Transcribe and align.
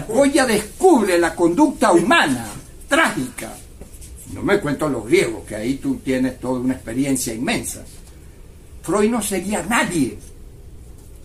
Goya 0.00 0.46
descubre 0.46 1.18
la 1.18 1.34
conducta 1.34 1.92
humana, 1.92 2.46
trágica. 2.88 3.54
No 4.32 4.42
me 4.42 4.60
cuento 4.60 4.88
los 4.88 5.06
griegos, 5.06 5.44
que 5.46 5.56
ahí 5.56 5.74
tú 5.74 5.96
tienes 5.96 6.40
toda 6.40 6.60
una 6.60 6.74
experiencia 6.74 7.32
inmensa. 7.32 7.84
Freud 8.82 9.10
no 9.10 9.22
sería 9.22 9.62
nadie 9.62 10.18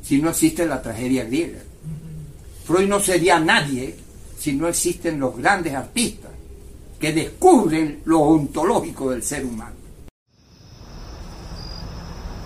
si 0.02 0.22
no 0.22 0.30
existe 0.30 0.66
la 0.66 0.82
tragedia 0.82 1.26
griega. 1.26 1.60
Freud 2.66 2.88
no 2.88 3.00
sería 3.00 3.40
nadie 3.40 3.96
si 4.38 4.54
no 4.54 4.68
existen 4.68 5.20
los 5.20 5.38
grandes 5.38 5.74
artistas 5.74 6.32
que 7.00 7.12
descubren 7.14 8.02
lo 8.06 8.20
ontológico 8.22 9.12
del 9.12 9.24
ser 9.24 9.46
humano. 9.46 9.81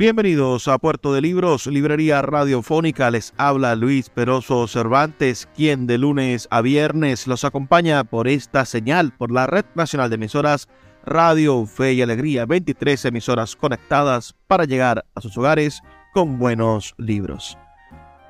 Bienvenidos 0.00 0.66
a 0.66 0.78
Puerto 0.78 1.12
de 1.12 1.20
Libros, 1.20 1.66
Librería 1.66 2.22
Radiofónica. 2.22 3.10
Les 3.10 3.34
habla 3.36 3.76
Luis 3.76 4.08
Peroso 4.08 4.66
Cervantes, 4.66 5.46
quien 5.54 5.86
de 5.86 5.98
lunes 5.98 6.48
a 6.50 6.62
viernes 6.62 7.26
los 7.26 7.44
acompaña 7.44 8.02
por 8.04 8.26
esta 8.26 8.64
señal, 8.64 9.12
por 9.12 9.30
la 9.30 9.46
Red 9.46 9.66
Nacional 9.74 10.08
de 10.08 10.14
Emisoras 10.14 10.70
Radio 11.04 11.66
Fe 11.66 11.92
y 11.92 12.00
Alegría, 12.00 12.46
23 12.46 13.04
emisoras 13.04 13.54
conectadas 13.54 14.34
para 14.46 14.64
llegar 14.64 15.04
a 15.14 15.20
sus 15.20 15.36
hogares 15.36 15.82
con 16.14 16.38
buenos 16.38 16.94
libros. 16.96 17.58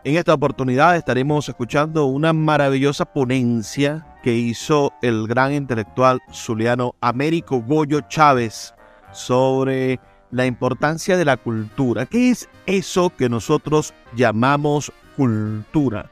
En 0.03 0.17
esta 0.17 0.35
oportunidad 0.35 0.97
estaremos 0.97 1.49
escuchando 1.49 2.07
una 2.07 2.33
maravillosa 2.33 3.05
ponencia 3.05 4.05
que 4.25 4.35
hizo 4.35 4.93
el 5.03 5.29
gran 5.29 5.53
intelectual 5.53 6.19
zuliano 6.33 6.97
Américo 7.01 7.61
Goyo 7.61 8.01
Chávez 8.09 8.75
sobre 9.13 10.01
la 10.31 10.47
importancia 10.47 11.17
de 11.17 11.25
la 11.25 11.37
cultura. 11.37 12.07
¿Qué 12.07 12.31
es 12.31 12.49
eso 12.67 13.13
que 13.17 13.29
nosotros 13.29 13.93
llamamos 14.15 14.93
cultura? 15.17 16.11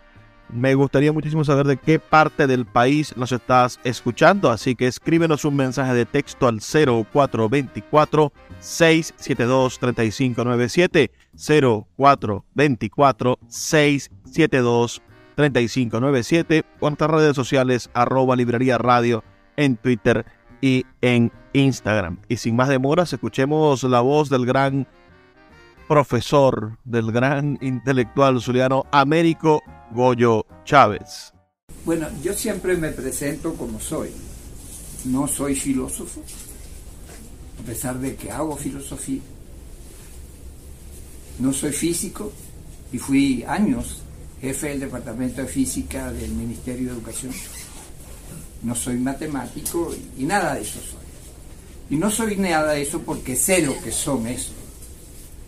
Me 0.51 0.75
gustaría 0.75 1.13
muchísimo 1.13 1.45
saber 1.45 1.67
de 1.67 1.77
qué 1.77 1.99
parte 1.99 2.47
del 2.47 2.65
país 2.65 3.15
nos 3.19 3.33
estás 3.33 3.79
escuchando, 3.85 4.51
así 4.51 4.75
que 4.75 4.87
escríbenos 4.87 5.45
un 5.45 5.57
mensaje 5.57 5.93
de 5.93 6.07
texto 6.07 6.49
al 6.49 6.61
0424 6.61 8.33
672 8.59 9.79
3597 9.79 11.11
0424 11.37 13.39
672 13.47 15.03
3597 15.35 16.65
o 16.81 16.89
nuestras 16.89 17.11
redes 17.11 17.37
sociales 17.37 17.91
arroba 17.93 18.35
librería 18.35 18.79
radio 18.79 19.23
en 19.57 19.77
Twitter 19.77 20.25
y 20.61 20.85
en 21.01 21.33
Instagram. 21.53 22.19
Y 22.29 22.37
sin 22.37 22.57
más 22.57 22.69
demoras, 22.69 23.13
escuchemos 23.13 23.83
la 23.85 24.01
voz 24.01 24.29
del 24.29 24.47
gran 24.47 24.87
profesor, 25.89 26.79
del 26.85 27.11
gran 27.13 27.59
intelectual 27.61 28.41
zuliano 28.41 28.85
Américo 28.93 29.63
Goyo 29.93 30.45
Chávez. 30.65 31.33
Bueno, 31.85 32.07
yo 32.23 32.35
siempre 32.35 32.77
me 32.77 32.91
presento 32.91 33.55
como 33.55 33.81
soy. 33.81 34.11
No 35.07 35.27
soy 35.29 35.55
filósofo, 35.55 36.23
a 37.63 37.67
pesar 37.67 37.99
de 37.99 38.17
que 38.17 38.31
hago 38.31 38.57
filosofía. 38.57 39.23
No 41.39 41.53
soy 41.53 41.73
físico 41.73 42.33
y 42.93 42.99
fui 42.99 43.45
años 43.45 44.03
jefe 44.41 44.69
del 44.69 44.81
Departamento 44.81 45.41
de 45.41 45.49
Física 45.49 46.13
del 46.13 46.31
Ministerio 46.33 46.89
de 46.89 46.95
Educación. 46.95 47.33
No 48.63 48.75
soy 48.75 48.97
matemático 48.97 49.95
y 50.17 50.25
nada 50.25 50.55
de 50.55 50.63
eso 50.63 50.81
soy. 50.81 50.99
Y 51.91 51.97
no 51.97 52.11
soy 52.11 52.37
nada 52.37 52.73
de 52.73 52.83
eso 52.83 53.01
porque 53.01 53.37
sé 53.37 53.63
lo 53.63 53.81
que 53.81 53.93
son 53.93 54.27
eso. 54.27 54.53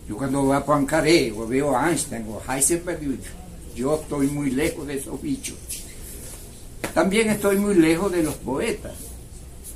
Yo 0.08 0.16
cuando 0.16 0.42
voy 0.42 0.56
a 0.56 0.64
Poincaré 0.64 1.32
o 1.32 1.46
veo 1.46 1.76
a 1.76 1.90
Einstein 1.90 2.24
o 2.28 2.40
Heisenberg, 2.40 3.00
yo 3.74 4.00
estoy 4.00 4.28
muy 4.28 4.50
lejos 4.50 4.86
de 4.86 4.94
esos 4.94 5.20
bichos. 5.20 5.56
También 6.94 7.30
estoy 7.30 7.58
muy 7.58 7.74
lejos 7.74 8.10
de 8.10 8.22
los 8.22 8.34
poetas, 8.36 8.94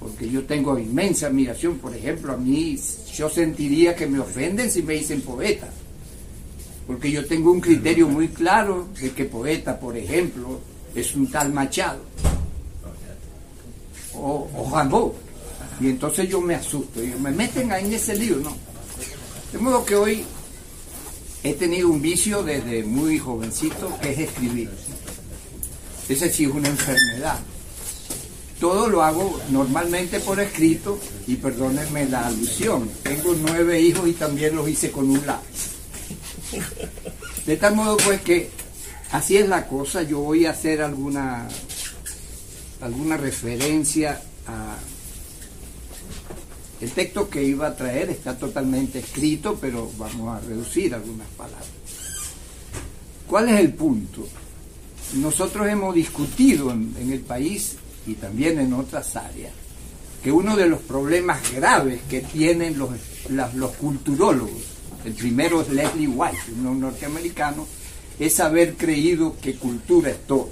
porque 0.01 0.29
yo 0.29 0.45
tengo 0.45 0.79
inmensa 0.79 1.27
admiración. 1.27 1.79
Por 1.79 1.95
ejemplo, 1.95 2.33
a 2.33 2.37
mí 2.37 2.79
yo 3.15 3.29
sentiría 3.29 3.95
que 3.95 4.07
me 4.07 4.19
ofenden 4.19 4.71
si 4.71 4.83
me 4.83 4.95
dicen 4.95 5.21
poeta, 5.21 5.69
porque 6.87 7.13
yo 7.13 7.27
tengo 7.27 7.53
un 7.53 7.61
criterio 7.61 8.09
muy 8.09 8.29
claro 8.29 8.89
de 9.01 9.11
que 9.13 9.25
poeta, 9.27 9.79
por 9.79 9.97
ejemplo, 9.97 10.61
es 10.95 11.15
un 11.15 11.31
tal 11.31 11.53
Machado 11.53 12.01
o, 14.17 14.49
o 14.55 15.15
Y 15.81 15.89
entonces 15.89 16.29
yo 16.29 16.41
me 16.41 16.55
asusto, 16.55 17.03
y 17.03 17.09
me 17.09 17.31
meten 17.31 17.73
ahí 17.73 17.85
en 17.85 17.95
ese 17.95 18.17
lío, 18.17 18.37
¿no? 18.37 18.57
De 19.53 19.59
modo 19.59 19.85
que 19.85 19.97
hoy 19.97 20.25
he 21.43 21.55
tenido 21.55 21.89
un 21.91 22.01
vicio 22.01 22.43
desde 22.43 22.83
muy 22.83 23.19
jovencito 23.19 23.97
que 24.01 24.13
es 24.13 24.19
escribir. 24.19 24.71
Ese 26.09 26.31
sí 26.31 26.45
es 26.45 26.51
una 26.51 26.69
enfermedad. 26.69 27.39
Todo 28.59 28.89
lo 28.89 29.03
hago 29.03 29.39
normalmente 29.51 30.21
por 30.21 30.41
escrito 30.41 30.99
y 31.27 31.37
perdónenme 31.37 32.07
la 32.07 32.27
alusión. 32.27 32.89
Tengo 33.03 33.35
nueve 33.35 33.81
hijos 33.81 34.09
y 34.09 34.13
también 34.13 34.57
los 34.57 34.69
hice 34.69 34.91
con 34.91 35.11
un 35.11 35.27
lápiz. 35.27 35.75
De 37.47 37.57
tal 37.57 37.75
modo 37.75 37.97
pues 37.99 38.21
que 38.23 38.51
así 39.13 39.37
es 39.37 39.49
la 39.49 39.67
cosa. 39.67 40.03
Yo 40.03 40.21
voy 40.21 40.47
a 40.47 40.53
hacer 40.53 40.83
alguna, 40.83 41.47
alguna 42.85 43.17
referencia 43.17 44.21
a 44.47 44.77
el 46.83 46.91
texto 46.91 47.31
que 47.31 47.43
iba 47.43 47.69
a 47.69 47.75
traer 47.75 48.11
está 48.11 48.37
totalmente 48.37 48.99
escrito, 48.99 49.57
pero 49.59 49.91
vamos 49.97 50.37
a 50.37 50.47
reducir 50.47 50.93
algunas 50.93 51.29
palabras. 51.29 51.67
¿Cuál 53.27 53.49
es 53.49 53.61
el 53.61 53.73
punto? 53.73 54.29
Nosotros 55.15 55.67
hemos 55.67 55.95
discutido 55.95 56.73
en, 56.73 57.11
el 57.11 57.21
país 57.21 57.77
y 58.07 58.15
también 58.15 58.59
en 58.61 58.75
otras 58.75 59.17
áreas 59.17 59.55
que 60.23 60.31
uno 60.31 60.55
de 60.55 60.69
los 60.69 60.81
problemas 60.81 61.41
graves 61.55 62.03
que 62.11 62.21
tienen 62.21 62.79
los, 62.79 62.91
los 63.31 63.71
culturólogos, 63.77 64.63
el 65.07 65.15
primero 65.15 65.63
es 65.63 65.71
Leslie 65.71 66.09
White, 66.09 66.53
un 66.63 66.81
norteamericano, 66.81 67.67
es 68.19 68.41
haber 68.41 68.75
creído 68.75 69.37
que 69.41 69.55
cultura 69.55 70.11
es 70.11 70.27
todo. 70.27 70.51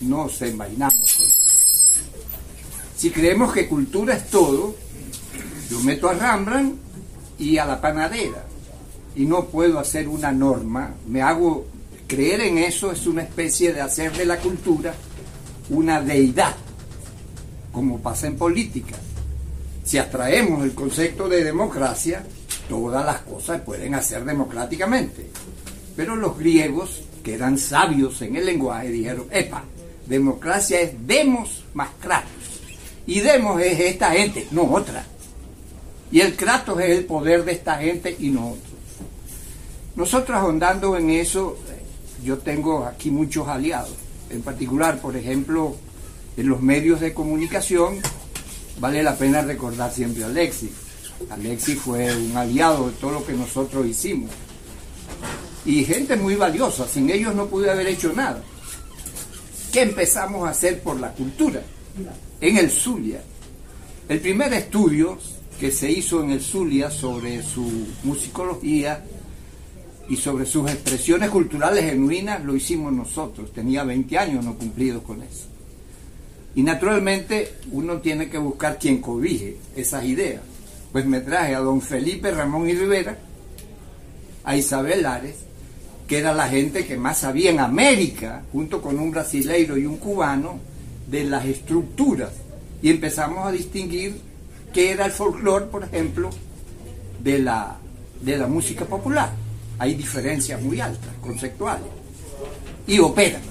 No 0.00 0.30
se 0.30 0.48
envainamos 0.48 1.14
con. 1.16 1.37
Si 2.98 3.10
creemos 3.10 3.52
que 3.52 3.68
cultura 3.68 4.14
es 4.14 4.28
todo, 4.28 4.74
yo 5.70 5.80
meto 5.82 6.08
a 6.08 6.14
Rembrandt 6.14 6.74
y 7.38 7.56
a 7.56 7.64
la 7.64 7.80
panadera 7.80 8.44
y 9.14 9.24
no 9.24 9.44
puedo 9.44 9.78
hacer 9.78 10.08
una 10.08 10.32
norma, 10.32 10.94
me 11.06 11.22
hago 11.22 11.64
creer 12.08 12.40
en 12.40 12.58
eso 12.58 12.90
es 12.90 13.06
una 13.06 13.22
especie 13.22 13.72
de 13.72 13.82
hacer 13.82 14.16
de 14.16 14.24
la 14.26 14.38
cultura 14.38 14.94
una 15.70 16.02
deidad, 16.02 16.56
como 17.70 18.00
pasa 18.00 18.26
en 18.26 18.36
política. 18.36 18.96
Si 19.84 19.96
abstraemos 19.96 20.64
el 20.64 20.74
concepto 20.74 21.28
de 21.28 21.44
democracia, 21.44 22.24
todas 22.68 23.06
las 23.06 23.20
cosas 23.20 23.60
pueden 23.60 23.94
hacer 23.94 24.24
democráticamente. 24.24 25.30
Pero 25.94 26.16
los 26.16 26.36
griegos, 26.36 27.02
que 27.22 27.34
eran 27.34 27.58
sabios 27.58 28.20
en 28.22 28.34
el 28.34 28.44
lenguaje, 28.44 28.88
dijeron, 28.88 29.26
epa, 29.30 29.62
democracia 30.04 30.80
es 30.80 30.94
demos 31.06 31.64
más. 31.74 31.90
Y 33.08 33.20
demos 33.20 33.58
es 33.62 33.80
esta 33.80 34.10
gente, 34.10 34.46
no 34.50 34.64
otra. 34.64 35.02
Y 36.12 36.20
el 36.20 36.36
kratos 36.36 36.78
es 36.78 36.90
el 36.90 37.06
poder 37.06 37.42
de 37.42 37.52
esta 37.52 37.76
gente 37.76 38.14
y 38.18 38.28
no 38.28 38.50
otro. 38.50 38.70
Nosotros 39.96 40.36
ahondando 40.36 40.94
en 40.94 41.08
eso, 41.08 41.56
yo 42.22 42.36
tengo 42.36 42.84
aquí 42.84 43.10
muchos 43.10 43.48
aliados. 43.48 43.94
En 44.28 44.42
particular, 44.42 45.00
por 45.00 45.16
ejemplo, 45.16 45.74
en 46.36 46.50
los 46.50 46.60
medios 46.60 47.00
de 47.00 47.14
comunicación, 47.14 47.96
vale 48.78 49.02
la 49.02 49.16
pena 49.16 49.40
recordar 49.40 49.90
siempre 49.90 50.24
a 50.24 50.26
Alexis. 50.26 50.72
Alexis 51.30 51.78
fue 51.78 52.14
un 52.14 52.36
aliado 52.36 52.88
de 52.88 52.92
todo 52.92 53.12
lo 53.12 53.24
que 53.24 53.32
nosotros 53.32 53.86
hicimos. 53.86 54.30
Y 55.64 55.82
gente 55.86 56.14
muy 56.16 56.34
valiosa, 56.34 56.86
sin 56.86 57.08
ellos 57.08 57.34
no 57.34 57.46
pude 57.46 57.70
haber 57.70 57.86
hecho 57.86 58.12
nada. 58.12 58.42
¿Qué 59.72 59.80
empezamos 59.80 60.46
a 60.46 60.50
hacer 60.50 60.82
por 60.82 61.00
la 61.00 61.10
cultura? 61.12 61.62
En 62.40 62.56
el 62.56 62.70
Zulia. 62.70 63.20
El 64.08 64.20
primer 64.20 64.52
estudio 64.52 65.18
que 65.58 65.72
se 65.72 65.90
hizo 65.90 66.22
en 66.22 66.30
el 66.30 66.40
Zulia 66.40 66.88
sobre 66.88 67.42
su 67.42 67.68
musicología 68.04 69.04
y 70.08 70.16
sobre 70.16 70.46
sus 70.46 70.70
expresiones 70.70 71.30
culturales 71.30 71.84
genuinas 71.84 72.44
lo 72.44 72.54
hicimos 72.54 72.92
nosotros. 72.92 73.52
Tenía 73.52 73.82
20 73.82 74.18
años 74.18 74.44
no 74.44 74.54
cumplidos 74.54 75.02
con 75.02 75.20
eso. 75.22 75.46
Y 76.54 76.62
naturalmente 76.62 77.54
uno 77.72 77.98
tiene 77.98 78.30
que 78.30 78.38
buscar 78.38 78.78
quien 78.78 79.00
cobije 79.00 79.56
esas 79.74 80.04
ideas. 80.04 80.42
Pues 80.92 81.06
me 81.06 81.20
traje 81.20 81.56
a 81.56 81.60
don 81.60 81.82
Felipe 81.82 82.30
Ramón 82.30 82.70
y 82.70 82.74
Rivera, 82.74 83.18
a 84.44 84.56
Isabel 84.56 85.02
Lares, 85.02 85.36
que 86.06 86.18
era 86.18 86.32
la 86.32 86.48
gente 86.48 86.86
que 86.86 86.96
más 86.96 87.18
sabía 87.18 87.50
en 87.50 87.58
América, 87.58 88.44
junto 88.52 88.80
con 88.80 88.98
un 88.98 89.10
brasileiro 89.10 89.76
y 89.76 89.84
un 89.84 89.98
cubano, 89.98 90.58
de 91.10 91.24
las 91.24 91.44
estructuras. 91.44 92.30
Y 92.82 92.90
empezamos 92.90 93.46
a 93.46 93.52
distinguir 93.52 94.20
qué 94.72 94.92
era 94.92 95.06
el 95.06 95.12
folclore, 95.12 95.66
por 95.66 95.84
ejemplo, 95.84 96.30
de 97.20 97.38
la, 97.38 97.76
de 98.20 98.36
la 98.36 98.46
música 98.46 98.84
popular. 98.84 99.32
Hay 99.78 99.94
diferencias 99.94 100.60
muy 100.60 100.80
altas, 100.80 101.10
conceptuales. 101.20 101.88
Y 102.86 102.98
operan. 102.98 103.42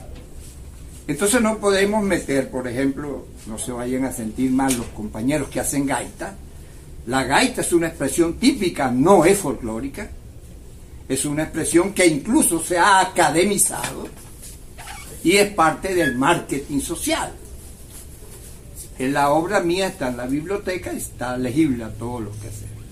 Entonces 1.08 1.42
no 1.42 1.58
podemos 1.58 2.04
meter, 2.04 2.50
por 2.50 2.68
ejemplo, 2.68 3.28
no 3.48 3.58
se 3.58 3.72
vayan 3.72 4.06
a 4.06 4.12
sentir 4.12 4.52
mal 4.52 4.76
los 4.76 4.88
compañeros 4.88 5.50
que 5.50 5.60
hacen 5.60 5.86
gaita. 5.86 6.36
La 7.06 7.24
gaita 7.24 7.62
es 7.62 7.72
una 7.72 7.88
expresión 7.88 8.34
típica, 8.34 8.92
no 8.92 9.24
es 9.24 9.38
folclórica. 9.38 10.10
Es 11.08 11.24
una 11.24 11.44
expresión 11.44 11.94
que 11.94 12.06
incluso 12.06 12.62
se 12.62 12.78
ha 12.78 13.00
academizado 13.00 14.10
y 15.24 15.38
es 15.38 15.54
parte 15.54 15.96
del 15.96 16.16
marketing 16.16 16.82
social. 16.82 17.32
En 19.00 19.14
la 19.14 19.30
obra 19.30 19.60
mía 19.60 19.88
está 19.88 20.10
en 20.10 20.18
la 20.18 20.26
biblioteca 20.26 20.92
y 20.94 20.98
está 20.98 21.38
legible 21.38 21.84
a 21.84 21.90
todos 21.90 22.24
los 22.24 22.36
que 22.38 22.48
hacemos. 22.48 22.84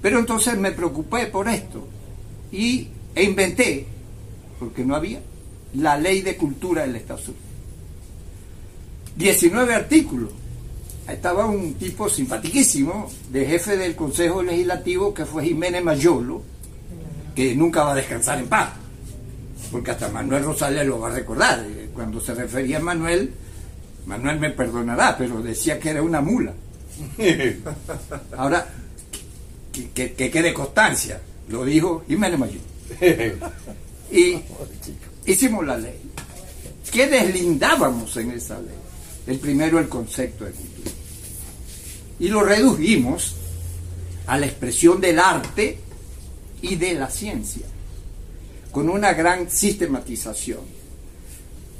Pero 0.00 0.18
entonces 0.18 0.56
me 0.58 0.72
preocupé 0.72 1.26
por 1.26 1.48
esto 1.48 1.86
y, 2.50 2.88
e 3.14 3.22
inventé, 3.24 3.86
porque 4.58 4.84
no 4.84 4.94
había, 4.94 5.20
la 5.74 5.96
ley 5.96 6.22
de 6.22 6.36
cultura 6.36 6.82
del 6.82 6.96
Estado 6.96 7.20
Sur. 7.20 7.34
19 9.16 9.74
artículos. 9.74 10.30
Estaba 11.08 11.46
un 11.46 11.74
tipo 11.74 12.08
simpaticísimo, 12.08 13.10
de 13.30 13.44
jefe 13.44 13.76
del 13.76 13.96
Consejo 13.96 14.42
Legislativo, 14.42 15.12
que 15.12 15.26
fue 15.26 15.44
Jiménez 15.44 15.82
Mayolo, 15.82 16.42
que 17.34 17.56
nunca 17.56 17.82
va 17.82 17.92
a 17.92 17.96
descansar 17.96 18.38
en 18.38 18.46
paz, 18.46 18.70
porque 19.72 19.90
hasta 19.90 20.08
Manuel 20.08 20.44
Rosales 20.44 20.86
lo 20.86 21.00
va 21.00 21.08
a 21.08 21.14
recordar. 21.14 21.66
Cuando 21.92 22.20
se 22.20 22.34
refería 22.34 22.78
a 22.78 22.80
Manuel, 22.80 23.32
Manuel 24.06 24.38
me 24.38 24.50
perdonará, 24.50 25.16
pero 25.16 25.40
decía 25.42 25.78
que 25.78 25.90
era 25.90 26.02
una 26.02 26.20
mula. 26.20 26.52
Ahora, 28.36 28.66
que, 29.72 30.12
quede 30.14 30.52
constancia, 30.52 31.20
lo 31.48 31.64
dijo 31.64 32.04
Jiménez 32.06 32.38
Mayolo. 32.38 32.60
Y 34.12 34.38
hicimos 35.24 35.66
la 35.66 35.78
ley. 35.78 35.98
¿Qué 36.92 37.06
deslindábamos 37.06 38.14
en 38.18 38.32
esa 38.32 38.58
ley? 38.60 38.74
El 39.26 39.38
primero, 39.38 39.78
el 39.78 39.88
concepto 39.88 40.44
de 40.44 40.50
cultura. 40.50 40.90
Y 42.20 42.28
lo 42.28 42.42
redujimos 42.42 43.36
a 44.26 44.38
la 44.38 44.44
expresión 44.44 45.00
del 45.00 45.18
arte 45.18 45.78
y 46.60 46.76
de 46.76 46.92
la 46.92 47.08
ciencia, 47.08 47.66
con 48.70 48.90
una 48.90 49.14
gran 49.14 49.50
sistematización. 49.50 50.60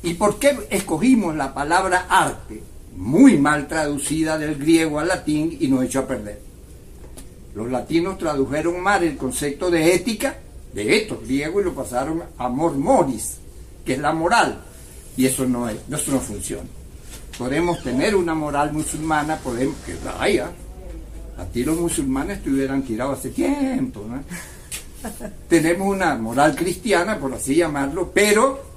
¿Y 0.02 0.14
por 0.14 0.38
qué 0.38 0.58
escogimos 0.70 1.36
la 1.36 1.54
palabra 1.54 2.06
arte, 2.08 2.62
muy 2.96 3.38
mal 3.38 3.68
traducida 3.68 4.36
del 4.36 4.56
griego 4.56 4.98
al 4.98 5.08
latín 5.08 5.56
y 5.60 5.68
nos 5.68 5.84
echó 5.84 6.00
a 6.00 6.06
perder? 6.06 6.40
Los 7.54 7.70
latinos 7.70 8.18
tradujeron 8.18 8.80
mal 8.80 9.04
el 9.04 9.16
concepto 9.16 9.70
de 9.70 9.94
ética 9.94 10.38
de 10.72 10.96
estos 10.96 11.22
griegos 11.22 11.62
y 11.62 11.64
lo 11.66 11.74
pasaron 11.74 12.22
a 12.38 12.44
amor 12.44 12.76
moris, 12.76 13.36
que 13.84 13.92
es 13.92 13.98
la 13.98 14.12
moral. 14.12 14.60
Y 15.16 15.26
eso 15.26 15.46
no, 15.46 15.68
es, 15.68 15.76
eso 15.90 16.12
no 16.12 16.20
funciona. 16.20 16.68
Podemos 17.38 17.82
tener 17.82 18.16
una 18.16 18.34
moral 18.34 18.72
musulmana, 18.72 19.36
podemos, 19.36 19.76
que 19.86 19.94
la 20.04 20.20
haya. 20.20 20.50
A 21.38 21.44
ti 21.44 21.64
los 21.64 21.78
musulmanes 21.78 22.38
estuvieran 22.38 22.82
tirados 22.82 23.18
hace 23.18 23.30
tiempo. 23.30 24.04
¿no? 24.08 24.22
Tenemos 25.48 25.88
una 25.88 26.14
moral 26.16 26.56
cristiana, 26.56 27.18
por 27.18 27.34
así 27.34 27.54
llamarlo, 27.56 28.10
pero 28.12 28.71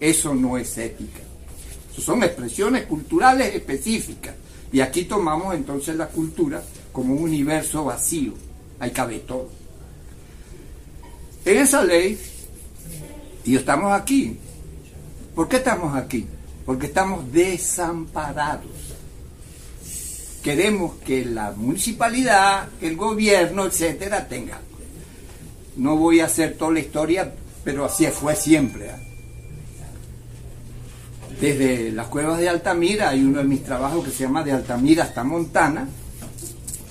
eso 0.00 0.34
no 0.34 0.58
es 0.58 0.76
ética. 0.78 1.20
Son 1.96 2.22
expresiones 2.22 2.86
culturales 2.86 3.54
específicas. 3.54 4.34
Y 4.72 4.80
aquí 4.80 5.04
tomamos 5.04 5.54
entonces 5.54 5.96
la 5.96 6.08
cultura 6.08 6.62
como 6.92 7.14
un 7.14 7.22
universo 7.22 7.84
vacío. 7.84 8.34
Ahí 8.78 8.90
cabe 8.90 9.20
todo. 9.20 9.48
En 11.44 11.58
esa 11.58 11.84
ley, 11.84 12.18
y 13.44 13.56
estamos 13.56 13.92
aquí. 13.92 14.36
¿Por 15.34 15.48
qué 15.48 15.56
estamos 15.56 15.96
aquí? 15.96 16.26
Porque 16.64 16.86
estamos 16.86 17.32
desamparados. 17.32 18.94
Queremos 20.42 20.96
que 21.04 21.24
la 21.24 21.52
municipalidad, 21.52 22.68
el 22.80 22.96
gobierno, 22.96 23.66
etcétera, 23.66 24.28
tenga. 24.28 24.60
No 25.76 25.96
voy 25.96 26.20
a 26.20 26.26
hacer 26.26 26.56
toda 26.56 26.72
la 26.72 26.80
historia, 26.80 27.32
pero 27.64 27.84
así 27.84 28.06
fue 28.06 28.34
siempre. 28.34 28.90
¿ah? 28.90 28.98
Desde 31.40 31.92
las 31.92 32.06
cuevas 32.06 32.38
de 32.38 32.48
Altamira, 32.48 33.10
hay 33.10 33.22
uno 33.22 33.38
de 33.38 33.44
mis 33.44 33.62
trabajos 33.62 34.04
que 34.04 34.10
se 34.10 34.24
llama 34.24 34.42
De 34.42 34.52
Altamira 34.52 35.04
hasta 35.04 35.22
Montana. 35.22 35.86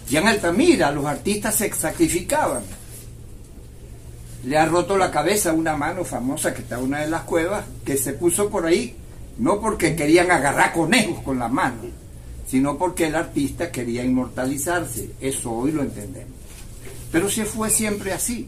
Ya 0.10 0.22
en 0.22 0.28
Altamira 0.28 0.92
los 0.92 1.06
artistas 1.06 1.56
se 1.56 1.72
sacrificaban 1.74 2.62
le 4.46 4.58
ha 4.58 4.66
roto 4.66 4.98
la 4.98 5.12
cabeza 5.12 5.54
una 5.54 5.76
mano 5.76 6.06
famosa 6.06 6.54
que 6.54 6.62
está 6.62 6.78
en 6.78 6.84
una 6.84 7.02
de 7.02 7.10
las 7.10 7.24
cuevas, 7.24 7.66
que 7.84 7.98
se 7.98 8.14
puso 8.14 8.50
por 8.50 8.66
ahí, 8.66 8.96
no 9.40 9.60
porque 9.60 9.96
querían 9.96 10.30
agarrar 10.30 10.72
conejos 10.72 11.24
con 11.24 11.40
la 11.40 11.48
mano, 11.48 11.82
sino 12.48 12.78
porque 12.78 13.08
el 13.08 13.16
artista 13.16 13.72
quería 13.72 14.04
inmortalizarse. 14.04 15.12
Eso 15.20 15.52
hoy 15.52 15.72
lo 15.72 15.82
entendemos. 15.82 16.34
Pero 17.12 17.30
si 17.30 17.44
fue 17.44 17.70
siempre 17.70 18.14
así. 18.14 18.48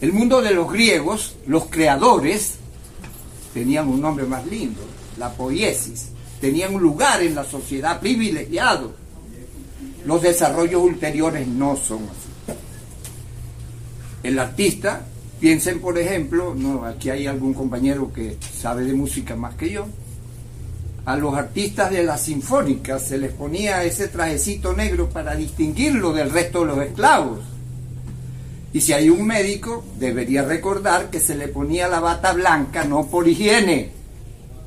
El 0.00 0.12
mundo 0.12 0.42
de 0.42 0.52
los 0.52 0.70
griegos, 0.70 1.36
los 1.46 1.66
creadores, 1.66 2.56
tenían 3.54 3.88
un 3.88 4.02
nombre 4.02 4.26
más 4.26 4.46
lindo, 4.46 4.82
la 5.16 5.32
poiesis, 5.32 6.08
tenían 6.40 6.74
un 6.74 6.82
lugar 6.82 7.22
en 7.22 7.34
la 7.34 7.44
sociedad 7.44 8.00
privilegiado. 8.00 8.92
Los 10.04 10.20
desarrollos 10.20 10.82
ulteriores 10.82 11.48
no 11.48 11.76
son 11.76 12.02
así 12.02 12.24
el 14.24 14.38
artista, 14.38 15.02
piensen 15.38 15.80
por 15.80 15.98
ejemplo, 15.98 16.54
no, 16.56 16.84
aquí 16.86 17.10
hay 17.10 17.26
algún 17.26 17.52
compañero 17.52 18.10
que 18.12 18.38
sabe 18.40 18.84
de 18.84 18.94
música 18.94 19.36
más 19.36 19.54
que 19.54 19.70
yo, 19.70 19.86
a 21.04 21.16
los 21.16 21.34
artistas 21.34 21.90
de 21.90 22.02
la 22.02 22.16
sinfónica 22.16 22.98
se 22.98 23.18
les 23.18 23.32
ponía 23.32 23.84
ese 23.84 24.08
trajecito 24.08 24.72
negro 24.72 25.10
para 25.10 25.36
distinguirlo 25.36 26.14
del 26.14 26.30
resto 26.30 26.60
de 26.60 26.66
los 26.66 26.78
esclavos. 26.78 27.40
Y 28.74 28.80
si 28.80 28.92
hay 28.92 29.08
un 29.08 29.24
médico, 29.24 29.84
debería 30.00 30.42
recordar 30.42 31.08
que 31.08 31.20
se 31.20 31.36
le 31.36 31.46
ponía 31.46 31.86
la 31.86 32.00
bata 32.00 32.32
blanca 32.32 32.84
no 32.84 33.06
por 33.06 33.28
higiene, 33.28 33.92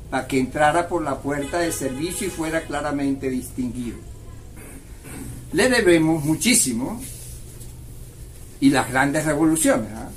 para 0.08 0.26
que 0.26 0.40
entrara 0.40 0.88
por 0.88 1.02
la 1.02 1.18
puerta 1.18 1.58
de 1.58 1.70
servicio 1.70 2.26
y 2.26 2.30
fuera 2.30 2.62
claramente 2.62 3.28
distinguido. 3.28 3.98
Le 5.52 5.68
debemos 5.68 6.24
muchísimo 6.24 7.02
y 8.60 8.70
las 8.70 8.90
grandes 8.90 9.26
revoluciones. 9.26 9.90
¿ah? 9.94 10.08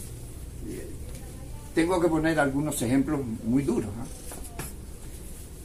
Tengo 1.75 2.00
que 2.00 2.07
poner 2.07 2.39
algunos 2.39 2.81
ejemplos 2.81 3.19
muy 3.43 3.63
duros. 3.63 3.91
¿ah? 4.00 4.05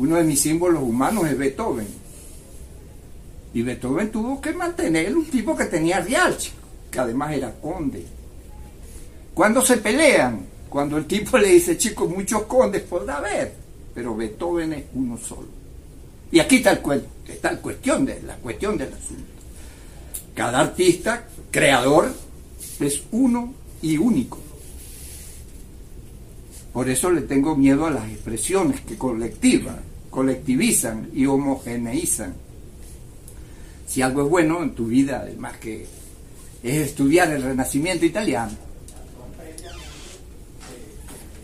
Uno 0.00 0.16
de 0.16 0.25
mis 0.25 0.40
símbolos 0.40 0.83
humanos 0.83 1.28
es 1.28 1.38
Beethoven. 1.38 1.87
Y 3.54 3.62
Beethoven 3.62 4.11
tuvo 4.11 4.40
que 4.40 4.52
mantener 4.52 5.16
un 5.16 5.26
tipo 5.26 5.56
que 5.56 5.66
tenía 5.66 6.00
real, 6.00 6.37
que 6.90 6.99
además 6.99 7.33
era 7.33 7.52
conde. 7.52 8.15
Cuando 9.37 9.61
se 9.61 9.76
pelean, 9.76 10.47
cuando 10.66 10.97
el 10.97 11.05
tipo 11.05 11.37
le 11.37 11.49
dice, 11.49 11.76
chicos, 11.76 12.09
muchos 12.09 12.45
condes 12.45 12.81
podrá 12.85 13.19
haber, 13.19 13.52
pero 13.95 14.16
Beethoven 14.16 14.73
es 14.73 14.85
uno 14.95 15.19
solo. 15.19 15.49
Y 16.33 16.38
aquí 16.38 16.57
está, 16.57 16.71
el, 16.73 17.61
cuestión 17.61 18.11
la 18.26 18.37
cuestión 18.37 18.78
del 18.78 18.95
asunto. 18.95 19.25
Cada 20.35 20.61
artista, 20.61 21.28
creador, 21.50 22.14
es 22.81 23.02
uno 23.11 23.52
y 23.83 23.99
único. 23.99 24.38
Por 26.73 26.88
eso 26.88 27.11
le 27.11 27.21
tengo 27.21 27.55
miedo 27.57 27.85
a 27.85 27.90
las 27.90 28.09
expresiones 28.09 28.81
que 28.81 28.97
colectivan, 28.97 29.81
colectivizan 30.09 31.11
y 31.12 31.26
homogeneizan. 31.26 32.33
Si 33.87 34.00
algo 34.00 34.23
es 34.23 34.31
bueno 34.31 34.62
en 34.62 34.75
tu 34.75 34.87
vida, 34.87 35.21
además 35.21 35.59
que 35.59 35.85
es 36.62 36.75
estudiar 36.87 37.31
el 37.33 37.43
Renacimiento 37.43 38.07
italiano, 38.07 38.65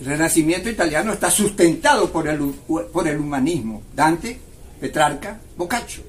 el 0.02 0.08
Renacimiento 0.08 0.68
italiano 0.68 1.12
está 1.12 1.30
sustentado 1.30 2.10
por 2.10 2.26
el, 2.26 2.38
por 2.92 3.06
el 3.06 3.18
humanismo. 3.18 3.82
Dante, 3.94 4.36
Petrarca, 4.80 5.38
Boccaccio. 5.56 6.02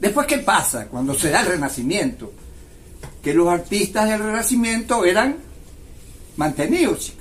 Después, 0.00 0.28
¿qué 0.28 0.38
pasa 0.38 0.86
cuando 0.86 1.12
se 1.12 1.30
da 1.30 1.40
el 1.40 1.48
Renacimiento? 1.48 2.32
Que 3.20 3.34
los 3.34 3.48
artistas 3.48 4.08
del 4.08 4.20
Renacimiento 4.20 5.04
eran 5.04 5.38
mantenidos. 6.36 7.12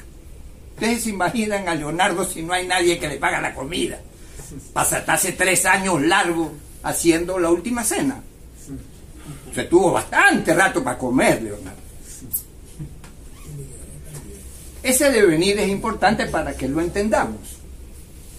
Ustedes 0.76 1.06
se 1.06 1.10
imaginan 1.10 1.68
a 1.68 1.74
Leonardo 1.74 2.24
si 2.24 2.44
no 2.44 2.54
hay 2.54 2.68
nadie 2.68 3.00
que 3.00 3.08
le 3.08 3.18
paga 3.18 3.42
la 3.42 3.56
comida. 3.56 4.00
Pasa 4.74 4.98
hasta 4.98 5.14
hace 5.14 5.32
tres 5.32 5.66
años 5.66 6.00
largo 6.04 6.52
haciendo 6.84 7.40
la 7.40 7.50
última 7.50 7.84
cena. 7.84 8.22
Se 9.56 9.64
tuvo 9.64 9.92
bastante 9.94 10.54
rato 10.54 10.84
para 10.84 11.00
comer, 11.00 11.42
Leonardo. 11.42 11.83
Ese 14.84 15.10
devenir 15.12 15.58
es 15.60 15.70
importante 15.70 16.26
para 16.26 16.56
que 16.56 16.68
lo 16.68 16.82
entendamos. 16.82 17.40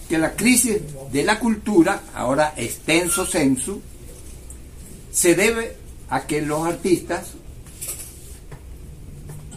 Que 0.07 0.19
la 0.19 0.33
crisis 0.33 0.77
de 1.11 1.23
la 1.23 1.39
cultura, 1.39 2.03
ahora 2.13 2.53
extenso 2.55 3.25
sensu, 3.25 3.81
se 5.11 5.33
debe 5.33 5.75
a 6.09 6.27
que 6.27 6.43
los 6.43 6.67
artistas, 6.67 7.31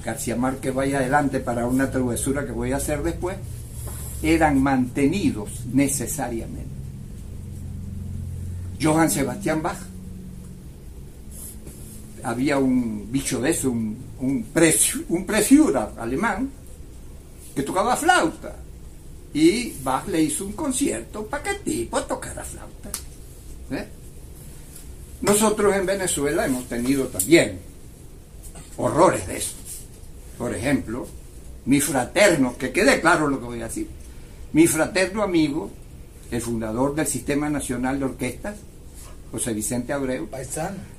García 0.02 0.36
Márquez 0.36 0.74
vaya 0.74 0.98
adelante 0.98 1.40
para 1.40 1.66
una 1.66 1.90
travesura 1.90 2.46
que 2.46 2.52
voy 2.52 2.72
a 2.72 2.76
hacer 2.76 3.02
después, 3.02 3.36
eran 4.22 4.62
mantenidos 4.62 5.66
necesariamente. 5.72 6.78
Johann 8.80 9.10
Sebastian 9.10 9.62
Bach, 9.62 9.78
había 12.22 12.58
un 12.58 13.10
bicho 13.10 13.40
de 13.40 13.50
eso, 13.50 13.70
un, 13.70 13.96
un, 14.20 14.46
alemán, 15.98 16.50
que 17.58 17.64
tocaba 17.64 17.96
flauta. 17.96 18.54
Y 19.34 19.72
Bach 19.82 20.06
le 20.06 20.22
hizo 20.22 20.44
un 20.44 20.52
concierto 20.52 21.26
para 21.26 21.42
que 21.42 21.50
el 21.50 21.60
tipo 21.62 22.00
tocara 22.04 22.44
flauta. 22.44 22.88
¿Eh? 23.72 23.88
Nosotros 25.22 25.74
en 25.74 25.84
Venezuela 25.84 26.46
hemos 26.46 26.68
tenido 26.68 27.06
también 27.08 27.58
horrores 28.76 29.26
de 29.26 29.38
eso. 29.38 29.56
Por 30.38 30.54
ejemplo, 30.54 31.08
mi 31.64 31.80
fraterno, 31.80 32.56
que 32.56 32.70
quede 32.70 33.00
claro 33.00 33.26
lo 33.26 33.40
que 33.40 33.46
voy 33.46 33.60
a 33.60 33.66
decir, 33.66 33.88
mi 34.52 34.68
fraterno 34.68 35.24
amigo, 35.24 35.68
el 36.30 36.40
fundador 36.40 36.94
del 36.94 37.08
Sistema 37.08 37.50
Nacional 37.50 37.98
de 37.98 38.04
Orquestas, 38.04 38.54
José 39.32 39.52
Vicente 39.52 39.92
Abreu, 39.92 40.28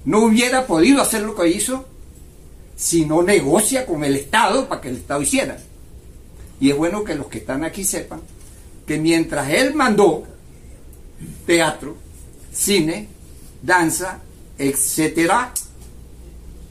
no 0.04 0.26
hubiera 0.26 0.68
podido 0.68 1.02
hacer 1.02 1.22
lo 1.22 1.36
que 1.36 1.48
hizo 1.48 1.86
si 2.76 3.06
no 3.06 3.24
negocia 3.24 3.86
con 3.86 4.04
el 4.04 4.18
Estado 4.18 4.68
para 4.68 4.82
que 4.82 4.90
el 4.90 4.98
Estado 4.98 5.22
hiciera. 5.22 5.58
Y 6.60 6.72
es 6.72 6.78
bueno 6.78 7.04
que 7.04 7.16
los 7.16 7.28
que 7.28 7.40
están 7.40 7.64
aquí 7.64 7.84
sepan 7.84 8.22
que 8.86 9.00
mientras 9.00 9.50
él 9.50 9.76
mandó 9.76 10.24
teatro, 11.46 11.96
cine, 12.52 13.08
danza, 13.62 14.20
etcétera, 14.58 15.54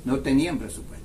no 0.05 0.19
tenían 0.19 0.59
presupuesto. 0.59 0.99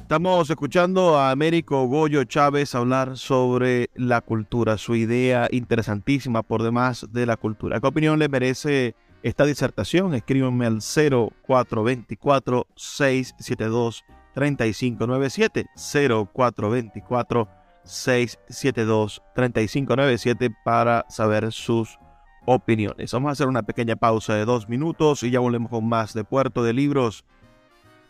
Estamos 0.00 0.48
escuchando 0.48 1.18
a 1.18 1.30
Américo 1.30 1.86
Goyo 1.86 2.24
Chávez 2.24 2.74
hablar 2.74 3.18
sobre 3.18 3.90
la 3.94 4.20
cultura, 4.20 4.78
su 4.78 4.94
idea 4.94 5.48
interesantísima 5.50 6.42
por 6.42 6.62
demás 6.62 7.06
de 7.10 7.26
la 7.26 7.36
cultura. 7.36 7.80
¿Qué 7.80 7.86
opinión 7.86 8.18
le 8.18 8.28
merece 8.28 8.94
esta 9.22 9.44
disertación? 9.44 10.14
Escríbanme 10.14 10.64
al 10.66 10.78
0424 10.80 12.66
672 12.74 14.04
3597 14.36 15.66
0424 15.74 17.48
672 17.84 19.22
3597 19.34 20.50
para 20.62 21.06
saber 21.08 21.50
sus 21.52 21.98
opiniones. 22.44 23.12
Vamos 23.12 23.30
a 23.30 23.32
hacer 23.32 23.48
una 23.48 23.62
pequeña 23.62 23.96
pausa 23.96 24.34
de 24.34 24.44
dos 24.44 24.68
minutos 24.68 25.22
y 25.22 25.30
ya 25.30 25.40
volvemos 25.40 25.70
con 25.70 25.88
más 25.88 26.12
de 26.12 26.22
Puerto 26.22 26.62
de 26.62 26.74
Libros, 26.74 27.24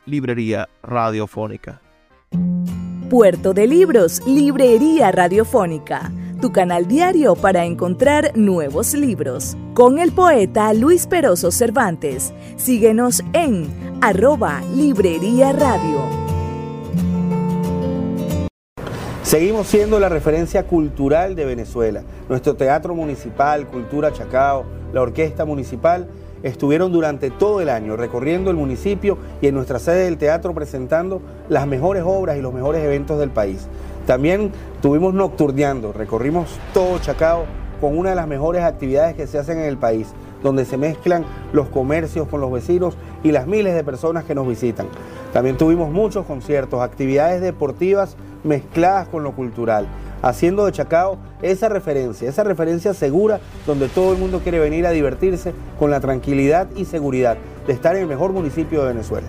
Librería 0.05 0.69
Radiofónica. 0.83 1.81
Puerto 3.09 3.55
de 3.55 3.69
Libros, 3.69 4.21
Librería 4.27 5.13
Radiofónica, 5.13 6.11
tu 6.41 6.53
canal 6.53 6.87
diario 6.87 7.35
para 7.35 7.65
encontrar 7.65 8.33
nuevos 8.37 8.95
libros. 8.95 9.57
Con 9.75 9.99
el 9.99 10.13
poeta 10.13 10.73
Luis 10.75 11.07
Peroso 11.07 11.51
Cervantes. 11.51 12.33
Síguenos 12.57 13.23
en 13.33 13.69
arroba 14.01 14.61
Librería 14.75 15.53
Radio. 15.53 16.01
Seguimos 19.23 19.67
siendo 19.67 19.99
la 19.99 20.09
referencia 20.09 20.67
cultural 20.67 21.35
de 21.35 21.45
Venezuela. 21.45 22.03
Nuestro 22.29 22.55
teatro 22.55 22.95
municipal, 22.95 23.67
Cultura 23.67 24.13
Chacao, 24.13 24.65
la 24.93 25.03
orquesta 25.03 25.45
municipal 25.45 26.09
estuvieron 26.43 26.93
durante 26.93 27.31
todo 27.31 27.61
el 27.61 27.69
año 27.69 27.97
recorriendo 27.97 28.51
el 28.51 28.57
municipio 28.57 29.19
y 29.41 29.49
en 29.49 29.55
nuestra 29.55 29.79
sede 29.79 30.05
del 30.05 30.17
teatro 30.17 30.55
presentando 30.55 31.21
las 31.49 31.67
mejores 31.67 32.05
obras 32.07 32.37
y 32.37 32.41
los 32.41 32.55
mejores 32.55 32.85
eventos 32.85 33.19
del 33.19 33.31
país. 33.31 33.67
También 34.07 34.53
tuvimos 34.81 35.15
nocturneando, 35.15 35.93
recorrimos 35.93 36.59
todo 36.73 36.99
Chacao 37.01 37.45
con 37.81 37.99
una 37.99 38.11
de 38.11 38.17
las 38.17 38.29
mejores 38.29 38.63
actividades 38.63 39.17
que 39.17 39.27
se 39.27 39.39
hacen 39.39 39.59
en 39.59 39.65
el 39.65 39.77
país, 39.77 40.09
donde 40.43 40.65
se 40.65 40.77
mezclan 40.77 41.25
los 41.53 41.69
comercios 41.69 42.29
con 42.29 42.41
los 42.41 42.53
vecinos 42.53 42.97
y 43.23 43.33
las 43.33 43.47
miles 43.47 43.75
de 43.75 43.85
personas 43.85 44.25
que 44.25 44.35
nos 44.35 44.47
visitan. 44.47 44.87
También 45.33 45.57
tuvimos 45.57 45.91
muchos 45.91 46.25
conciertos, 46.25 46.81
actividades 46.81 47.41
deportivas 47.41 48.17
mezcladas 48.45 49.09
con 49.09 49.25
lo 49.25 49.33
cultural 49.33 49.87
haciendo 50.23 50.67
de 50.67 50.73
Chacao 50.73 51.19
esa 51.43 51.69
referencia, 51.69 52.29
esa 52.29 52.45
referencia 52.45 52.95
segura 52.95 53.41
donde 53.67 53.89
todo 53.89 54.13
el 54.13 54.19
mundo 54.19 54.41
quiere 54.41 54.59
venir 54.59 54.87
a 54.87 54.91
divertirse 54.91 55.53
con 55.79 55.91
la 55.91 56.01
tranquilidad 56.01 56.69
y 56.75 56.85
seguridad 56.85 57.37
de 57.67 57.73
estar 57.73 57.97
en 57.97 58.03
el 58.03 58.09
mejor 58.09 58.33
municipio 58.33 58.83
de 58.83 58.89
Venezuela. 58.89 59.29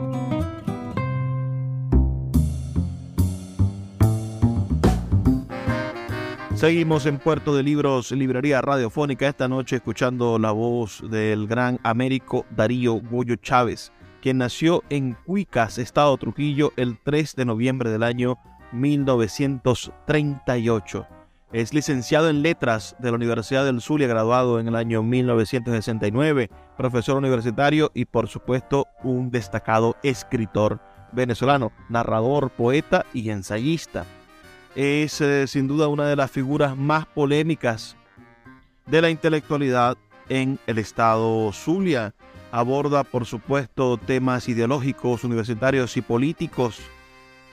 Seguimos 6.61 7.07
en 7.07 7.17
Puerto 7.17 7.55
de 7.55 7.63
Libros, 7.63 8.11
librería 8.11 8.61
radiofónica, 8.61 9.27
esta 9.27 9.47
noche 9.47 9.77
escuchando 9.77 10.37
la 10.37 10.51
voz 10.51 11.01
del 11.09 11.47
gran 11.47 11.79
Américo 11.81 12.45
Darío 12.51 13.01
Goyo 13.01 13.35
Chávez, 13.37 13.91
quien 14.21 14.37
nació 14.37 14.83
en 14.91 15.17
Cuicas, 15.25 15.79
Estado 15.79 16.15
Trujillo, 16.17 16.71
el 16.77 16.99
3 16.99 17.35
de 17.35 17.45
noviembre 17.45 17.89
del 17.89 18.03
año 18.03 18.37
1938. 18.73 21.07
Es 21.51 21.73
licenciado 21.73 22.29
en 22.29 22.43
Letras 22.43 22.95
de 22.99 23.09
la 23.09 23.15
Universidad 23.15 23.65
del 23.65 23.81
Zulia, 23.81 24.05
graduado 24.05 24.59
en 24.59 24.67
el 24.67 24.75
año 24.75 25.01
1969, 25.01 26.51
profesor 26.77 27.17
universitario 27.17 27.89
y 27.95 28.05
por 28.05 28.27
supuesto 28.27 28.85
un 29.01 29.31
destacado 29.31 29.95
escritor 30.03 30.79
venezolano, 31.11 31.71
narrador, 31.89 32.51
poeta 32.51 33.03
y 33.15 33.31
ensayista. 33.31 34.05
Es 34.75 35.19
eh, 35.21 35.47
sin 35.47 35.67
duda 35.67 35.87
una 35.87 36.07
de 36.07 36.15
las 36.15 36.31
figuras 36.31 36.77
más 36.77 37.05
polémicas 37.05 37.97
de 38.85 39.01
la 39.01 39.09
intelectualidad 39.09 39.97
en 40.29 40.59
el 40.67 40.77
estado 40.77 41.51
Zulia. 41.51 42.13
Aborda 42.51 43.03
por 43.03 43.25
supuesto 43.25 43.97
temas 43.97 44.47
ideológicos, 44.49 45.23
universitarios 45.23 45.95
y 45.97 46.01
políticos 46.01 46.81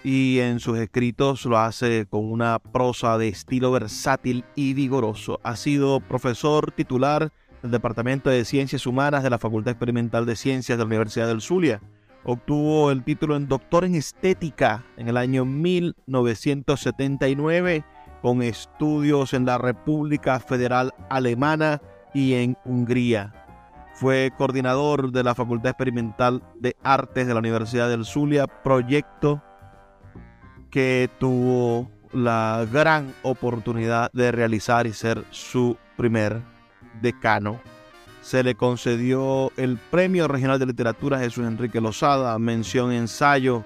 y 0.04 0.38
en 0.38 0.60
sus 0.60 0.78
escritos 0.78 1.44
lo 1.44 1.58
hace 1.58 2.06
con 2.08 2.24
una 2.24 2.58
prosa 2.58 3.18
de 3.18 3.28
estilo 3.28 3.72
versátil 3.72 4.44
y 4.54 4.74
vigoroso. 4.74 5.40
Ha 5.42 5.56
sido 5.56 6.00
profesor 6.00 6.72
titular 6.72 7.32
del 7.62 7.70
Departamento 7.70 8.30
de 8.30 8.44
Ciencias 8.44 8.86
Humanas 8.86 9.22
de 9.22 9.30
la 9.30 9.38
Facultad 9.38 9.72
Experimental 9.72 10.24
de 10.24 10.36
Ciencias 10.36 10.78
de 10.78 10.84
la 10.84 10.86
Universidad 10.86 11.26
del 11.26 11.40
Zulia. 11.40 11.80
Obtuvo 12.24 12.90
el 12.90 13.04
título 13.04 13.36
en 13.36 13.46
doctor 13.48 13.84
en 13.84 13.94
estética 13.94 14.84
en 14.96 15.06
el 15.08 15.16
año 15.16 15.44
1979 15.44 17.84
con 18.22 18.42
estudios 18.42 19.34
en 19.34 19.46
la 19.46 19.58
República 19.58 20.40
Federal 20.40 20.92
Alemana 21.08 21.80
y 22.12 22.34
en 22.34 22.58
Hungría. 22.64 23.32
Fue 23.94 24.32
coordinador 24.36 25.12
de 25.12 25.22
la 25.24 25.34
Facultad 25.34 25.70
Experimental 25.70 26.42
de 26.56 26.76
Artes 26.82 27.26
de 27.26 27.34
la 27.34 27.40
Universidad 27.40 27.88
del 27.88 28.04
Zulia, 28.04 28.46
proyecto 28.46 29.42
que 30.70 31.08
tuvo 31.18 31.90
la 32.12 32.66
gran 32.70 33.14
oportunidad 33.22 34.10
de 34.12 34.30
realizar 34.32 34.86
y 34.86 34.92
ser 34.92 35.24
su 35.30 35.78
primer 35.96 36.42
decano. 37.00 37.58
Se 38.28 38.42
le 38.42 38.56
concedió 38.56 39.50
el 39.56 39.78
Premio 39.78 40.28
Regional 40.28 40.58
de 40.58 40.66
Literatura 40.66 41.18
Jesús 41.18 41.46
Enrique 41.46 41.80
Lozada, 41.80 42.38
mención 42.38 42.92
ensayo 42.92 43.64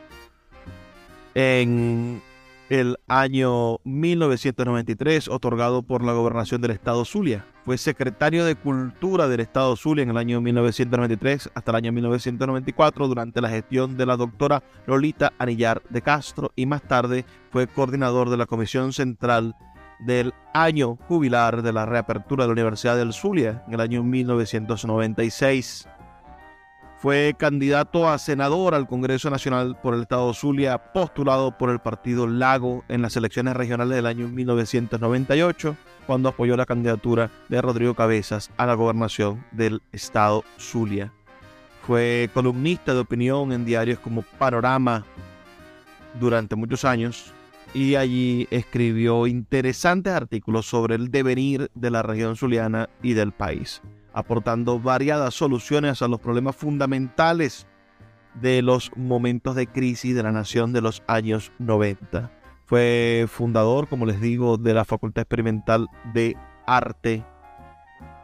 en 1.34 2.22
el 2.70 2.96
año 3.08 3.80
1993, 3.82 5.26
otorgado 5.26 5.82
por 5.82 6.04
la 6.04 6.12
gobernación 6.12 6.60
del 6.60 6.70
estado 6.70 7.04
Zulia. 7.04 7.44
Fue 7.64 7.76
secretario 7.76 8.44
de 8.44 8.54
Cultura 8.54 9.26
del 9.26 9.40
estado 9.40 9.74
Zulia 9.74 10.04
en 10.04 10.10
el 10.10 10.16
año 10.16 10.40
1993 10.40 11.50
hasta 11.52 11.72
el 11.72 11.76
año 11.78 11.90
1994 11.90 13.08
durante 13.08 13.40
la 13.40 13.48
gestión 13.48 13.96
de 13.96 14.06
la 14.06 14.16
doctora 14.16 14.62
Lolita 14.86 15.32
Anillar 15.40 15.82
de 15.90 16.02
Castro 16.02 16.52
y 16.54 16.66
más 16.66 16.82
tarde 16.82 17.24
fue 17.50 17.66
coordinador 17.66 18.30
de 18.30 18.36
la 18.36 18.46
Comisión 18.46 18.92
Central 18.92 19.56
del 20.04 20.34
año 20.52 20.96
jubilar 21.08 21.62
de 21.62 21.72
la 21.72 21.86
reapertura 21.86 22.44
de 22.44 22.48
la 22.48 22.52
Universidad 22.52 22.96
del 22.96 23.12
Zulia 23.12 23.62
en 23.66 23.74
el 23.74 23.80
año 23.80 24.02
1996. 24.02 25.88
Fue 26.98 27.34
candidato 27.36 28.08
a 28.08 28.16
senador 28.18 28.74
al 28.74 28.86
Congreso 28.86 29.28
Nacional 29.28 29.76
por 29.82 29.94
el 29.94 30.02
Estado 30.02 30.32
Zulia, 30.34 30.92
postulado 30.92 31.58
por 31.58 31.70
el 31.70 31.80
Partido 31.80 32.28
Lago 32.28 32.84
en 32.88 33.02
las 33.02 33.16
elecciones 33.16 33.56
regionales 33.56 33.96
del 33.96 34.06
año 34.06 34.28
1998, 34.28 35.76
cuando 36.06 36.28
apoyó 36.28 36.56
la 36.56 36.64
candidatura 36.64 37.28
de 37.48 37.60
Rodrigo 37.60 37.94
Cabezas 37.94 38.50
a 38.56 38.66
la 38.66 38.74
gobernación 38.74 39.44
del 39.50 39.82
Estado 39.90 40.44
Zulia. 40.58 41.12
Fue 41.84 42.30
columnista 42.32 42.94
de 42.94 43.00
opinión 43.00 43.50
en 43.50 43.64
diarios 43.64 43.98
como 43.98 44.22
Panorama 44.22 45.04
durante 46.20 46.54
muchos 46.54 46.84
años 46.84 47.32
y 47.74 47.94
allí 47.94 48.48
escribió 48.50 49.26
interesantes 49.26 50.12
artículos 50.12 50.66
sobre 50.66 50.94
el 50.94 51.10
devenir 51.10 51.70
de 51.74 51.90
la 51.90 52.02
región 52.02 52.36
zuliana 52.36 52.88
y 53.02 53.14
del 53.14 53.32
país 53.32 53.82
aportando 54.12 54.78
variadas 54.78 55.34
soluciones 55.34 56.02
a 56.02 56.08
los 56.08 56.20
problemas 56.20 56.56
fundamentales 56.56 57.66
de 58.34 58.62
los 58.62 58.90
momentos 58.96 59.54
de 59.54 59.66
crisis 59.66 60.14
de 60.14 60.22
la 60.22 60.32
nación 60.32 60.72
de 60.72 60.80
los 60.80 61.02
años 61.06 61.52
90. 61.58 62.30
Fue 62.64 63.26
fundador, 63.28 63.88
como 63.88 64.06
les 64.06 64.20
digo, 64.20 64.56
de 64.56 64.74
la 64.74 64.84
Facultad 64.84 65.22
Experimental 65.22 65.88
de 66.14 66.36
Arte 66.66 67.24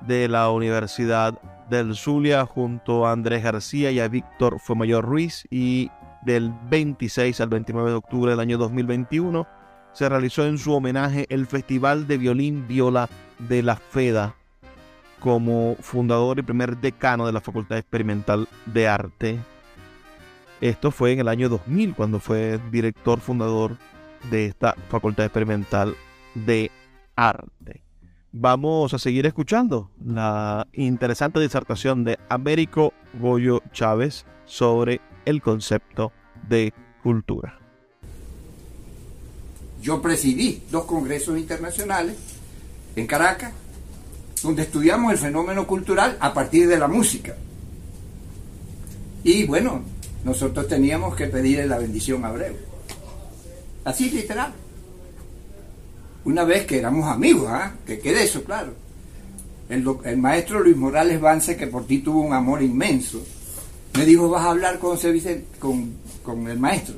de 0.00 0.28
la 0.28 0.50
Universidad 0.50 1.40
del 1.68 1.94
Zulia 1.94 2.46
junto 2.46 3.06
a 3.06 3.12
Andrés 3.12 3.42
García 3.42 3.90
y 3.90 4.00
a 4.00 4.08
Víctor 4.08 4.58
Fuemayor 4.58 5.04
Ruiz 5.04 5.46
y 5.50 5.90
del 6.22 6.52
26 6.70 7.40
al 7.40 7.48
29 7.48 7.90
de 7.90 7.96
octubre 7.96 8.30
del 8.30 8.40
año 8.40 8.58
2021 8.58 9.46
se 9.92 10.08
realizó 10.08 10.44
en 10.46 10.58
su 10.58 10.72
homenaje 10.72 11.26
el 11.28 11.46
Festival 11.46 12.06
de 12.06 12.18
Violín 12.18 12.66
Viola 12.68 13.08
de 13.38 13.62
la 13.62 13.76
FEDA 13.76 14.34
como 15.18 15.76
fundador 15.80 16.38
y 16.38 16.42
primer 16.42 16.76
decano 16.76 17.26
de 17.26 17.32
la 17.32 17.40
Facultad 17.40 17.78
Experimental 17.78 18.48
de 18.66 18.88
Arte. 18.88 19.38
Esto 20.60 20.90
fue 20.90 21.12
en 21.12 21.20
el 21.20 21.28
año 21.28 21.48
2000, 21.48 21.94
cuando 21.94 22.20
fue 22.20 22.60
director 22.70 23.20
fundador 23.20 23.76
de 24.30 24.46
esta 24.46 24.74
Facultad 24.88 25.26
Experimental 25.26 25.96
de 26.34 26.70
Arte. 27.16 27.82
Vamos 28.30 28.92
a 28.94 28.98
seguir 28.98 29.26
escuchando 29.26 29.90
la 30.04 30.66
interesante 30.72 31.40
disertación 31.40 32.04
de 32.04 32.18
Américo 32.28 32.92
Goyo 33.14 33.62
Chávez 33.72 34.26
sobre 34.44 35.00
el 35.28 35.42
concepto 35.42 36.10
de 36.48 36.72
cultura. 37.02 37.58
Yo 39.82 40.00
presidí 40.00 40.62
dos 40.70 40.86
congresos 40.86 41.38
internacionales 41.38 42.16
en 42.96 43.06
Caracas 43.06 43.52
donde 44.42 44.62
estudiamos 44.62 45.12
el 45.12 45.18
fenómeno 45.18 45.66
cultural 45.66 46.16
a 46.20 46.32
partir 46.32 46.66
de 46.66 46.78
la 46.78 46.88
música. 46.88 47.36
Y 49.22 49.44
bueno, 49.44 49.82
nosotros 50.24 50.66
teníamos 50.66 51.14
que 51.14 51.26
pedirle 51.26 51.66
la 51.66 51.76
bendición 51.76 52.24
a 52.24 52.28
Abreu. 52.28 52.54
Así 53.84 54.10
literal. 54.10 54.54
Una 56.24 56.44
vez 56.44 56.66
que 56.66 56.78
éramos 56.78 57.06
amigos, 57.06 57.48
¿ah? 57.50 57.74
que 57.86 57.98
quede 57.98 58.24
eso 58.24 58.44
claro. 58.44 58.72
El, 59.68 59.86
el, 60.04 60.16
maestro 60.16 60.60
Luis 60.60 60.76
Morales 60.76 61.20
Vance, 61.20 61.56
que 61.56 61.66
por 61.66 61.86
ti 61.86 61.98
tuvo 61.98 62.22
un 62.22 62.32
amor 62.32 62.62
inmenso, 62.62 63.22
me 63.98 64.06
dijo, 64.06 64.28
vas 64.28 64.44
a 64.44 64.50
hablar 64.50 64.78
con, 64.78 64.96
con, 65.58 65.94
con 66.22 66.48
el 66.48 66.58
maestro. 66.58 66.94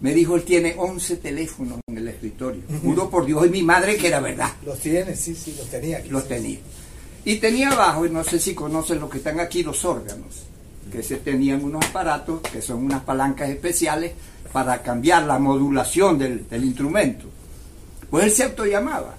Me 0.00 0.14
dijo, 0.14 0.36
él 0.36 0.42
tiene 0.42 0.74
11 0.76 1.18
teléfonos 1.18 1.80
en 1.86 1.98
el 1.98 2.08
escritorio. 2.08 2.62
Juro 2.82 3.10
por 3.10 3.26
Dios 3.26 3.46
y 3.46 3.50
mi 3.50 3.62
madre 3.62 3.96
que 3.96 4.08
era 4.08 4.20
verdad. 4.20 4.50
Los 4.64 4.78
tiene, 4.78 5.16
sí, 5.16 5.34
sí, 5.34 5.54
los 5.58 5.68
tenía. 5.68 5.98
Aquí, 5.98 6.08
los 6.08 6.26
tenía. 6.26 6.58
Y 7.26 7.36
tenía 7.36 7.70
abajo, 7.70 8.06
y 8.06 8.10
no 8.10 8.24
sé 8.24 8.38
si 8.38 8.54
conocen 8.54 9.00
los 9.00 9.10
que 9.10 9.18
están 9.18 9.38
aquí, 9.38 9.62
los 9.62 9.84
órganos, 9.84 10.44
que 10.90 11.02
se 11.02 11.16
tenían 11.16 11.62
unos 11.62 11.84
aparatos, 11.84 12.40
que 12.40 12.62
son 12.62 12.84
unas 12.84 13.02
palancas 13.02 13.50
especiales 13.50 14.12
para 14.52 14.82
cambiar 14.82 15.24
la 15.24 15.38
modulación 15.38 16.18
del, 16.18 16.48
del 16.48 16.64
instrumento. 16.64 17.26
Pues 18.10 18.24
él 18.24 18.30
se 18.30 18.44
autollamaba. 18.44 19.16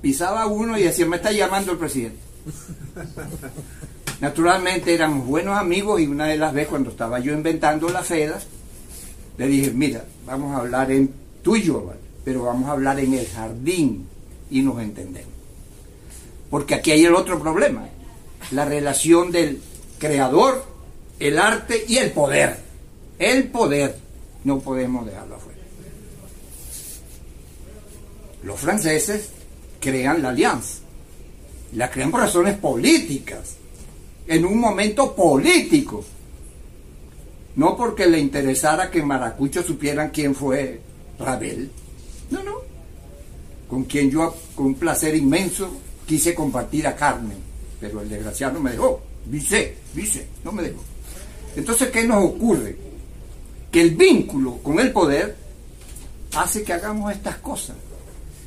Pisaba 0.00 0.46
uno 0.46 0.78
y 0.78 0.84
decía, 0.84 1.06
me 1.06 1.16
está 1.16 1.32
llamando 1.32 1.72
el 1.72 1.78
presidente. 1.78 2.18
Naturalmente 4.20 4.92
éramos 4.92 5.26
buenos 5.26 5.56
amigos 5.56 6.00
y 6.00 6.06
una 6.06 6.26
de 6.26 6.36
las 6.36 6.52
veces 6.52 6.68
cuando 6.68 6.90
estaba 6.90 7.20
yo 7.20 7.32
inventando 7.32 7.88
las 7.88 8.06
FEDAS, 8.06 8.46
le 9.38 9.46
dije, 9.46 9.70
mira, 9.70 10.04
vamos 10.26 10.54
a 10.54 10.58
hablar 10.58 10.90
en 10.90 11.10
tú 11.42 11.56
pero 12.24 12.44
vamos 12.44 12.68
a 12.68 12.72
hablar 12.72 13.00
en 13.00 13.14
el 13.14 13.26
jardín 13.26 14.06
y 14.50 14.60
nos 14.60 14.80
entendemos. 14.82 15.32
Porque 16.50 16.74
aquí 16.74 16.90
hay 16.90 17.04
el 17.04 17.14
otro 17.14 17.40
problema, 17.40 17.88
la 18.50 18.66
relación 18.66 19.30
del 19.30 19.62
creador, 19.98 20.64
el 21.18 21.38
arte 21.38 21.84
y 21.88 21.96
el 21.96 22.10
poder. 22.10 22.58
El 23.18 23.48
poder 23.48 23.96
no 24.44 24.60
podemos 24.60 25.06
dejarlo 25.06 25.36
afuera. 25.36 25.60
Los 28.42 28.58
franceses 28.58 29.30
crean 29.80 30.22
la 30.22 30.30
alianza. 30.30 30.80
La 31.74 31.90
crean 31.90 32.10
por 32.10 32.20
razones 32.20 32.58
políticas, 32.58 33.56
en 34.30 34.44
un 34.46 34.58
momento 34.58 35.14
político 35.14 36.04
no 37.56 37.76
porque 37.76 38.06
le 38.06 38.18
interesara 38.18 38.90
que 38.90 39.02
Maracucho 39.02 39.62
supieran 39.62 40.10
quién 40.10 40.34
fue 40.34 40.80
Rabel. 41.18 41.70
No, 42.30 42.42
no. 42.44 42.54
Con 43.68 43.84
quien 43.84 44.10
yo 44.10 44.34
con 44.54 44.66
un 44.66 44.74
placer 44.76 45.14
inmenso 45.16 45.68
quise 46.06 46.34
compartir 46.34 46.86
a 46.86 46.94
Carmen. 46.94 47.36
Pero 47.80 48.00
el 48.02 48.08
desgraciado 48.08 48.54
no 48.54 48.60
me 48.60 48.70
dejó. 48.70 49.02
Dice, 49.26 49.76
dice, 49.94 50.28
no 50.44 50.52
me 50.52 50.62
dejó. 50.62 50.80
Entonces, 51.56 51.88
¿qué 51.90 52.04
nos 52.04 52.24
ocurre? 52.24 52.76
Que 53.70 53.80
el 53.82 53.90
vínculo 53.96 54.58
con 54.58 54.78
el 54.78 54.92
poder 54.92 55.36
hace 56.36 56.62
que 56.62 56.72
hagamos 56.72 57.12
estas 57.12 57.36
cosas. 57.38 57.76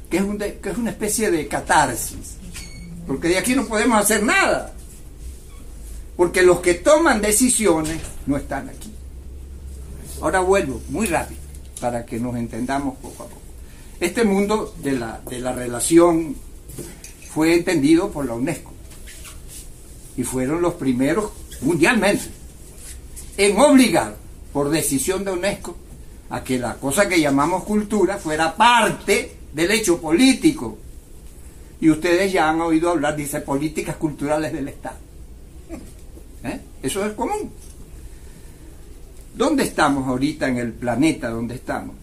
que 0.09 0.17
es, 0.17 0.23
un 0.23 0.37
de- 0.37 0.59
que 0.59 0.69
es 0.69 0.77
una 0.77 0.91
especie 0.91 1.29
de 1.31 1.47
catarsis, 1.47 2.35
porque 3.07 3.27
de 3.29 3.37
aquí 3.39 3.55
no 3.55 3.65
podemos 3.65 3.99
hacer 3.99 4.21
nada, 4.23 4.71
porque 6.15 6.43
los 6.43 6.59
que 6.59 6.75
toman 6.75 7.21
decisiones 7.21 8.01
no 8.25 8.37
están 8.37 8.69
aquí. 8.69 8.91
Ahora 10.21 10.41
vuelvo 10.41 10.81
muy 10.89 11.07
rápido 11.07 11.41
para 11.81 12.05
que 12.05 12.19
nos 12.19 12.35
entendamos 12.35 12.97
poco 12.97 13.23
a 13.23 13.27
poco. 13.27 13.41
Este 13.99 14.23
mundo 14.23 14.73
de 14.81 14.93
la, 14.93 15.21
de 15.29 15.39
la 15.39 15.53
relación 15.53 16.35
fue 17.29 17.55
entendido 17.55 18.11
por 18.11 18.25
la 18.25 18.33
UNESCO 18.33 18.71
y 20.15 20.23
fueron 20.23 20.61
los 20.61 20.75
primeros 20.75 21.31
mundialmente 21.61 22.25
en 23.37 23.59
obligar 23.59 24.15
por 24.51 24.69
decisión 24.69 25.25
de 25.25 25.31
UNESCO 25.31 25.75
a 26.29 26.43
que 26.43 26.59
la 26.59 26.75
cosa 26.75 27.07
que 27.07 27.19
llamamos 27.19 27.63
cultura 27.63 28.17
fuera 28.17 28.55
parte 28.55 29.37
del 29.53 29.71
hecho 29.71 29.99
político. 29.99 30.77
Y 31.81 31.89
ustedes 31.89 32.31
ya 32.31 32.49
han 32.49 32.61
oído 32.61 32.89
hablar, 32.89 33.15
dice, 33.15 33.41
políticas 33.41 33.97
culturales 33.97 34.53
del 34.53 34.69
Estado. 34.69 34.97
Eso 36.83 37.05
es 37.05 37.13
común. 37.13 37.49
¿Dónde 39.33 39.63
estamos 39.63 40.07
ahorita 40.07 40.49
en 40.49 40.57
el 40.57 40.73
planeta 40.73 41.29
donde 41.29 41.55
estamos? 41.55 41.95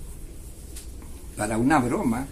Para 1.37 1.59
una 1.59 1.79
broma, 1.79 2.27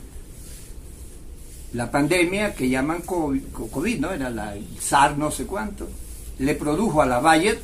la 1.75 1.91
pandemia 1.91 2.55
que 2.55 2.69
llaman 2.69 3.03
COVID, 3.03 4.01
¿no? 4.01 4.13
Era 4.13 4.31
la 4.31 4.57
el 4.57 4.67
SARS 4.81 5.19
no 5.19 5.31
sé 5.31 5.45
cuánto, 5.45 5.89
le 6.39 6.55
produjo 6.55 7.03
a 7.03 7.07
la 7.07 7.21
Bayer, 7.21 7.61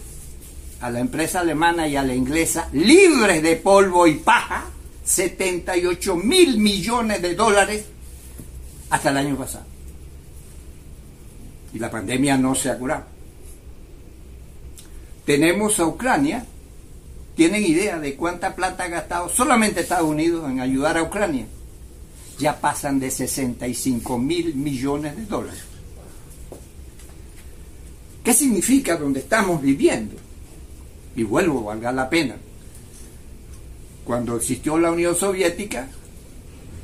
a 0.83 0.90
la 0.90 1.01
empresa 1.01 1.40
alemana 1.40 1.88
y 1.88 1.97
a 1.97 2.03
la 2.03 2.14
inglesa, 2.14 2.68
libres 2.73 3.42
de 3.42 3.57
polvo 3.57 4.07
y 4.07 4.16
paja, 4.16 4.66
78 5.03 6.16
mil 6.16 6.59
millones 6.59 7.23
de 7.23 7.35
dólares 7.35 7.87
hasta 8.90 9.11
el 9.11 9.16
año 9.16 9.37
pasado. 9.37 9.64
Y 11.73 11.79
la 11.79 11.90
pandemia 11.90 12.37
no 12.37 12.55
se 12.55 12.70
ha 12.70 12.79
curado. 12.79 13.13
Tenemos 15.25 15.81
a 15.81 15.87
Ucrania, 15.87 16.45
¿tienen 17.35 17.65
idea 17.65 17.99
de 17.99 18.15
cuánta 18.15 18.55
plata 18.55 18.85
ha 18.85 18.89
gastado 18.89 19.29
solamente 19.29 19.81
Estados 19.81 20.09
Unidos 20.09 20.51
en 20.51 20.61
ayudar 20.61 20.99
a 20.99 21.03
Ucrania? 21.03 21.47
ya 22.39 22.61
pasan 22.61 22.99
de 22.99 23.11
65 23.11 24.19
mil 24.19 24.55
millones 24.55 25.17
de 25.17 25.27
dólares. 25.27 25.63
¿Qué 28.23 28.33
significa 28.33 28.97
donde 28.97 29.21
estamos 29.21 29.61
viviendo? 29.61 30.17
Y 31.15 31.23
vuelvo, 31.23 31.65
valga 31.65 31.93
la 31.93 32.09
pena. 32.09 32.37
Cuando 34.05 34.37
existió 34.37 34.79
la 34.79 34.91
Unión 34.91 35.15
Soviética, 35.15 35.89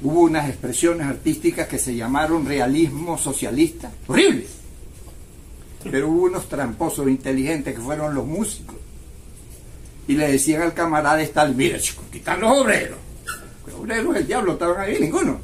hubo 0.02 0.20
unas 0.20 0.48
expresiones 0.48 1.06
artísticas 1.06 1.66
que 1.66 1.78
se 1.78 1.96
llamaron 1.96 2.46
realismo 2.46 3.18
socialista, 3.18 3.90
horribles. 4.06 4.59
Pero 5.84 6.08
hubo 6.08 6.24
unos 6.24 6.48
tramposos 6.48 7.08
inteligentes 7.08 7.74
que 7.74 7.80
fueron 7.80 8.14
los 8.14 8.26
músicos. 8.26 8.76
Y 10.08 10.14
le 10.14 10.32
decían 10.32 10.62
al 10.62 10.74
camarada 10.74 11.22
Stalin, 11.22 11.56
mira 11.56 11.78
chicos, 11.78 12.04
quitan 12.10 12.40
los 12.40 12.58
obreros 12.58 12.98
los 13.70 13.80
obreros 13.80 14.14
del 14.14 14.26
diablo 14.26 14.52
estaban 14.52 14.80
ahí, 14.80 14.98
ninguno. 15.00 15.40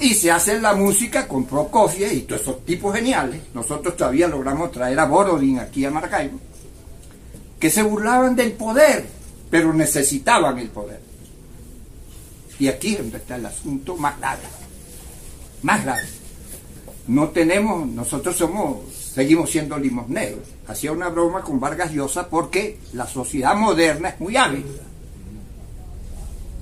Y 0.00 0.14
se 0.14 0.30
hace 0.30 0.60
la 0.60 0.74
música 0.74 1.28
con 1.28 1.44
Prokofiev 1.44 2.12
y 2.12 2.20
todos 2.22 2.42
esos 2.42 2.64
tipos 2.64 2.94
geniales. 2.94 3.42
Nosotros 3.52 3.96
todavía 3.96 4.28
logramos 4.28 4.72
traer 4.72 4.98
a 4.98 5.04
Borodin 5.04 5.58
aquí 5.58 5.84
a 5.84 5.90
Maracaibo, 5.90 6.40
que 7.58 7.70
se 7.70 7.82
burlaban 7.82 8.34
del 8.34 8.52
poder, 8.52 9.06
pero 9.50 9.74
necesitaban 9.74 10.58
el 10.58 10.68
poder. 10.68 11.00
Y 12.58 12.68
aquí 12.68 12.92
es 12.92 12.98
donde 12.98 13.18
está 13.18 13.36
el 13.36 13.46
asunto 13.46 13.96
más 13.96 14.18
grave. 14.18 14.42
Más 15.62 15.82
grave. 15.82 16.19
No 17.08 17.30
tenemos, 17.30 17.86
nosotros 17.88 18.36
somos, 18.36 18.92
seguimos 18.94 19.50
siendo 19.50 19.78
limosneros. 19.78 20.40
Hacía 20.66 20.92
una 20.92 21.08
broma 21.08 21.42
con 21.42 21.58
Vargas 21.58 21.92
Llosa 21.92 22.28
porque 22.28 22.78
la 22.92 23.06
sociedad 23.06 23.56
moderna 23.56 24.10
es 24.10 24.20
muy 24.20 24.36
hábil. 24.36 24.64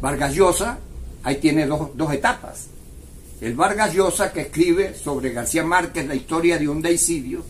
Vargas 0.01 0.35
Llosa, 0.35 0.79
ahí 1.22 1.37
tiene 1.37 1.66
dos, 1.66 1.90
dos 1.94 2.12
etapas. 2.12 2.68
El 3.40 3.55
Vargas 3.55 3.94
Llosa 3.94 4.33
que 4.33 4.42
escribe 4.42 4.94
sobre 4.94 5.33
García 5.33 5.64
Márquez 5.64 6.07
la 6.07 6.14
historia 6.14 6.59
de 6.59 6.68
un 6.68 6.83
deicidio 6.83 7.44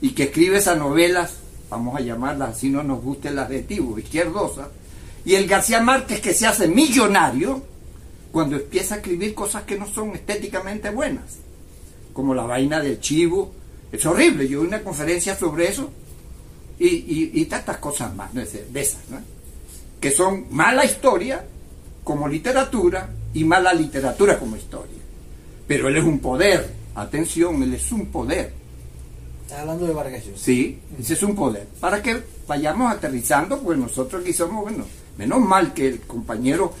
y 0.00 0.10
que 0.10 0.24
escribe 0.24 0.58
esas 0.58 0.78
novelas, 0.78 1.34
vamos 1.70 1.96
a 1.96 2.00
llamarlas 2.00 2.50
así 2.50 2.68
no 2.68 2.82
nos 2.82 3.02
guste 3.02 3.28
el 3.28 3.38
adjetivo, 3.38 3.98
izquierdosa, 3.98 4.68
y 5.24 5.34
el 5.34 5.46
García 5.46 5.80
Márquez 5.80 6.20
que 6.20 6.34
se 6.34 6.46
hace 6.46 6.68
millonario 6.68 7.62
cuando 8.30 8.56
empieza 8.56 8.94
a 8.94 8.98
escribir 8.98 9.34
cosas 9.34 9.62
que 9.64 9.78
no 9.78 9.86
son 9.86 10.10
estéticamente 10.10 10.90
buenas, 10.90 11.38
como 12.16 12.34
la 12.34 12.44
vaina 12.44 12.80
del 12.80 12.98
chivo, 12.98 13.52
es 13.92 14.06
horrible, 14.06 14.48
yo 14.48 14.62
una 14.62 14.82
conferencia 14.82 15.36
sobre 15.36 15.68
eso 15.68 15.90
y, 16.78 16.86
y, 16.86 17.30
y 17.34 17.44
tantas 17.44 17.76
cosas 17.76 18.14
más, 18.16 18.32
¿no? 18.32 18.40
de 18.40 18.80
esas, 18.80 19.02
¿no? 19.10 19.18
que 20.00 20.10
son 20.10 20.46
mala 20.50 20.86
historia 20.86 21.44
como 22.02 22.26
literatura 22.26 23.10
y 23.34 23.44
mala 23.44 23.74
literatura 23.74 24.38
como 24.38 24.56
historia. 24.56 24.96
Pero 25.68 25.88
él 25.88 25.98
es 25.98 26.04
un 26.04 26.20
poder, 26.20 26.66
atención, 26.94 27.62
él 27.62 27.74
es 27.74 27.92
un 27.92 28.06
poder. 28.06 28.50
Está 29.42 29.60
hablando 29.60 29.86
de 29.86 29.92
Vargas 29.92 30.24
Llosa. 30.24 30.42
Sí, 30.42 30.78
ese 30.98 31.12
es 31.12 31.22
un 31.22 31.36
poder. 31.36 31.66
Para 31.80 32.02
que 32.02 32.22
vayamos 32.48 32.90
aterrizando, 32.94 33.60
pues 33.60 33.76
nosotros 33.76 34.22
aquí 34.22 34.32
somos, 34.32 34.62
bueno, 34.62 34.86
menos 35.18 35.40
mal 35.40 35.74
que 35.74 35.86
el 35.86 36.00
compañero, 36.00 36.72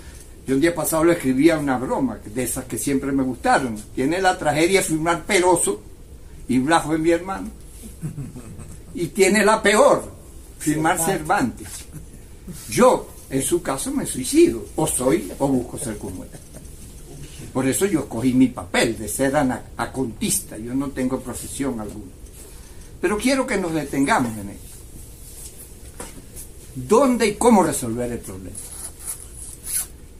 yo 0.46 0.54
un 0.54 0.60
día 0.60 0.74
pasado 0.74 1.04
le 1.04 1.14
escribía 1.14 1.58
una 1.58 1.76
broma, 1.76 2.18
de 2.24 2.42
esas 2.42 2.66
que 2.66 2.78
siempre 2.78 3.10
me 3.10 3.24
gustaron. 3.24 3.76
Tiene 3.94 4.20
la 4.20 4.38
tragedia 4.38 4.80
firmar 4.80 5.24
Peroso, 5.24 5.82
y 6.46 6.58
Blas 6.58 6.84
fue 6.84 6.98
mi 6.98 7.10
hermano. 7.10 7.48
Y 8.94 9.08
tiene 9.08 9.44
la 9.44 9.60
peor, 9.60 10.08
firmar 10.58 11.00
Cervantes. 11.00 11.68
Yo, 12.68 13.08
en 13.28 13.42
su 13.42 13.60
caso, 13.60 13.90
me 13.90 14.06
suicido, 14.06 14.64
o 14.76 14.86
soy, 14.86 15.32
o 15.40 15.48
busco 15.48 15.78
ser 15.78 15.98
como 15.98 16.22
él. 16.22 16.30
Por 17.52 17.66
eso 17.66 17.86
yo 17.86 18.00
escogí 18.00 18.32
mi 18.32 18.48
papel 18.48 18.96
de 18.96 19.08
ser 19.08 19.34
acontista, 19.76 20.56
yo 20.58 20.74
no 20.74 20.90
tengo 20.90 21.18
profesión 21.20 21.80
alguna. 21.80 22.12
Pero 23.00 23.18
quiero 23.18 23.46
que 23.46 23.56
nos 23.56 23.72
detengamos 23.72 24.36
en 24.38 24.50
esto. 24.50 24.76
¿Dónde 26.76 27.26
y 27.26 27.34
cómo 27.34 27.64
resolver 27.64 28.12
el 28.12 28.18
problema? 28.18 28.56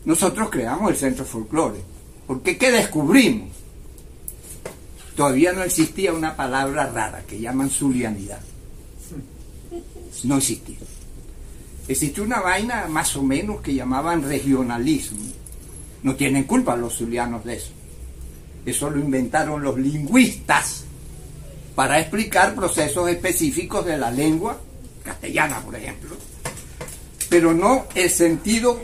Nosotros 0.07 0.49
creamos 0.51 0.92
el 0.92 0.97
Centro 0.97 1.25
Folclore. 1.25 1.81
Porque 2.27 2.57
¿qué 2.57 2.71
descubrimos? 2.71 3.51
Todavía 5.16 5.53
no 5.53 5.62
existía 5.62 6.12
una 6.12 6.37
palabra 6.37 6.87
rara 6.87 7.23
que 7.27 7.40
llaman 7.40 7.71
zulianidad. 7.71 8.40
No 10.25 10.38
existía. 10.38 10.77
Existía 11.88 12.23
una 12.23 12.40
vaina 12.40 12.87
más 12.88 13.16
o 13.16 13.23
menos 13.23 13.61
que 13.61 13.75
llamaban 13.75 14.23
regionalismo. 14.23 15.19
No 16.05 16.14
tienen 16.14 16.45
culpa 16.45 16.77
los 16.77 16.97
zulianos 16.97 17.45
de 17.45 17.57
eso. 17.57 17.73
Eso 18.64 18.90
lo 18.90 19.01
inventaron 19.01 19.62
los 19.62 19.77
lingüistas 19.77 20.85
para 21.75 21.99
explicar 21.99 22.55
procesos 22.55 23.09
específicos 23.11 23.85
de 23.85 23.99
la 23.99 24.11
lengua 24.12 24.61
castellana, 25.03 25.61
por 25.61 25.75
ejemplo. 25.75 26.16
Pero 27.29 27.55
no 27.55 27.87
el 27.95 28.11
sentido 28.11 28.81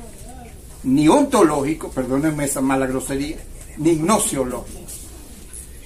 ni 0.85 1.09
ontológico, 1.09 1.91
perdónenme 1.91 2.45
esa 2.45 2.61
mala 2.61 2.87
grosería, 2.87 3.37
ni 3.79 3.97
gnosiológico. 3.97 4.81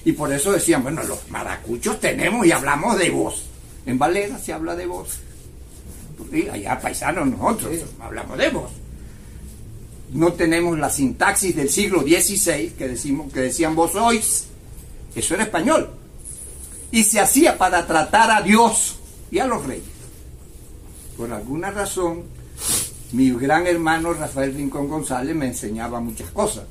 Y 0.05 0.13
por 0.13 0.31
eso 0.31 0.53
decían, 0.53 0.83
bueno, 0.83 1.03
los 1.03 1.29
maracuchos 1.29 1.99
tenemos 1.99 2.45
y 2.45 2.51
hablamos 2.51 2.97
de 2.97 3.09
voz. 3.09 3.43
En 3.85 3.99
Valera 3.99 4.39
se 4.39 4.53
habla 4.53 4.75
de 4.75 4.85
voz. 4.85 5.19
Y 6.31 6.47
allá 6.47 6.79
paisanos 6.79 7.27
nosotros 7.27 7.81
hablamos 7.99 8.37
de 8.37 8.49
voz. 8.49 8.71
No 10.13 10.31
tenemos 10.33 10.79
la 10.79 10.89
sintaxis 10.89 11.55
del 11.55 11.69
siglo 11.69 12.01
XVI 12.01 12.73
que, 12.77 12.87
decimos, 12.87 13.31
que 13.33 13.41
decían 13.41 13.75
vos 13.75 13.91
sois. 13.91 14.45
Eso 15.13 15.33
era 15.33 15.43
español. 15.43 15.89
Y 16.91 17.03
se 17.03 17.19
hacía 17.19 17.57
para 17.57 17.85
tratar 17.85 18.31
a 18.31 18.41
Dios 18.41 18.97
y 19.29 19.39
a 19.39 19.45
los 19.45 19.65
reyes. 19.65 19.83
Por 21.17 21.33
alguna 21.33 21.71
razón, 21.71 22.23
mi 23.13 23.31
gran 23.31 23.65
hermano 23.67 24.13
Rafael 24.13 24.53
Rincón 24.53 24.87
González 24.87 25.35
me 25.35 25.47
enseñaba 25.47 25.99
muchas 25.99 26.29
cosas. 26.31 26.65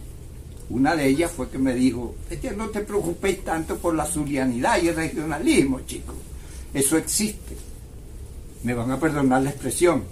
Una 0.68 0.96
de 0.96 1.06
ellas 1.06 1.30
fue 1.30 1.48
que 1.48 1.58
me 1.58 1.74
dijo, 1.74 2.14
no 2.56 2.68
te 2.68 2.80
preocupéis 2.80 3.44
tanto 3.44 3.76
por 3.78 3.94
la 3.94 4.04
zulianidad 4.04 4.82
y 4.82 4.88
el 4.88 4.96
regionalismo, 4.96 5.80
chicos. 5.86 6.16
Eso 6.74 6.96
existe. 6.96 7.56
Me 8.64 8.74
van 8.74 8.90
a 8.90 8.98
perdonar 8.98 9.42
la 9.42 9.50
expresión. 9.50 10.02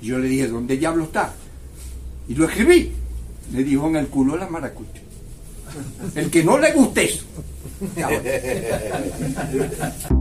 Yo 0.00 0.18
le 0.18 0.28
dije, 0.28 0.48
¿dónde 0.48 0.76
diablo 0.76 1.04
está? 1.04 1.34
Y 2.28 2.34
lo 2.34 2.46
escribí. 2.46 2.92
Le 3.52 3.64
dijo 3.64 3.88
en 3.88 3.96
el 3.96 4.06
culo 4.06 4.36
la 4.36 4.48
maracucha. 4.48 5.00
El 6.14 6.30
que 6.30 6.44
no 6.44 6.56
le 6.56 6.72
guste 6.72 7.04
eso. 7.04 7.24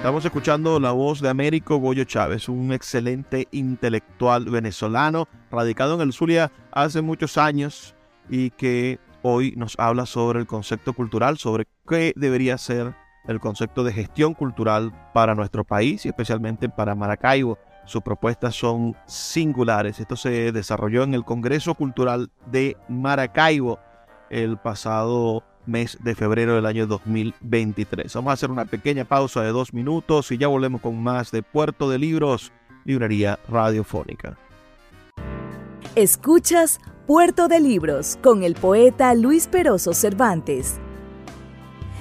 Estamos 0.00 0.24
escuchando 0.24 0.80
la 0.80 0.92
voz 0.92 1.20
de 1.20 1.28
Américo 1.28 1.76
Goyo 1.76 2.04
Chávez, 2.04 2.48
un 2.48 2.72
excelente 2.72 3.48
intelectual 3.50 4.46
venezolano 4.46 5.28
radicado 5.50 5.94
en 5.94 6.00
el 6.00 6.14
Zulia 6.14 6.50
hace 6.72 7.02
muchos 7.02 7.36
años 7.36 7.94
y 8.30 8.48
que 8.48 8.98
hoy 9.20 9.52
nos 9.58 9.78
habla 9.78 10.06
sobre 10.06 10.40
el 10.40 10.46
concepto 10.46 10.94
cultural, 10.94 11.36
sobre 11.36 11.66
qué 11.86 12.14
debería 12.16 12.56
ser 12.56 12.94
el 13.28 13.40
concepto 13.40 13.84
de 13.84 13.92
gestión 13.92 14.32
cultural 14.32 14.90
para 15.12 15.34
nuestro 15.34 15.64
país 15.64 16.06
y 16.06 16.08
especialmente 16.08 16.70
para 16.70 16.94
Maracaibo. 16.94 17.58
Sus 17.84 18.00
propuestas 18.00 18.54
son 18.54 18.96
singulares. 19.04 20.00
Esto 20.00 20.16
se 20.16 20.50
desarrolló 20.50 21.02
en 21.02 21.12
el 21.12 21.26
Congreso 21.26 21.74
Cultural 21.74 22.30
de 22.46 22.78
Maracaibo 22.88 23.78
el 24.30 24.56
pasado 24.56 25.44
mes 25.66 25.98
de 26.02 26.14
febrero 26.14 26.54
del 26.54 26.66
año 26.66 26.86
2023. 26.86 28.12
Vamos 28.14 28.30
a 28.30 28.34
hacer 28.34 28.50
una 28.50 28.64
pequeña 28.64 29.04
pausa 29.04 29.42
de 29.42 29.50
dos 29.50 29.72
minutos 29.72 30.30
y 30.32 30.38
ya 30.38 30.48
volvemos 30.48 30.80
con 30.80 31.02
más 31.02 31.30
de 31.30 31.42
Puerto 31.42 31.88
de 31.90 31.98
Libros, 31.98 32.52
Librería 32.84 33.38
Radiofónica. 33.48 34.36
Escuchas 35.94 36.80
Puerto 37.06 37.48
de 37.48 37.60
Libros 37.60 38.18
con 38.22 38.42
el 38.42 38.54
poeta 38.54 39.14
Luis 39.14 39.48
Peroso 39.48 39.92
Cervantes. 39.92 40.78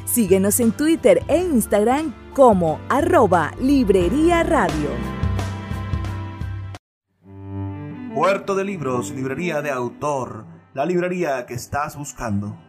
Síguenos 0.06 0.60
en 0.60 0.72
Twitter 0.72 1.24
e 1.28 1.38
Instagram 1.38 2.13
como 2.34 2.80
arroba 2.89 3.52
Librería 3.60 4.43
Radio. 4.43 4.89
Puerto 8.13 8.56
de 8.56 8.65
Libros, 8.65 9.12
librería 9.12 9.62
de 9.62 9.72
autor, 9.72 10.45
la 10.74 10.86
librería 10.86 11.45
que 11.45 11.54
estás 11.54 11.95
buscando 11.95 12.69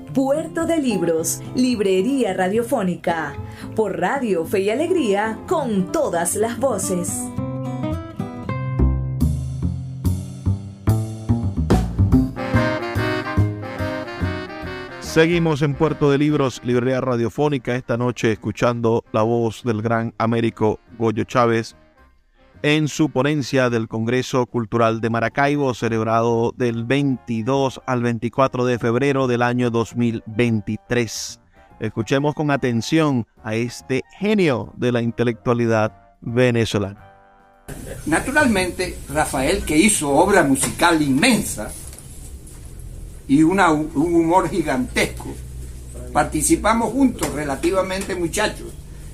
Puerto 0.13 0.65
de 0.65 0.77
Libros, 0.77 1.41
Librería 1.55 2.33
Radiofónica, 2.33 3.33
por 3.77 3.97
Radio 3.97 4.43
Fe 4.45 4.59
y 4.59 4.69
Alegría, 4.69 5.39
con 5.47 5.93
todas 5.93 6.35
las 6.35 6.59
voces. 6.59 7.23
Seguimos 14.99 15.61
en 15.61 15.75
Puerto 15.75 16.11
de 16.11 16.17
Libros, 16.17 16.59
Librería 16.65 16.99
Radiofónica, 16.99 17.75
esta 17.75 17.95
noche 17.95 18.33
escuchando 18.33 19.05
la 19.13 19.21
voz 19.21 19.63
del 19.63 19.81
gran 19.81 20.13
Américo 20.17 20.81
Goyo 20.97 21.23
Chávez 21.23 21.77
en 22.63 22.87
su 22.87 23.09
ponencia 23.09 23.69
del 23.69 23.87
Congreso 23.87 24.45
Cultural 24.45 25.01
de 25.01 25.09
Maracaibo, 25.09 25.73
celebrado 25.73 26.53
del 26.55 26.85
22 26.85 27.81
al 27.85 28.03
24 28.03 28.65
de 28.65 28.77
febrero 28.77 29.27
del 29.27 29.41
año 29.41 29.71
2023. 29.71 31.39
Escuchemos 31.79 32.35
con 32.35 32.51
atención 32.51 33.25
a 33.43 33.55
este 33.55 34.03
genio 34.19 34.73
de 34.77 34.91
la 34.91 35.01
intelectualidad 35.01 36.15
venezolana. 36.21 37.07
Naturalmente, 38.05 38.97
Rafael, 39.09 39.63
que 39.63 39.77
hizo 39.77 40.11
obra 40.11 40.43
musical 40.43 41.01
inmensa 41.01 41.71
y 43.27 43.41
un 43.41 43.59
humor 43.95 44.49
gigantesco, 44.49 45.33
participamos 46.13 46.91
juntos 46.91 47.31
relativamente 47.33 48.13
muchachos 48.15 48.67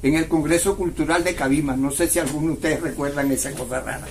en 0.03 0.15
el 0.15 0.27
Congreso 0.27 0.75
Cultural 0.75 1.23
de 1.23 1.35
Cabima. 1.35 1.75
No 1.75 1.91
sé 1.91 2.07
si 2.07 2.19
alguno 2.19 2.47
de 2.47 2.53
ustedes 2.53 2.81
recuerdan 2.81 3.31
esa 3.31 3.51
cosa 3.51 3.79
rara. 3.79 4.07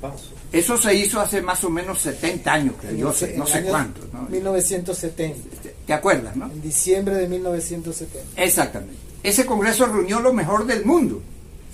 paso. 0.00 0.30
Eso 0.52 0.76
se 0.76 0.94
hizo 0.94 1.20
hace 1.20 1.40
más 1.40 1.62
o 1.62 1.70
menos 1.70 2.00
70 2.00 2.52
años, 2.52 2.74
creo 2.80 2.96
yo, 2.96 3.12
sé, 3.12 3.36
no 3.36 3.46
sé 3.46 3.62
cuánto. 3.62 4.00
1970. 4.28 5.38
¿Te 5.86 5.92
acuerdas, 5.92 6.34
no? 6.34 6.50
En 6.50 6.60
diciembre 6.60 7.14
de 7.14 7.28
1970. 7.28 8.42
Exactamente. 8.42 8.96
Ese 9.22 9.46
congreso 9.46 9.86
reunió 9.86 10.20
lo 10.20 10.32
mejor 10.32 10.66
del 10.66 10.84
mundo. 10.84 11.22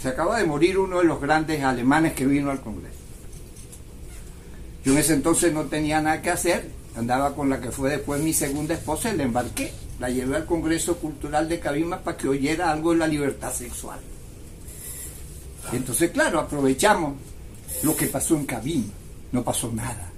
Se 0.01 0.09
acaba 0.09 0.39
de 0.39 0.45
morir 0.45 0.79
uno 0.79 0.99
de 0.99 1.05
los 1.05 1.21
grandes 1.21 1.63
alemanes 1.63 2.13
que 2.13 2.27
vino 2.27 2.51
al 2.51 2.61
congreso. 2.61 2.97
Yo 4.85 4.93
en 4.93 4.99
ese 4.99 5.15
entonces 5.15 5.53
no 5.53 5.65
tenía 5.65 6.01
nada 6.03 6.21
que 6.21 6.31
hacer, 6.31 6.69
andaba 6.97 7.35
con 7.35 7.49
la 7.49 7.61
que 7.61 7.71
fue 7.71 7.91
después 7.91 8.21
mi 8.21 8.35
segunda 8.35 8.75
esposa 8.75 9.13
y 9.13 9.17
le 9.17 9.25
embarqué 9.25 9.73
la 9.99 10.11
llevé 10.11 10.37
al 10.37 10.45
Congreso 10.45 10.97
Cultural 10.97 11.49
de 11.49 11.59
Cabima 11.59 11.99
para 11.99 12.17
que 12.17 12.29
oyera 12.29 12.71
algo 12.71 12.93
de 12.93 12.99
la 12.99 13.07
libertad 13.07 13.53
sexual. 13.53 13.99
Entonces, 15.73 16.11
claro, 16.11 16.41
aprovechamos 16.41 17.15
lo 17.83 17.97
que 17.97 18.07
pasó 18.07 18.37
en 18.37 18.47
Cabima. 18.47 18.93
No 19.33 19.43
pasó 19.43 19.73
nada. 19.73 20.11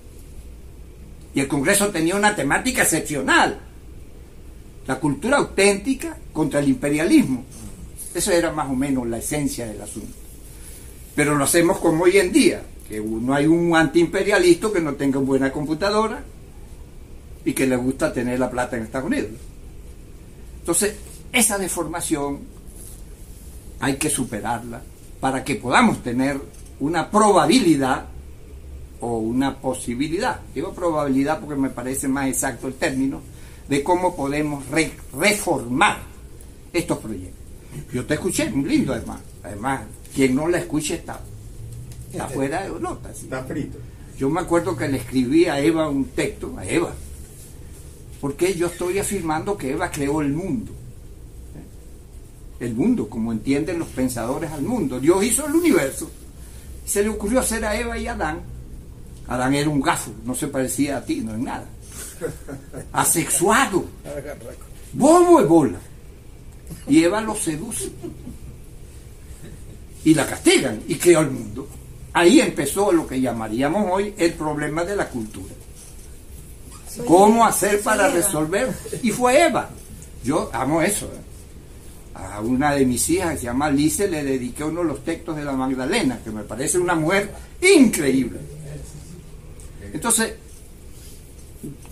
Y 1.35 1.41
el 1.41 1.49
Congreso 1.49 1.89
tenía 1.89 2.17
una 2.17 2.35
temática 2.35 2.83
excepcional. 2.83 3.59
La 4.87 4.99
cultura 4.99 5.39
auténtica 5.39 6.17
contra 6.33 6.61
el 6.61 6.69
imperialismo. 6.69 7.45
Eso 8.15 8.33
era 8.33 8.51
más 8.53 8.69
o 8.71 8.75
menos 8.75 9.07
la 9.07 9.19
esencia 9.19 9.67
del 9.67 9.81
asunto. 9.81 10.17
Pero 11.15 11.35
lo 11.35 11.45
hacemos 11.45 11.79
como 11.79 12.05
hoy 12.05 12.19
en 12.19 12.33
día, 12.33 12.63
que 12.89 13.01
no 13.01 13.35
hay 13.35 13.47
un 13.47 13.77
antiimperialista 13.77 14.73
que 14.73 14.81
no 14.81 14.95
tenga 14.95 15.19
buena 15.19 15.53
computadora 15.53 16.23
y 17.45 17.53
que 17.53 17.67
le 17.67 17.77
gusta 17.77 18.13
tener 18.13 18.39
la 18.39 18.51
plata 18.51 18.77
en 18.77 18.85
Estados 18.85 19.07
Unidos. 19.07 19.31
Entonces, 20.69 20.97
esa 21.33 21.57
deformación 21.57 22.41
hay 23.81 23.97
que 23.97 24.11
superarla 24.11 24.83
para 25.19 25.43
que 25.43 25.55
podamos 25.55 26.03
tener 26.03 26.39
una 26.79 27.11
probabilidad 27.11 28.05
o 29.01 29.17
una 29.17 29.57
posibilidad, 29.57 30.43
digo 30.55 30.75
probabilidad 30.75 31.41
porque 31.41 31.57
me 31.57 31.71
parece 31.71 32.07
más 32.07 32.29
exacto 32.29 32.67
el 32.69 32.75
término, 32.75 33.23
de 33.67 33.83
cómo 33.83 34.15
podemos 34.15 34.63
reformar 35.15 36.01
estos 36.71 36.99
proyectos. 36.99 37.41
Yo 37.91 38.05
te 38.05 38.13
escuché, 38.13 38.51
muy 38.51 38.69
lindo 38.69 38.93
además. 38.93 39.21
Además, 39.43 39.85
quien 40.15 40.35
no 40.35 40.49
la 40.49 40.59
escuche 40.59 40.97
está, 40.97 41.19
está 42.13 42.25
este, 42.25 42.35
fuera 42.35 42.69
de 42.69 42.79
nota. 42.79 43.11
Está 43.11 43.43
frito. 43.45 43.79
Yo 44.19 44.29
me 44.29 44.43
acuerdo 44.43 44.77
que 44.77 44.87
le 44.87 44.99
escribí 44.99 45.47
a 45.47 45.61
Eva 45.61 45.89
un 45.89 46.09
texto, 46.09 46.55
a 46.59 46.67
Eva, 46.67 46.93
porque 48.21 48.55
yo 48.55 48.67
estoy 48.67 48.99
afirmando 48.99 49.57
que 49.57 49.73
Eva 49.73 49.91
creó 49.91 50.21
el 50.21 50.33
mundo. 50.33 50.73
El 52.59 52.75
mundo, 52.75 53.09
como 53.09 53.33
entienden 53.33 53.79
los 53.79 53.89
pensadores 53.89 54.51
al 54.51 54.63
mundo. 54.63 54.99
Dios 54.99 55.23
hizo 55.25 55.47
el 55.47 55.55
universo. 55.55 56.11
Se 56.85 57.03
le 57.03 57.09
ocurrió 57.09 57.41
hacer 57.41 57.65
a 57.65 57.79
Eva 57.79 57.97
y 57.97 58.07
a 58.09 58.13
Adán. 58.13 58.41
Adán 59.29 59.55
era 59.55 59.69
un 59.69 59.81
gafo, 59.81 60.11
no 60.25 60.35
se 60.35 60.49
parecía 60.49 60.97
a 60.97 61.05
ti, 61.05 61.21
no 61.21 61.33
es 61.35 61.39
nada. 61.39 61.67
Asexuado. 62.93 63.85
Bobo 64.93 65.41
y 65.41 65.45
bola. 65.45 65.79
Y 66.89 67.05
Eva 67.05 67.21
lo 67.21 67.37
seduce. 67.37 67.91
Y 70.05 70.15
la 70.15 70.27
castigan 70.27 70.83
y 70.89 70.97
creó 70.97 71.21
el 71.21 71.31
mundo. 71.31 71.69
Ahí 72.13 72.41
empezó 72.41 72.91
lo 72.91 73.07
que 73.07 73.21
llamaríamos 73.21 73.87
hoy 73.93 74.15
el 74.17 74.33
problema 74.33 74.85
de 74.85 74.97
la 74.97 75.09
cultura. 75.09 75.55
¿Cómo 77.07 77.45
hacer 77.45 77.81
para 77.81 78.09
resolver? 78.09 78.73
Y 79.03 79.11
fue 79.11 79.47
Eva. 79.47 79.71
Yo 80.25 80.51
amo 80.53 80.83
eso. 80.83 81.11
A 82.15 82.41
una 82.41 82.73
de 82.73 82.85
mis 82.85 83.09
hijas, 83.11 83.33
que 83.33 83.39
se 83.39 83.45
llama 83.45 83.71
Lice, 83.71 84.09
le 84.09 84.25
dediqué 84.25 84.65
uno 84.65 84.81
de 84.81 84.89
los 84.89 85.05
textos 85.05 85.37
de 85.37 85.45
la 85.45 85.53
Magdalena, 85.53 86.21
que 86.23 86.31
me 86.31 86.43
parece 86.43 86.79
una 86.79 86.95
mujer 86.95 87.33
increíble. 87.63 88.41
Entonces, 89.93 90.35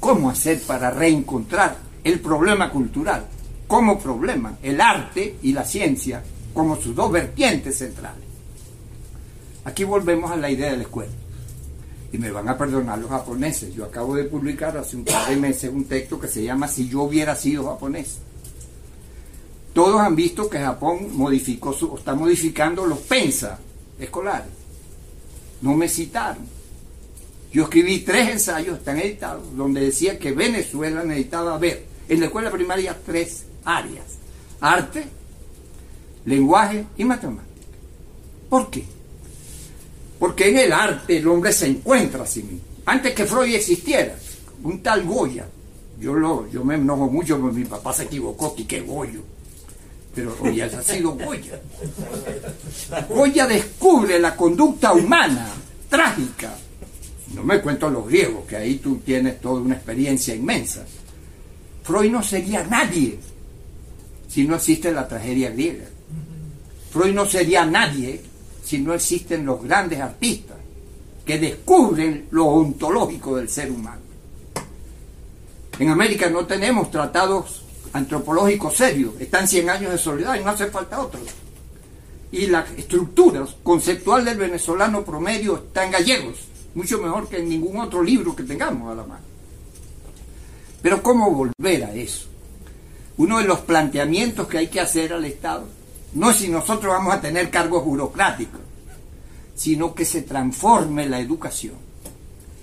¿cómo 0.01 0.31
hacer 0.31 0.61
para 0.63 0.91
reencontrar 0.91 1.77
el 2.03 2.21
problema 2.21 2.71
cultural 2.71 3.27
como 3.67 3.99
problema, 3.99 4.59
el 4.63 4.81
arte 4.81 5.37
y 5.43 5.53
la 5.53 5.65
ciencia 5.65 6.23
como 6.53 6.77
sus 6.77 6.95
dos 6.95 7.13
vertientes 7.13 7.79
centrales? 7.79 8.25
Aquí 9.65 9.85
volvemos 9.85 10.31
a 10.31 10.37
la 10.37 10.51
idea 10.51 10.71
de 10.71 10.77
la 10.77 10.83
escuela. 10.83 11.13
Y 12.13 12.19
me 12.19 12.31
van 12.31 12.49
a 12.49 12.57
perdonar 12.57 12.99
los 12.99 13.11
japoneses. 13.11 13.75
Yo 13.75 13.85
acabo 13.85 14.15
de 14.15 14.25
publicar 14.25 14.77
hace 14.77 14.97
un 14.97 15.05
par 15.05 15.29
de 15.29 15.37
meses 15.37 15.71
un 15.73 15.85
texto 15.85 16.21
que 16.21 16.29
se 16.29 16.43
llama 16.43 16.69
Si 16.69 16.89
yo 16.89 17.03
hubiera 17.03 17.35
sido 17.35 17.67
japonés. 17.67 18.19
Todos 19.73 20.01
han 20.01 20.17
visto 20.17 20.49
que 20.49 20.59
Japón 20.59 21.09
modificó 21.13 21.73
su, 21.73 21.97
está 21.97 22.15
modificando 22.15 22.87
los 22.87 23.01
pensa 23.01 23.59
escolares. 23.99 24.49
No 25.61 25.75
me 25.75 25.89
citaron. 25.89 26.47
Yo 27.53 27.65
escribí 27.65 28.01
tres 28.01 28.31
ensayos, 28.31 28.79
están 28.79 28.99
editados, 28.99 29.45
donde 29.57 29.81
decía 29.81 30.19
que 30.19 30.33
Venezuela 30.33 31.05
necesitaba 31.05 31.59
ver 31.59 31.87
en 32.09 32.21
la 32.21 32.27
escuela 32.27 32.51
primaria 32.51 32.97
tres 33.05 33.45
áreas. 33.65 34.05
Arte, 34.61 35.05
lenguaje 36.25 36.87
y 36.97 37.05
matemática. 37.05 37.45
¿Por 38.49 38.71
qué? 38.71 38.85
Porque 40.19 40.49
en 40.49 40.59
el 40.59 40.73
arte 40.73 41.19
el 41.19 41.29
hombre 41.29 41.53
se 41.53 41.67
encuentra 41.67 42.23
a 42.23 42.27
sí 42.27 42.43
mismo. 42.43 42.61
Antes 42.87 43.15
que 43.15 43.27
Freud 43.27 43.55
existiera, 43.55 44.17
un 44.63 44.83
tal 44.83 45.05
Goya, 45.05 45.47
yo, 46.01 46.15
lo, 46.15 46.49
yo 46.51 46.65
me 46.65 46.77
enojo 46.77 47.09
mucho 47.09 47.39
porque 47.41 47.59
mi 47.59 47.65
papá 47.65 47.93
se 47.93 48.05
equivocó, 48.05 48.55
que 48.55 48.81
Goyo. 48.81 49.21
Pero 50.15 50.35
Goya 50.37 50.67
ha 50.67 50.83
sido 50.83 51.13
Goya. 51.13 51.61
Goya 53.09 53.47
descubre 53.47 54.19
la 54.19 54.35
conducta 54.35 54.93
humana 54.93 55.49
trágica. 55.91 56.57
No 57.35 57.43
me 57.43 57.61
cuento 57.61 57.91
los 57.91 58.07
griegos, 58.07 58.47
que 58.47 58.57
ahí 58.57 58.77
tú 58.77 58.99
tienes 59.05 59.41
toda 59.41 59.61
una 59.61 59.75
experiencia 59.75 60.35
inmensa. 60.35 60.87
Freud 61.83 62.11
no 62.11 62.23
sería 62.23 62.65
nadie 62.65 63.19
si 64.29 64.47
no 64.47 64.57
existe 64.57 64.93
la 64.93 65.07
tragedia 65.07 65.51
griega. 65.51 65.85
Freud 66.91 67.15
no 67.15 67.27
sería 67.27 67.67
nadie 67.67 68.23
si 68.67 68.81
no 68.81 68.93
existen 68.95 69.47
los 69.47 69.63
grandes 69.63 70.01
artistas 70.01 70.57
que 71.25 71.39
descubren 71.39 72.27
lo 72.33 72.47
ontológico 72.47 73.37
del 73.37 73.49
ser 73.49 73.71
humano. 73.71 74.01
En 75.79 75.89
América 75.89 76.29
no 76.29 76.47
tenemos 76.47 76.91
tratados 76.91 77.63
antropológicos 77.93 78.77
serios, 78.77 79.15
están 79.21 79.47
100 79.47 79.71
años 79.71 79.93
de 79.93 79.99
soledad 79.99 80.35
y 80.35 80.43
no 80.43 80.51
hace 80.51 80.67
falta 80.67 81.01
otros. 81.01 81.23
Y 82.33 82.49
la 82.49 82.67
estructura 82.77 83.47
conceptual 83.63 84.25
del 84.25 84.37
venezolano 84.37 85.05
promedio 85.05 85.59
está 85.59 85.85
en 85.85 85.93
gallegos, 85.93 86.39
mucho 86.75 86.99
mejor 86.99 87.29
que 87.29 87.39
en 87.39 87.49
ningún 87.49 87.79
otro 87.79 88.03
libro 88.03 88.35
que 88.35 88.43
tengamos 88.43 88.91
a 88.91 88.97
la 88.97 89.05
mano. 89.05 89.25
Pero 90.83 91.03
¿cómo 91.05 91.31
volver 91.31 91.85
a 91.85 91.95
eso? 91.95 92.27
Uno 93.17 93.39
de 93.39 93.45
los 93.45 93.61
planteamientos 93.61 94.49
que 94.49 94.59
hay 94.59 94.67
que 94.67 94.81
hacer 94.81 95.13
al 95.13 95.25
Estado 95.25 95.76
no 96.17 96.33
si 96.33 96.49
nosotros 96.49 96.93
vamos 96.93 97.15
a 97.15 97.21
tener 97.21 97.51
cargos 97.51 97.85
burocráticos, 97.85 98.61
sino 99.55 99.95
que 99.95 100.07
se 100.07 100.23
transforme 100.23 101.07
la 101.07 101.21
educación. 101.21 101.75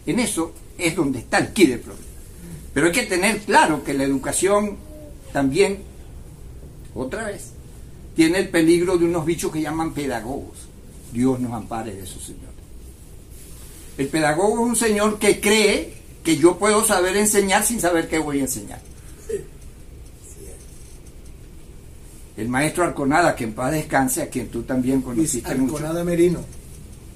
En 0.07 0.19
eso 0.19 0.53
es 0.77 0.95
donde 0.95 1.19
está 1.19 1.37
el 1.37 1.53
key 1.53 1.67
del 1.67 1.79
problema. 1.79 2.07
Pero 2.73 2.87
hay 2.87 2.91
que 2.91 3.03
tener 3.03 3.41
claro 3.41 3.83
que 3.83 3.93
la 3.93 4.05
educación 4.05 4.77
también, 5.31 5.83
otra 6.95 7.25
vez, 7.25 7.51
tiene 8.15 8.39
el 8.39 8.49
peligro 8.49 8.97
de 8.97 9.05
unos 9.05 9.23
bichos 9.23 9.51
que 9.51 9.61
llaman 9.61 9.93
pedagogos. 9.93 10.57
Dios 11.11 11.39
nos 11.39 11.53
ampare 11.53 11.93
de 11.93 12.03
esos 12.03 12.23
señores. 12.23 12.49
El 13.99 14.07
pedagogo 14.07 14.63
es 14.63 14.69
un 14.69 14.75
señor 14.75 15.19
que 15.19 15.39
cree 15.39 15.93
que 16.23 16.37
yo 16.37 16.57
puedo 16.57 16.83
saber 16.83 17.15
enseñar 17.17 17.63
sin 17.63 17.79
saber 17.79 18.09
qué 18.09 18.17
voy 18.17 18.39
a 18.39 18.43
enseñar. 18.43 18.81
El 22.35 22.49
maestro 22.49 22.83
Arconada, 22.83 23.35
que 23.35 23.43
en 23.43 23.53
paz 23.53 23.71
descanse, 23.71 24.21
a 24.21 24.29
quien 24.29 24.49
tú 24.49 24.63
también 24.63 25.01
conociste 25.01 25.51
Arconada 25.51 26.03
Merino. 26.03 26.39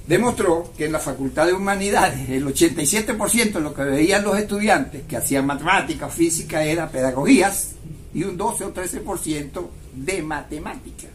Demostró 0.08 0.72
que 0.78 0.86
en 0.86 0.94
la 0.94 1.00
Facultad 1.00 1.48
de 1.48 1.54
Humanidades 1.54 2.30
el 2.30 2.46
87% 2.46 3.54
de 3.54 3.60
lo 3.60 3.74
que 3.74 3.84
veían 3.84 4.24
los 4.24 4.38
estudiantes 4.38 5.04
que 5.08 5.18
hacían 5.18 5.46
matemática, 5.46 6.08
física, 6.08 6.64
era 6.64 6.90
pedagogías 6.90 7.72
y 8.14 8.24
un 8.24 8.38
12 8.38 8.66
o 8.66 8.74
13% 8.74 9.68
de 9.96 10.22
matemática. 10.22 11.08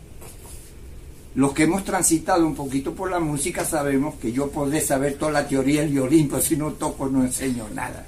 Los 1.34 1.54
que 1.54 1.62
hemos 1.62 1.84
transitado 1.84 2.46
un 2.46 2.54
poquito 2.54 2.92
por 2.94 3.10
la 3.10 3.18
música 3.18 3.64
sabemos 3.64 4.16
que 4.16 4.32
yo 4.32 4.50
podré 4.50 4.82
saber 4.82 5.14
toda 5.14 5.32
la 5.32 5.48
teoría 5.48 5.80
del 5.80 5.90
violín, 5.90 6.28
pero 6.28 6.42
si 6.42 6.56
no 6.56 6.72
toco 6.72 7.08
no 7.08 7.24
enseño 7.24 7.68
nada. 7.72 8.06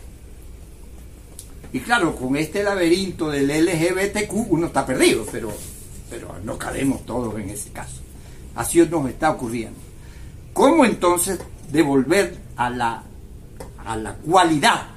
Y 1.73 1.81
claro, 1.81 2.15
con 2.15 2.37
este 2.37 2.63
laberinto 2.63 3.31
del 3.31 3.49
LGBTQ 3.49 4.51
uno 4.51 4.67
está 4.67 4.85
perdido, 4.85 5.27
pero 5.33 5.51
pero 6.11 6.35
no 6.45 6.59
caemos 6.59 7.05
todos 7.07 7.39
en 7.39 7.51
ese 7.51 7.71
caso. 7.71 8.01
Así 8.55 8.79
nos 8.87 9.09
está 9.09 9.31
ocurriendo. 9.31 9.79
¿Cómo 10.53 10.85
entonces 10.85 11.39
devolver 11.73 12.37
a 12.57 12.71
la, 12.71 13.03
a 13.85 13.97
la 13.97 14.15
cualidad 14.15 14.89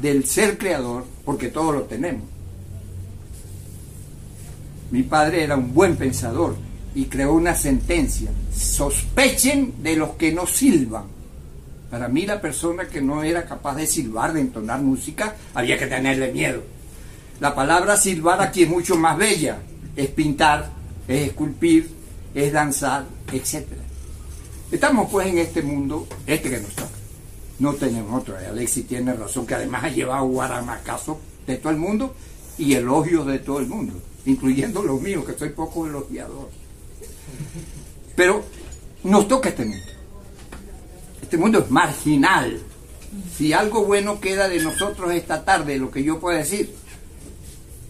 del 0.00 0.24
ser 0.24 0.58
creador? 0.58 1.04
Porque 1.24 1.48
todos 1.48 1.74
lo 1.74 1.82
tenemos. 1.82 2.22
Mi 4.90 5.02
padre 5.02 5.42
era 5.44 5.56
un 5.56 5.74
buen 5.74 5.96
pensador 5.96 6.56
y 6.94 7.06
creó 7.06 7.34
una 7.34 7.54
sentencia. 7.54 8.30
Sospechen 8.54 9.82
de 9.82 9.96
los 9.96 10.10
que 10.10 10.32
no 10.32 10.46
silban. 10.46 11.04
Para 11.90 12.08
mí 12.08 12.26
la 12.26 12.40
persona 12.40 12.86
que 12.86 13.00
no 13.00 13.22
era 13.22 13.44
capaz 13.44 13.74
de 13.74 13.86
silbar, 13.86 14.32
de 14.32 14.40
entonar 14.40 14.80
música, 14.82 15.34
había 15.54 15.78
que 15.78 15.86
tenerle 15.86 16.32
miedo 16.32 16.77
la 17.40 17.54
palabra 17.54 17.96
silbar 17.96 18.40
aquí 18.40 18.64
es 18.64 18.68
mucho 18.68 18.96
más 18.96 19.16
bella. 19.16 19.58
Es 19.94 20.08
pintar, 20.08 20.70
es 21.06 21.28
esculpir, 21.28 21.90
es 22.34 22.52
danzar, 22.52 23.04
etc. 23.32 23.66
Estamos 24.70 25.10
pues 25.10 25.28
en 25.28 25.38
este 25.38 25.62
mundo, 25.62 26.06
este 26.26 26.50
que 26.50 26.60
nos 26.60 26.74
toca. 26.74 26.88
No 27.58 27.74
tenemos 27.74 28.20
otro. 28.22 28.36
Alexis 28.36 28.86
tiene 28.86 29.12
razón, 29.14 29.46
que 29.46 29.54
además 29.54 29.84
ha 29.84 29.88
llevado 29.88 30.26
guaramacazo 30.26 31.18
de 31.46 31.56
todo 31.56 31.72
el 31.72 31.78
mundo 31.78 32.14
y 32.58 32.74
elogios 32.74 33.26
de 33.26 33.38
todo 33.38 33.60
el 33.60 33.66
mundo, 33.66 33.94
incluyendo 34.26 34.82
los 34.82 35.00
míos, 35.00 35.24
que 35.24 35.36
soy 35.36 35.50
poco 35.50 35.86
elogiador. 35.86 36.50
Pero 38.14 38.44
nos 39.04 39.26
toca 39.26 39.48
este 39.48 39.64
mundo. 39.64 39.86
Este 41.22 41.36
mundo 41.36 41.58
es 41.60 41.70
marginal. 41.70 42.60
Si 43.36 43.52
algo 43.52 43.84
bueno 43.84 44.20
queda 44.20 44.48
de 44.48 44.60
nosotros 44.62 45.12
esta 45.12 45.44
tarde, 45.44 45.78
lo 45.78 45.90
que 45.90 46.02
yo 46.02 46.20
puedo 46.20 46.36
decir, 46.36 46.74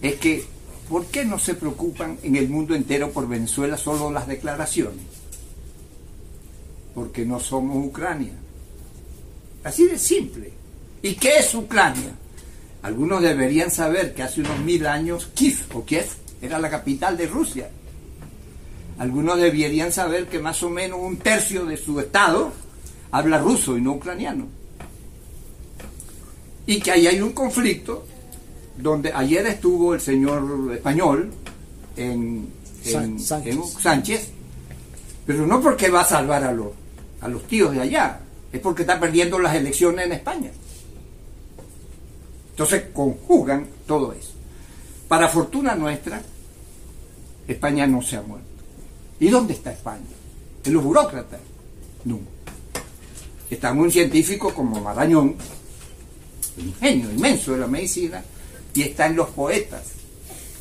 es 0.01 0.15
que, 0.15 0.45
¿por 0.89 1.05
qué 1.07 1.25
no 1.25 1.39
se 1.39 1.55
preocupan 1.55 2.17
en 2.23 2.35
el 2.35 2.49
mundo 2.49 2.75
entero 2.75 3.11
por 3.11 3.27
Venezuela 3.27 3.77
solo 3.77 4.11
las 4.11 4.27
declaraciones? 4.27 5.03
Porque 6.95 7.25
no 7.25 7.39
somos 7.39 7.85
Ucrania. 7.85 8.33
Así 9.63 9.87
de 9.87 9.97
simple. 9.97 10.51
¿Y 11.01 11.15
qué 11.15 11.39
es 11.39 11.53
Ucrania? 11.53 12.15
Algunos 12.81 13.21
deberían 13.21 13.71
saber 13.71 14.13
que 14.13 14.23
hace 14.23 14.41
unos 14.41 14.59
mil 14.59 14.87
años 14.87 15.29
Kiev 15.33 15.57
o 15.73 15.83
Kiev 15.83 16.07
era 16.41 16.59
la 16.59 16.69
capital 16.69 17.17
de 17.17 17.27
Rusia. 17.27 17.69
Algunos 18.97 19.37
deberían 19.37 19.91
saber 19.91 20.27
que 20.27 20.39
más 20.39 20.63
o 20.63 20.69
menos 20.69 20.99
un 21.01 21.17
tercio 21.17 21.65
de 21.65 21.77
su 21.77 21.99
estado 21.99 22.51
habla 23.11 23.37
ruso 23.37 23.77
y 23.77 23.81
no 23.81 23.93
ucraniano. 23.93 24.47
Y 26.65 26.79
que 26.79 26.91
ahí 26.91 27.07
hay 27.07 27.21
un 27.21 27.33
conflicto 27.33 28.05
donde 28.81 29.11
ayer 29.13 29.45
estuvo 29.47 29.93
el 29.93 30.01
señor 30.01 30.73
español 30.73 31.31
en, 31.97 32.53
Sánchez. 32.81 34.31
pero 35.25 35.45
no 35.45 35.61
porque 35.61 35.89
va 35.89 36.01
a 36.01 36.05
salvar 36.05 36.43
a 36.43 36.53
los, 36.53 36.69
a 37.19 37.27
los 37.27 37.45
tíos 37.45 37.73
de 37.73 37.81
allá, 37.81 38.21
es 38.51 38.59
porque 38.61 38.83
está 38.83 38.99
perdiendo 38.99 39.37
las 39.37 39.53
elecciones 39.55 40.05
en 40.05 40.13
España. 40.13 40.51
Entonces 42.51 42.85
conjugan 42.93 43.67
todo 43.85 44.13
eso. 44.13 44.31
Para 45.07 45.27
fortuna 45.27 45.75
nuestra, 45.75 46.21
España 47.47 47.85
no 47.85 48.01
se 48.01 48.15
ha 48.15 48.21
muerto. 48.21 48.47
¿Y 49.19 49.27
dónde 49.29 49.53
está 49.53 49.71
España? 49.71 50.05
¿En 50.63 50.73
los 50.73 50.83
burócratas? 50.83 51.39
No. 52.05 52.19
Está 53.49 53.71
un 53.73 53.91
científico 53.91 54.53
como 54.53 54.79
Marañón, 54.79 55.35
un 56.57 56.75
genio 56.79 57.11
inmenso 57.11 57.53
de 57.53 57.59
la 57.59 57.67
medicina, 57.67 58.23
y 58.73 58.83
está 58.83 59.07
en 59.07 59.15
los 59.15 59.29
poetas. 59.29 59.83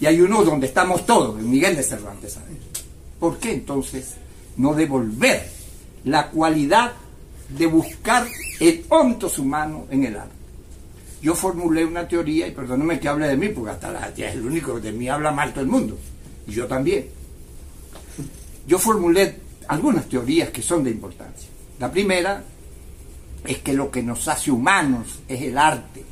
Y 0.00 0.06
hay 0.06 0.20
uno 0.20 0.44
donde 0.44 0.66
estamos 0.66 1.04
todos, 1.06 1.38
en 1.38 1.50
Miguel 1.50 1.76
de 1.76 1.82
Cervantes 1.82 2.34
Saavedra. 2.34 2.58
¿Por 3.18 3.38
qué 3.38 3.52
entonces 3.52 4.14
no 4.56 4.74
devolver 4.74 5.48
la 6.04 6.30
cualidad 6.30 6.92
de 7.48 7.66
buscar 7.66 8.26
el 8.60 8.84
ontos 8.88 9.38
humano 9.38 9.86
en 9.90 10.04
el 10.04 10.16
arte? 10.16 10.38
Yo 11.20 11.34
formulé 11.34 11.84
una 11.84 12.06
teoría, 12.06 12.46
y 12.46 12.52
perdóneme 12.52 13.00
que 13.00 13.08
hable 13.08 13.26
de 13.26 13.36
mí, 13.36 13.48
porque 13.48 13.72
hasta 13.72 13.90
la, 13.90 14.08
es 14.08 14.34
el 14.34 14.46
único 14.46 14.76
que 14.76 14.82
de 14.82 14.92
mí 14.92 15.08
habla 15.08 15.32
mal 15.32 15.50
todo 15.50 15.62
el 15.62 15.70
mundo, 15.70 15.98
y 16.46 16.52
yo 16.52 16.66
también. 16.66 17.08
Yo 18.66 18.78
formulé 18.78 19.36
algunas 19.66 20.08
teorías 20.08 20.50
que 20.50 20.62
son 20.62 20.84
de 20.84 20.90
importancia. 20.90 21.48
La 21.80 21.90
primera 21.90 22.44
es 23.44 23.58
que 23.58 23.72
lo 23.72 23.90
que 23.90 24.02
nos 24.02 24.28
hace 24.28 24.50
humanos 24.50 25.20
es 25.26 25.42
el 25.42 25.58
arte 25.58 26.04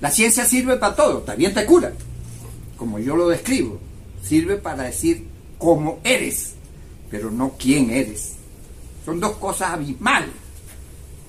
la 0.00 0.10
ciencia 0.10 0.44
sirve 0.44 0.76
para 0.76 0.94
todo, 0.94 1.18
también 1.18 1.54
te 1.54 1.64
cura, 1.64 1.92
como 2.76 2.98
yo 2.98 3.16
lo 3.16 3.28
describo. 3.28 3.80
Sirve 4.22 4.56
para 4.56 4.84
decir 4.84 5.26
cómo 5.58 5.98
eres, 6.04 6.54
pero 7.10 7.30
no 7.30 7.54
quién 7.58 7.90
eres. 7.90 8.34
Son 9.04 9.18
dos 9.20 9.36
cosas 9.36 9.70
abismales. 9.70 10.30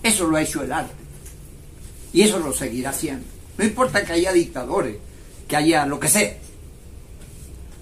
Eso 0.04 0.28
lo 0.28 0.38
ha 0.38 0.42
hecho 0.42 0.64
el 0.64 0.72
arte. 0.72 0.94
Y 2.14 2.22
eso 2.22 2.40
lo 2.40 2.54
seguirá 2.54 2.92
haciendo. 2.92 3.26
No 3.58 3.66
importa 3.66 4.04
que 4.04 4.14
haya 4.14 4.34
dictadores, 4.34 4.98
que 5.48 5.56
haya 5.56 5.86
lo 5.86 6.00
que 6.00 6.08
sea. 6.08 6.38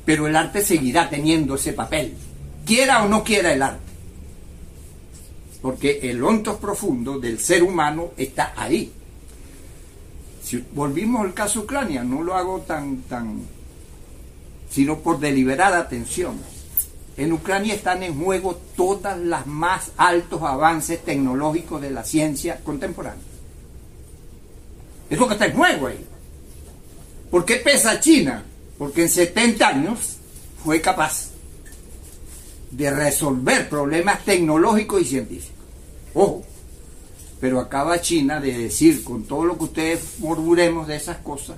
Pero 0.06 0.28
el 0.28 0.36
arte 0.36 0.62
seguirá 0.62 1.10
teniendo 1.10 1.56
ese 1.56 1.74
papel. 1.74 2.14
Quiera 2.66 3.04
o 3.04 3.10
no 3.10 3.24
quiera 3.24 3.54
el 3.54 3.62
arte. 3.62 3.82
Porque 5.62 6.00
el 6.04 6.24
honto 6.24 6.58
profundo 6.60 7.20
del 7.20 7.40
ser 7.40 7.64
humano 7.64 8.12
está 8.18 8.54
ahí. 8.56 8.92
Si 10.48 10.64
volvimos 10.72 11.26
al 11.26 11.34
caso 11.34 11.60
Ucrania, 11.60 12.06
no 12.06 12.24
lo 12.24 12.34
hago 12.34 12.62
tan, 12.62 13.02
tan, 13.02 13.41
sino 14.70 15.00
por 15.00 15.20
deliberada 15.20 15.78
atención. 15.78 16.39
En 17.18 17.34
Ucrania 17.34 17.74
están 17.74 18.02
en 18.02 18.18
juego 18.18 18.58
todas 18.78 19.20
las 19.20 19.45
más 19.45 19.91
altos 19.98 20.41
avances 20.43 21.04
tecnológicos 21.04 21.82
de 21.82 21.91
la 21.91 22.06
ciencia 22.06 22.62
contemporánea. 22.64 23.26
Es 25.10 25.20
lo 25.20 25.28
que 25.28 25.34
está 25.34 25.48
en 25.48 25.58
juego 25.58 25.88
ahí. 25.88 26.06
¿Por 27.30 27.43
qué 27.43 27.58
pesa 27.58 28.00
China? 28.00 28.45
Porque 28.78 29.02
en 29.02 29.10
70 29.10 29.68
años 29.68 30.16
fue 30.64 30.80
capaz 30.80 31.32
de 32.72 32.89
resolver 32.89 33.68
problemas 33.68 34.24
tecnológicos 34.24 35.02
y 35.02 35.06
científicos. 35.06 35.58
Ojo, 36.14 36.45
pero 37.40 37.60
acaba 37.60 38.02
China 38.02 38.40
de 38.40 38.58
decir, 38.58 39.04
con 39.04 39.24
todo 39.24 39.46
lo 39.46 39.58
que 39.58 39.66
ustedes 39.66 40.20
murmuremos 40.20 40.88
de 40.88 40.96
esas 40.96 41.18
cosas, 41.18 41.58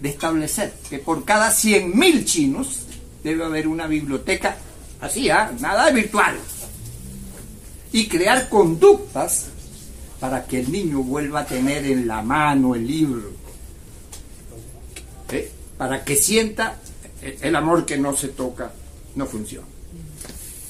de 0.00 0.08
establecer 0.08 0.72
que 0.88 0.98
por 0.98 1.24
cada 1.24 1.50
100.000 1.50 2.24
chinos 2.24 2.82
debe 3.24 3.44
haber 3.44 3.66
una 3.66 3.86
biblioteca 3.86 4.56
así, 5.00 5.28
¿ah? 5.30 5.52
nada 5.60 5.90
virtual. 5.90 6.36
Y 7.92 8.06
crear 8.06 8.48
conductas 8.48 9.46
para 10.20 10.44
que 10.44 10.60
el 10.60 10.70
niño 10.70 11.02
vuelva 11.02 11.40
a 11.40 11.46
tener 11.46 11.84
en 11.86 12.06
la 12.06 12.22
mano 12.22 12.74
el 12.74 12.86
libro. 12.86 13.32
¿Eh? 15.32 15.50
Para 15.76 16.04
que 16.04 16.16
sienta 16.16 16.78
el 17.22 17.56
amor 17.56 17.86
que 17.86 17.98
no 17.98 18.16
se 18.16 18.28
toca, 18.28 18.72
no 19.14 19.26
funciona. 19.26 19.66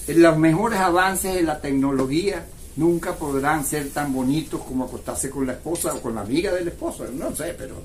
Los 0.07 0.39
mejores 0.39 0.81
avances 0.81 1.35
de 1.35 1.43
la 1.43 1.61
tecnología 1.61 2.47
nunca 2.79 3.15
podrán 3.17 3.67
ser 3.67 3.91
tan 3.91 4.13
bonitos 4.13 4.63
como 4.63 4.85
acostarse 4.85 5.29
con 5.29 5.47
la 5.47 5.55
esposa 5.55 5.95
o 5.95 6.01
con 6.01 6.15
la 6.15 6.21
amiga 6.21 6.55
del 6.55 6.69
esposo. 6.69 7.05
No 7.13 7.35
sé, 7.35 7.55
pero 7.59 7.83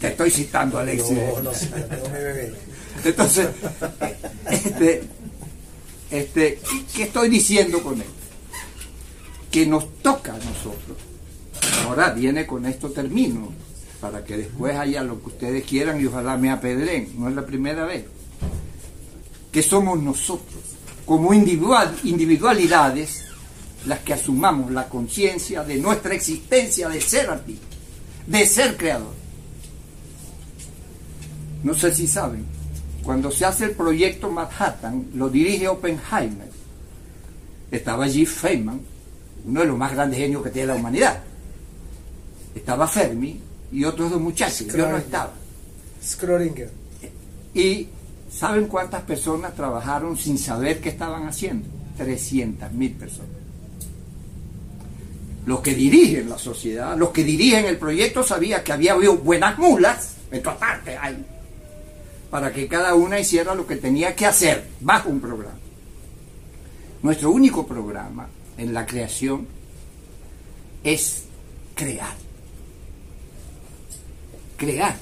te 0.00 0.08
estoy 0.08 0.30
citando, 0.30 0.78
Alexis. 0.78 1.18
No, 1.18 1.42
no. 1.42 1.50
Entonces, 3.04 3.48
este, 4.50 5.02
este, 6.10 6.60
¿qué 6.94 7.02
estoy 7.02 7.28
diciendo 7.28 7.82
con 7.82 8.00
esto? 8.00 8.12
Que 9.50 9.66
nos 9.66 9.94
toca 9.94 10.32
a 10.32 10.38
nosotros. 10.38 10.96
Ahora 11.84 12.10
viene 12.10 12.46
con 12.46 12.64
esto 12.66 12.90
termino, 12.90 13.48
para 14.00 14.24
que 14.24 14.36
después 14.36 14.76
haya 14.76 15.02
lo 15.02 15.20
que 15.20 15.26
ustedes 15.26 15.64
quieran 15.64 16.00
y 16.00 16.06
ojalá 16.06 16.36
me 16.36 16.50
apedren. 16.50 17.12
No 17.18 17.28
es 17.28 17.34
la 17.34 17.44
primera 17.44 17.84
vez. 17.84 18.04
Que 19.50 19.64
somos 19.64 20.00
nosotros, 20.00 20.62
como 21.04 21.34
individual, 21.34 21.92
individualidades, 22.04 23.24
las 23.86 24.00
que 24.00 24.14
asumamos 24.14 24.70
la 24.70 24.88
conciencia 24.88 25.64
de 25.64 25.76
nuestra 25.76 26.14
existencia 26.14 26.88
de 26.88 27.00
ser 27.00 27.30
artista, 27.30 27.66
de 28.26 28.46
ser 28.46 28.76
creador. 28.76 29.14
No 31.62 31.74
sé 31.74 31.94
si 31.94 32.06
saben, 32.06 32.44
cuando 33.02 33.30
se 33.30 33.44
hace 33.44 33.66
el 33.66 33.72
proyecto 33.72 34.30
Manhattan, 34.30 35.06
lo 35.14 35.28
dirige 35.28 35.68
Oppenheimer. 35.68 36.50
Estaba 37.70 38.04
allí 38.04 38.26
Feynman, 38.26 38.80
uno 39.44 39.60
de 39.60 39.66
los 39.66 39.78
más 39.78 39.92
grandes 39.92 40.18
genios 40.18 40.42
que 40.42 40.50
tiene 40.50 40.68
la 40.68 40.74
humanidad. 40.74 41.22
Estaba 42.54 42.86
Fermi 42.86 43.40
y 43.72 43.84
otros 43.84 44.10
dos 44.10 44.20
muchachos. 44.20 44.66
Yo 44.66 44.88
no 44.88 44.96
estaba. 44.96 45.32
Schrödinger. 46.02 46.70
Y 47.54 47.88
¿saben 48.30 48.66
cuántas 48.66 49.02
personas 49.02 49.54
trabajaron 49.54 50.16
sin 50.16 50.36
saber 50.36 50.80
qué 50.80 50.90
estaban 50.90 51.26
haciendo? 51.26 51.68
300 51.96 52.72
mil 52.72 52.92
personas 52.92 53.39
los 55.46 55.60
que 55.60 55.74
dirigen 55.74 56.28
la 56.28 56.38
sociedad, 56.38 56.96
los 56.96 57.10
que 57.10 57.24
dirigen 57.24 57.64
el 57.66 57.78
proyecto, 57.78 58.22
sabían 58.22 58.62
que 58.62 58.72
había 58.72 58.94
buenas 58.94 59.58
mulas, 59.58 60.16
en 60.30 60.42
todas 60.42 60.58
partes 60.58 60.96
hay, 61.00 61.24
para 62.30 62.52
que 62.52 62.68
cada 62.68 62.94
una 62.94 63.18
hiciera 63.18 63.54
lo 63.54 63.66
que 63.66 63.76
tenía 63.76 64.14
que 64.14 64.26
hacer 64.26 64.68
bajo 64.80 65.08
un 65.08 65.20
programa. 65.20 65.58
Nuestro 67.02 67.30
único 67.30 67.66
programa 67.66 68.28
en 68.58 68.74
la 68.74 68.84
creación 68.84 69.46
es 70.84 71.24
crear. 71.74 72.14
Crear. 74.56 74.96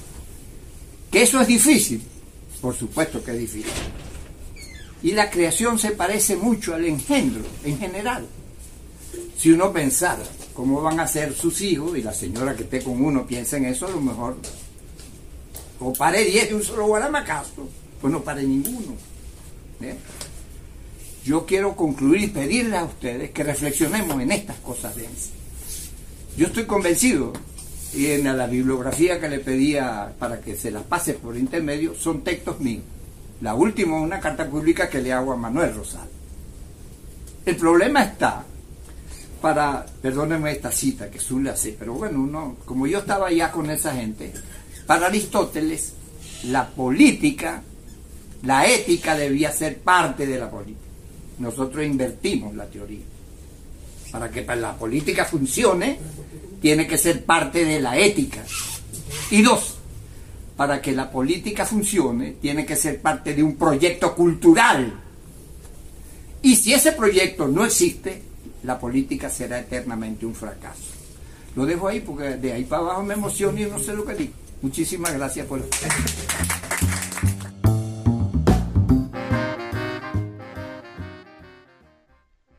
Que 1.11 1.23
eso 1.23 1.41
es 1.41 1.47
difícil, 1.47 2.01
por 2.61 2.75
supuesto 2.75 3.21
que 3.21 3.31
es 3.31 3.39
difícil. 3.39 3.71
Y 5.03 5.11
la 5.11 5.29
creación 5.29 5.77
se 5.77 5.91
parece 5.91 6.37
mucho 6.37 6.73
al 6.73 6.85
engendro 6.85 7.43
en 7.63 7.77
general 7.77 8.25
si 9.37 9.51
uno 9.51 9.71
pensara 9.71 10.23
cómo 10.53 10.81
van 10.81 10.99
a 10.99 11.07
ser 11.07 11.33
sus 11.33 11.61
hijos, 11.61 11.97
y 11.97 12.01
la 12.01 12.13
señora 12.13 12.55
que 12.55 12.63
esté 12.63 12.83
con 12.83 13.01
uno 13.03 13.25
piensa 13.25 13.57
en 13.57 13.65
eso, 13.65 13.87
a 13.87 13.91
lo 13.91 14.01
mejor, 14.01 14.35
o 15.79 15.93
pare 15.93 16.25
10 16.25 16.49
de 16.49 16.55
un 16.55 16.63
solo 16.63 16.87
guaramacazo, 16.87 17.69
pues 18.01 18.11
no 18.11 18.21
pare 18.21 18.43
ninguno. 18.43 18.95
¿eh? 19.81 19.95
Yo 21.23 21.45
quiero 21.45 21.75
concluir 21.75 22.23
y 22.23 22.27
pedirle 22.27 22.77
a 22.77 22.83
ustedes 22.83 23.31
que 23.31 23.43
reflexionemos 23.43 24.21
en 24.21 24.31
estas 24.31 24.57
cosas. 24.57 24.95
Yo 26.37 26.47
estoy 26.47 26.65
convencido, 26.65 27.33
y 27.93 28.07
en 28.07 28.37
la 28.37 28.45
bibliografía 28.45 29.19
que 29.19 29.29
le 29.29 29.39
pedía 29.39 30.13
para 30.19 30.41
que 30.41 30.55
se 30.55 30.71
las 30.71 30.83
pase 30.83 31.13
por 31.13 31.37
intermedio, 31.37 31.95
son 31.95 32.23
textos 32.23 32.59
míos. 32.59 32.83
La 33.41 33.55
última 33.55 33.97
es 33.97 34.03
una 34.03 34.19
carta 34.19 34.49
pública 34.49 34.89
que 34.89 35.01
le 35.01 35.13
hago 35.13 35.31
a 35.31 35.37
Manuel 35.37 35.73
Rosal. 35.73 36.07
El 37.45 37.55
problema 37.55 38.03
está 38.03 38.45
para, 39.41 39.85
perdónenme 40.01 40.51
esta 40.51 40.71
cita 40.71 41.09
que 41.09 41.19
suele 41.19 41.49
hacer, 41.49 41.75
pero 41.77 41.93
bueno, 41.93 42.21
uno, 42.21 42.57
como 42.65 42.87
yo 42.87 42.99
estaba 42.99 43.31
ya 43.31 43.51
con 43.51 43.69
esa 43.69 43.93
gente, 43.93 44.33
para 44.85 45.07
Aristóteles 45.07 45.93
la 46.43 46.69
política, 46.69 47.63
la 48.43 48.67
ética 48.67 49.15
debía 49.15 49.51
ser 49.51 49.79
parte 49.79 50.25
de 50.25 50.39
la 50.39 50.49
política. 50.49 50.79
Nosotros 51.39 51.85
invertimos 51.85 52.55
la 52.55 52.65
teoría. 52.65 53.03
Para 54.11 54.29
que 54.29 54.43
la 54.43 54.75
política 54.75 55.25
funcione, 55.25 55.99
tiene 56.61 56.87
que 56.87 56.97
ser 56.97 57.23
parte 57.25 57.65
de 57.65 57.79
la 57.79 57.97
ética. 57.97 58.43
Y 59.31 59.41
dos, 59.41 59.77
para 60.57 60.81
que 60.81 60.91
la 60.91 61.11
política 61.11 61.65
funcione, 61.65 62.35
tiene 62.41 62.65
que 62.65 62.75
ser 62.75 63.01
parte 63.01 63.33
de 63.33 63.43
un 63.43 63.55
proyecto 63.55 64.15
cultural. 64.15 64.93
Y 66.41 66.55
si 66.55 66.73
ese 66.73 66.93
proyecto 66.93 67.47
no 67.47 67.65
existe, 67.65 68.28
la 68.63 68.79
política 68.79 69.29
será 69.29 69.59
eternamente 69.59 70.25
un 70.25 70.35
fracaso. 70.35 70.93
Lo 71.55 71.65
dejo 71.65 71.87
ahí 71.87 71.99
porque 71.99 72.37
de 72.37 72.53
ahí 72.53 72.63
para 72.63 72.83
abajo 72.83 73.03
me 73.03 73.13
emociono 73.13 73.59
y 73.59 73.65
no 73.65 73.79
sé 73.79 73.93
lo 73.93 74.05
que 74.05 74.13
digo. 74.13 74.33
Muchísimas 74.61 75.13
gracias 75.13 75.47
por... 75.47 75.61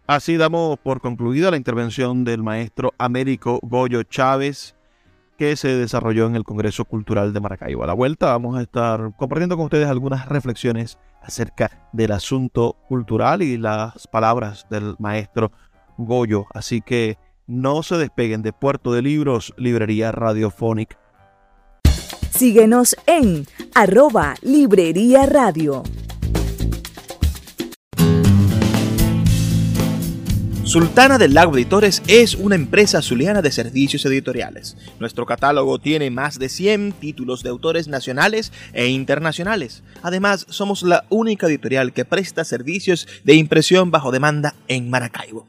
Así 0.06 0.36
damos 0.36 0.76
por 0.80 1.00
concluida 1.00 1.52
la 1.52 1.56
intervención 1.56 2.24
del 2.24 2.42
maestro 2.42 2.92
Américo 2.98 3.60
Goyo 3.62 4.02
Chávez 4.02 4.74
que 5.38 5.54
se 5.56 5.68
desarrolló 5.68 6.26
en 6.26 6.34
el 6.34 6.42
Congreso 6.42 6.84
Cultural 6.84 7.32
de 7.32 7.40
Maracaibo. 7.40 7.84
A 7.84 7.86
la 7.86 7.94
vuelta 7.94 8.26
vamos 8.26 8.58
a 8.58 8.62
estar 8.62 9.12
compartiendo 9.16 9.56
con 9.56 9.66
ustedes 9.66 9.86
algunas 9.86 10.28
reflexiones 10.28 10.98
acerca 11.22 11.88
del 11.92 12.12
asunto 12.12 12.76
cultural 12.88 13.40
y 13.40 13.56
las 13.56 14.08
palabras 14.08 14.66
del 14.68 14.96
maestro 14.98 15.52
Goyo. 16.06 16.46
Así 16.52 16.80
que 16.80 17.18
no 17.46 17.82
se 17.82 17.96
despeguen 17.96 18.42
de 18.42 18.52
Puerto 18.52 18.92
de 18.92 19.02
Libros, 19.02 19.52
Librería 19.56 20.12
Radiofónica. 20.12 20.98
Síguenos 22.30 22.96
en 23.06 23.46
arroba 23.74 24.34
Librería 24.42 25.26
Radio. 25.26 25.82
Sultana 30.70 31.18
del 31.18 31.34
Lago 31.34 31.56
Editores 31.56 32.00
es 32.06 32.36
una 32.36 32.54
empresa 32.54 33.02
zuliana 33.02 33.42
de 33.42 33.50
servicios 33.50 34.06
editoriales. 34.06 34.76
Nuestro 35.00 35.26
catálogo 35.26 35.80
tiene 35.80 36.12
más 36.12 36.38
de 36.38 36.48
100 36.48 36.92
títulos 36.92 37.42
de 37.42 37.48
autores 37.48 37.88
nacionales 37.88 38.52
e 38.72 38.86
internacionales. 38.86 39.82
Además, 40.00 40.46
somos 40.48 40.84
la 40.84 41.06
única 41.08 41.48
editorial 41.48 41.92
que 41.92 42.04
presta 42.04 42.44
servicios 42.44 43.08
de 43.24 43.34
impresión 43.34 43.90
bajo 43.90 44.12
demanda 44.12 44.54
en 44.68 44.90
Maracaibo. 44.90 45.48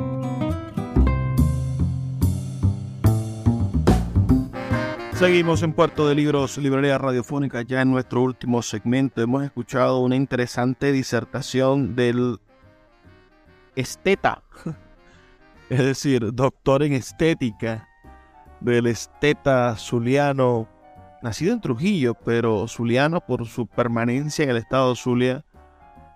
Seguimos 5.21 5.61
en 5.61 5.73
Puerto 5.73 6.07
de 6.07 6.15
Libros, 6.15 6.57
Librería 6.57 6.97
Radiofónica, 6.97 7.61
ya 7.61 7.83
en 7.83 7.91
nuestro 7.91 8.23
último 8.23 8.63
segmento. 8.63 9.21
Hemos 9.21 9.43
escuchado 9.43 9.99
una 9.99 10.15
interesante 10.15 10.91
disertación 10.91 11.95
del 11.95 12.39
esteta, 13.75 14.41
es 15.69 15.77
decir, 15.77 16.33
doctor 16.33 16.81
en 16.81 16.93
estética, 16.93 17.87
del 18.61 18.87
esteta 18.87 19.75
zuliano, 19.77 20.67
nacido 21.21 21.53
en 21.53 21.61
Trujillo, 21.61 22.15
pero 22.15 22.67
zuliano 22.67 23.21
por 23.21 23.45
su 23.45 23.67
permanencia 23.67 24.41
en 24.41 24.49
el 24.49 24.57
estado 24.57 24.95
Zulia, 24.95 25.45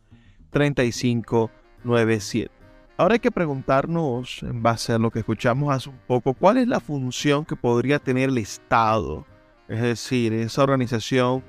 0424-672-3597. 0.52 2.50
Ahora 2.98 3.14
hay 3.14 3.20
que 3.20 3.32
preguntarnos, 3.32 4.44
en 4.44 4.62
base 4.62 4.92
a 4.92 4.98
lo 4.98 5.10
que 5.10 5.20
escuchamos 5.20 5.74
hace 5.74 5.90
un 5.90 6.00
poco, 6.06 6.34
cuál 6.34 6.58
es 6.58 6.68
la 6.68 6.82
función 6.82 7.46
que 7.46 7.56
podría 7.56 8.00
tener 8.00 8.28
el 8.28 8.40
Estado 8.40 9.26
es 9.70 9.82
decir, 9.82 10.34
esa 10.34 10.64
organización 10.64 11.44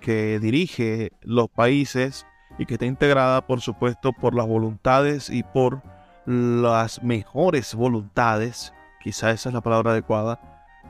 que 0.00 0.38
dirige 0.38 1.12
los 1.22 1.48
países 1.50 2.26
y 2.58 2.66
que 2.66 2.74
está 2.74 2.86
integrada, 2.86 3.46
por 3.46 3.60
supuesto, 3.60 4.12
por 4.12 4.34
las 4.34 4.46
voluntades 4.46 5.30
y 5.30 5.42
por 5.42 5.82
las 6.26 7.02
mejores 7.02 7.74
voluntades, 7.74 8.72
quizá 9.02 9.30
esa 9.32 9.48
es 9.48 9.54
la 9.54 9.60
palabra 9.60 9.90
adecuada, 9.90 10.40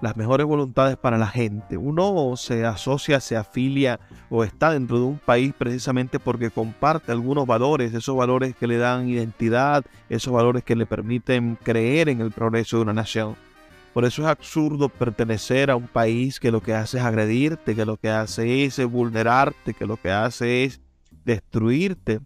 las 0.03 0.17
mejores 0.17 0.47
voluntades 0.47 0.97
para 0.97 1.19
la 1.19 1.27
gente. 1.27 1.77
Uno 1.77 2.37
se 2.37 2.65
asocia, 2.65 3.21
se 3.21 3.37
afilia 3.37 4.01
o 4.29 4.45
está 4.45 4.71
dentro 4.71 4.99
de 4.99 5.05
un 5.05 5.19
país 5.19 5.55
precisamente 5.57 6.19
porque 6.19 6.51
comparte 6.51 7.13
algunos 7.13 7.47
valores, 7.47 7.95
esos 7.95 8.17
valores 8.17 8.55
que 8.55 8.67
le 8.67 8.79
dan 8.79 9.09
identidad, 9.09 9.85
esos 10.09 10.33
valores 10.33 10.65
que 10.65 10.77
le 10.77 10.87
permiten 10.87 11.57
creer 11.63 12.09
en 12.09 12.21
el 12.21 12.33
progreso 12.33 12.77
de 12.77 12.83
una 12.83 12.95
nación. 12.95 13.37
Por 13.93 14.05
eso 14.05 14.23
es 14.23 14.29
absurdo 14.29 14.89
pertenecer 14.89 15.71
a 15.71 15.77
un 15.77 15.89
país 15.89 16.39
que 16.39 16.53
lo 16.53 16.61
que 16.61 16.75
hace 16.75 16.99
es 16.99 17.05
agredirte, 17.05 17.75
que 17.75 17.85
lo 17.85 17.97
que 17.97 18.09
hace 18.09 18.65
es 18.65 18.79
vulnerarte, 18.85 19.75
que 19.75 19.85
lo 19.85 19.97
que 19.97 20.13
hace 20.13 20.65
es 20.65 20.81
destruirte. 21.25 22.21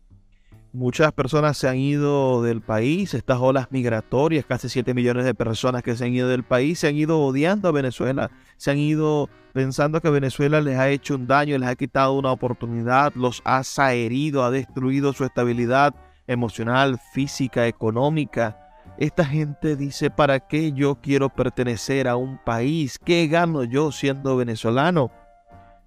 Muchas 0.75 1.13
personas 1.13 1.57
se 1.57 1.69
han 1.69 1.77
ido 1.77 2.43
del 2.43 2.61
país, 2.61 3.15
estas 3.15 3.39
olas 3.39 3.69
migratorias, 3.71 4.45
casi 4.45 4.69
7 4.69 4.93
millones 4.93 5.25
de 5.25 5.33
personas 5.33 5.83
que 5.83 5.97
se 5.97 6.05
han 6.05 6.13
ido 6.13 6.29
del 6.29 6.43
país, 6.43 6.81
se 6.81 6.89
han 6.89 6.97
ido 6.97 7.21
odiando 7.21 7.69
a 7.69 7.73
Venezuela, 7.73 8.31
se 8.57 8.73
han 8.73 8.79
ido 8.79 9.31
pensando 9.53 10.01
que 10.01 10.11
Venezuela 10.11 10.61
les 10.61 10.77
ha 10.77 10.91
hecho 10.91 11.15
un 11.15 11.27
daño, 11.27 11.57
les 11.57 11.69
ha 11.69 11.77
quitado 11.77 12.13
una 12.15 12.33
oportunidad, 12.33 13.15
los 13.15 13.41
ha 13.45 13.63
herido, 13.95 14.45
ha 14.45 14.51
destruido 14.51 15.13
su 15.13 15.25
estabilidad 15.25 15.95
emocional, 16.27 16.99
física, 17.13 17.69
económica 17.69 18.64
esta 18.97 19.25
gente 19.25 19.77
dice, 19.77 20.11
¿para 20.11 20.41
qué 20.41 20.73
yo 20.73 20.97
quiero 20.97 21.29
pertenecer 21.29 22.07
a 22.07 22.17
un 22.17 22.39
país? 22.39 22.99
¿Qué 22.99 23.27
gano 23.27 23.65
yo 23.65 23.91
siendo 23.91 24.37
venezolano? 24.37 25.11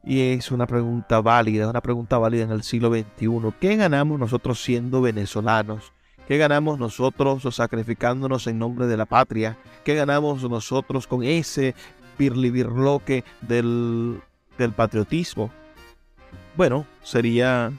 Y 0.03 0.21
es 0.33 0.51
una 0.51 0.67
pregunta 0.67 1.21
válida, 1.21 1.69
una 1.69 1.81
pregunta 1.81 2.17
válida 2.17 2.43
en 2.43 2.51
el 2.51 2.63
siglo 2.63 2.89
XXI. 2.89 3.53
¿Qué 3.59 3.75
ganamos 3.75 4.19
nosotros 4.19 4.61
siendo 4.61 5.01
venezolanos? 5.01 5.93
¿Qué 6.27 6.37
ganamos 6.37 6.79
nosotros 6.79 7.43
sacrificándonos 7.55 8.47
en 8.47 8.59
nombre 8.59 8.87
de 8.87 8.97
la 8.97 9.05
patria? 9.05 9.57
¿Qué 9.85 9.95
ganamos 9.95 10.43
nosotros 10.49 11.07
con 11.07 11.23
ese 11.23 11.75
pirlibirloque 12.17 13.23
del, 13.41 14.21
del 14.57 14.71
patriotismo? 14.73 15.49
Bueno, 16.57 16.85
sería 17.03 17.71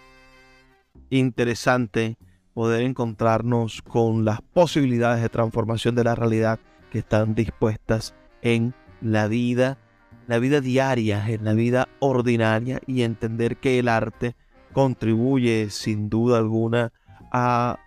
interesante 1.11 2.16
poder 2.59 2.83
encontrarnos 2.83 3.83
con 3.83 4.25
las 4.25 4.43
posibilidades 4.43 5.23
de 5.23 5.29
transformación 5.29 5.95
de 5.95 6.03
la 6.03 6.17
realidad 6.17 6.59
que 6.91 6.99
están 6.99 7.37
dispuestas 7.37 8.17
en 8.43 8.75
la 9.01 9.29
vida, 9.29 9.79
la 10.27 10.41
vida 10.41 10.61
diaria, 10.61 11.25
en 11.29 11.45
la 11.45 11.53
vida 11.53 11.87
ordinaria 12.01 12.81
y 12.85 13.03
entender 13.03 13.59
que 13.59 13.79
el 13.79 13.87
arte 13.87 14.35
contribuye 14.73 15.71
sin 15.71 16.11
duda 16.11 16.39
alguna 16.39 16.93
a, 17.31 17.79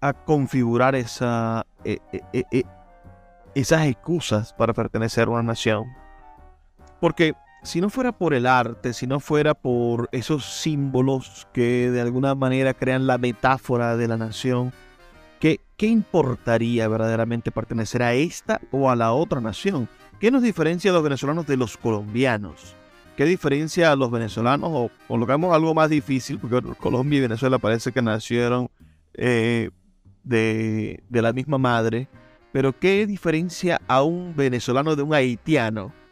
a 0.00 0.12
configurar 0.14 0.94
e, 0.94 1.04
e, 1.84 2.00
e, 2.32 2.64
esas 3.54 3.86
excusas 3.86 4.54
para 4.54 4.72
pertenecer 4.72 5.28
a 5.28 5.32
una 5.32 5.42
nación. 5.42 5.84
Porque 7.02 7.34
si 7.64 7.80
no 7.80 7.88
fuera 7.88 8.12
por 8.12 8.34
el 8.34 8.46
arte, 8.46 8.92
si 8.92 9.06
no 9.06 9.20
fuera 9.20 9.54
por 9.54 10.10
esos 10.12 10.44
símbolos 10.44 11.48
que 11.52 11.90
de 11.90 12.02
alguna 12.02 12.34
manera 12.34 12.74
crean 12.74 13.06
la 13.06 13.16
metáfora 13.16 13.96
de 13.96 14.06
la 14.06 14.18
nación, 14.18 14.70
¿qué, 15.40 15.60
¿qué, 15.78 15.86
importaría 15.86 16.86
verdaderamente 16.88 17.50
pertenecer 17.50 18.02
a 18.02 18.12
esta 18.12 18.60
o 18.70 18.90
a 18.90 18.96
la 18.96 19.12
otra 19.12 19.40
nación? 19.40 19.88
¿Qué 20.20 20.30
nos 20.30 20.42
diferencia 20.42 20.90
a 20.90 20.94
los 20.94 21.02
venezolanos 21.02 21.46
de 21.46 21.56
los 21.56 21.78
colombianos? 21.78 22.76
¿Qué 23.16 23.24
diferencia 23.24 23.90
a 23.90 23.96
los 23.96 24.10
venezolanos? 24.10 24.70
O 24.70 24.90
colocamos 25.08 25.54
algo 25.54 25.74
más 25.74 25.88
difícil, 25.88 26.38
porque 26.38 26.60
Colombia 26.74 27.18
y 27.18 27.22
Venezuela 27.22 27.58
parece 27.58 27.92
que 27.92 28.02
nacieron 28.02 28.68
eh, 29.14 29.70
de, 30.22 31.02
de 31.08 31.22
la 31.22 31.32
misma 31.32 31.56
madre, 31.56 32.08
pero 32.52 32.78
¿qué 32.78 33.06
diferencia 33.06 33.80
a 33.88 34.02
un 34.02 34.36
venezolano 34.36 34.96
de 34.96 35.02
un 35.02 35.14
haitiano? 35.14 36.03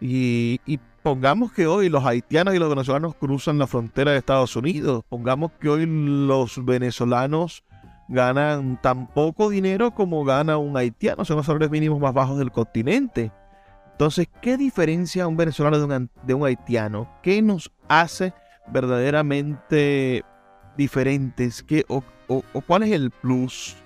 Y, 0.00 0.60
pongamos 1.02 1.52
que 1.52 1.66
hoy 1.66 1.90
los 1.90 2.04
haitianos 2.04 2.54
y 2.54 2.58
los 2.58 2.70
venezolanos 2.70 3.14
cruzan 3.14 3.58
la 3.58 3.66
frontera 3.66 4.12
de 4.12 4.18
Estados 4.18 4.56
Unidos. 4.56 5.04
Pongamos 5.08 5.52
que 5.60 5.68
hoy 5.68 5.86
los 5.86 6.64
venezolanos 6.64 7.62
ganan 8.08 8.80
tan 8.80 9.06
poco 9.08 9.50
dinero 9.50 9.90
como 9.90 10.24
gana 10.24 10.56
un 10.56 10.76
haitiano. 10.76 11.24
Son 11.24 11.36
los 11.36 11.46
salarios 11.46 11.70
mínimos 11.70 12.00
más 12.00 12.14
bajos 12.14 12.38
del 12.38 12.52
continente. 12.52 13.32
Entonces, 13.92 14.28
¿qué 14.40 14.56
diferencia 14.56 15.28
un 15.28 15.36
venezolano 15.36 15.78
de 15.78 15.84
un, 15.84 16.10
de 16.24 16.34
un 16.34 16.44
haitiano? 16.44 17.08
¿Qué 17.22 17.40
nos 17.42 17.70
hace 17.86 18.32
verdaderamente 18.66 20.24
diferentes? 20.76 21.62
¿Qué, 21.62 21.84
o, 21.88 22.02
cuál 22.66 22.82
es 22.82 22.92
el 22.92 23.10
plus? 23.10 23.76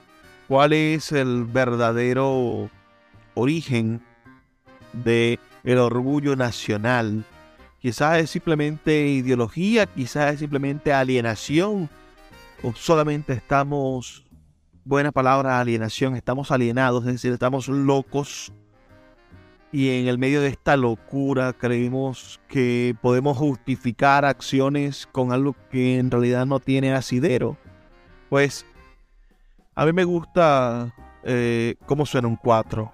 ¿Cuál 0.46 0.72
es 0.72 1.12
el 1.12 1.44
verdadero 1.44 2.70
origen 3.34 4.02
de 4.94 5.38
el 5.64 5.78
orgullo 5.78 6.36
nacional? 6.36 7.24
Quizás 7.80 8.18
es 8.18 8.30
simplemente 8.30 9.06
ideología, 9.06 9.86
quizás 9.86 10.34
es 10.34 10.40
simplemente 10.40 10.92
alienación, 10.92 11.88
o 12.62 12.72
solamente 12.74 13.32
estamos, 13.32 14.24
buena 14.84 15.12
palabra, 15.12 15.60
alienación, 15.60 16.16
estamos 16.16 16.50
alienados, 16.50 17.06
es 17.06 17.12
decir, 17.12 17.32
estamos 17.32 17.68
locos 17.68 18.52
y 19.70 19.90
en 19.90 20.08
el 20.08 20.18
medio 20.18 20.40
de 20.40 20.48
esta 20.48 20.76
locura 20.76 21.52
creemos 21.52 22.40
que 22.48 22.96
podemos 23.02 23.36
justificar 23.36 24.24
acciones 24.24 25.06
con 25.06 25.32
algo 25.32 25.54
que 25.70 25.98
en 25.98 26.10
realidad 26.10 26.46
no 26.46 26.58
tiene 26.58 26.94
asidero. 26.94 27.56
Pues 28.30 28.64
a 29.74 29.84
mí 29.84 29.92
me 29.92 30.04
gusta 30.04 30.94
eh, 31.22 31.74
cómo 31.86 32.06
suena 32.06 32.28
un 32.28 32.36
cuatro. 32.36 32.92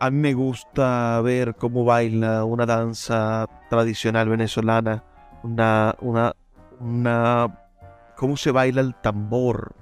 A 0.00 0.10
mí 0.10 0.18
me 0.18 0.34
gusta 0.34 1.20
ver 1.20 1.54
cómo 1.56 1.84
baila 1.84 2.44
una 2.44 2.66
danza 2.66 3.46
tradicional 3.68 4.28
venezolana. 4.28 5.04
Una, 5.42 5.94
una, 6.00 6.34
una, 6.80 7.68
cómo 8.16 8.36
se 8.36 8.50
baila 8.50 8.80
el 8.80 8.94
tambor. 8.94 9.74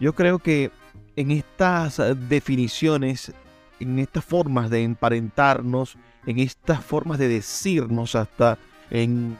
Yo 0.00 0.14
creo 0.14 0.40
que 0.40 0.70
en 1.16 1.30
estas 1.30 2.00
definiciones 2.28 3.32
en 3.80 3.98
estas 3.98 4.24
formas 4.24 4.70
de 4.70 4.82
emparentarnos, 4.82 5.96
en 6.26 6.38
estas 6.38 6.84
formas 6.84 7.18
de 7.18 7.28
decirnos 7.28 8.14
hasta 8.14 8.58
en, 8.90 9.36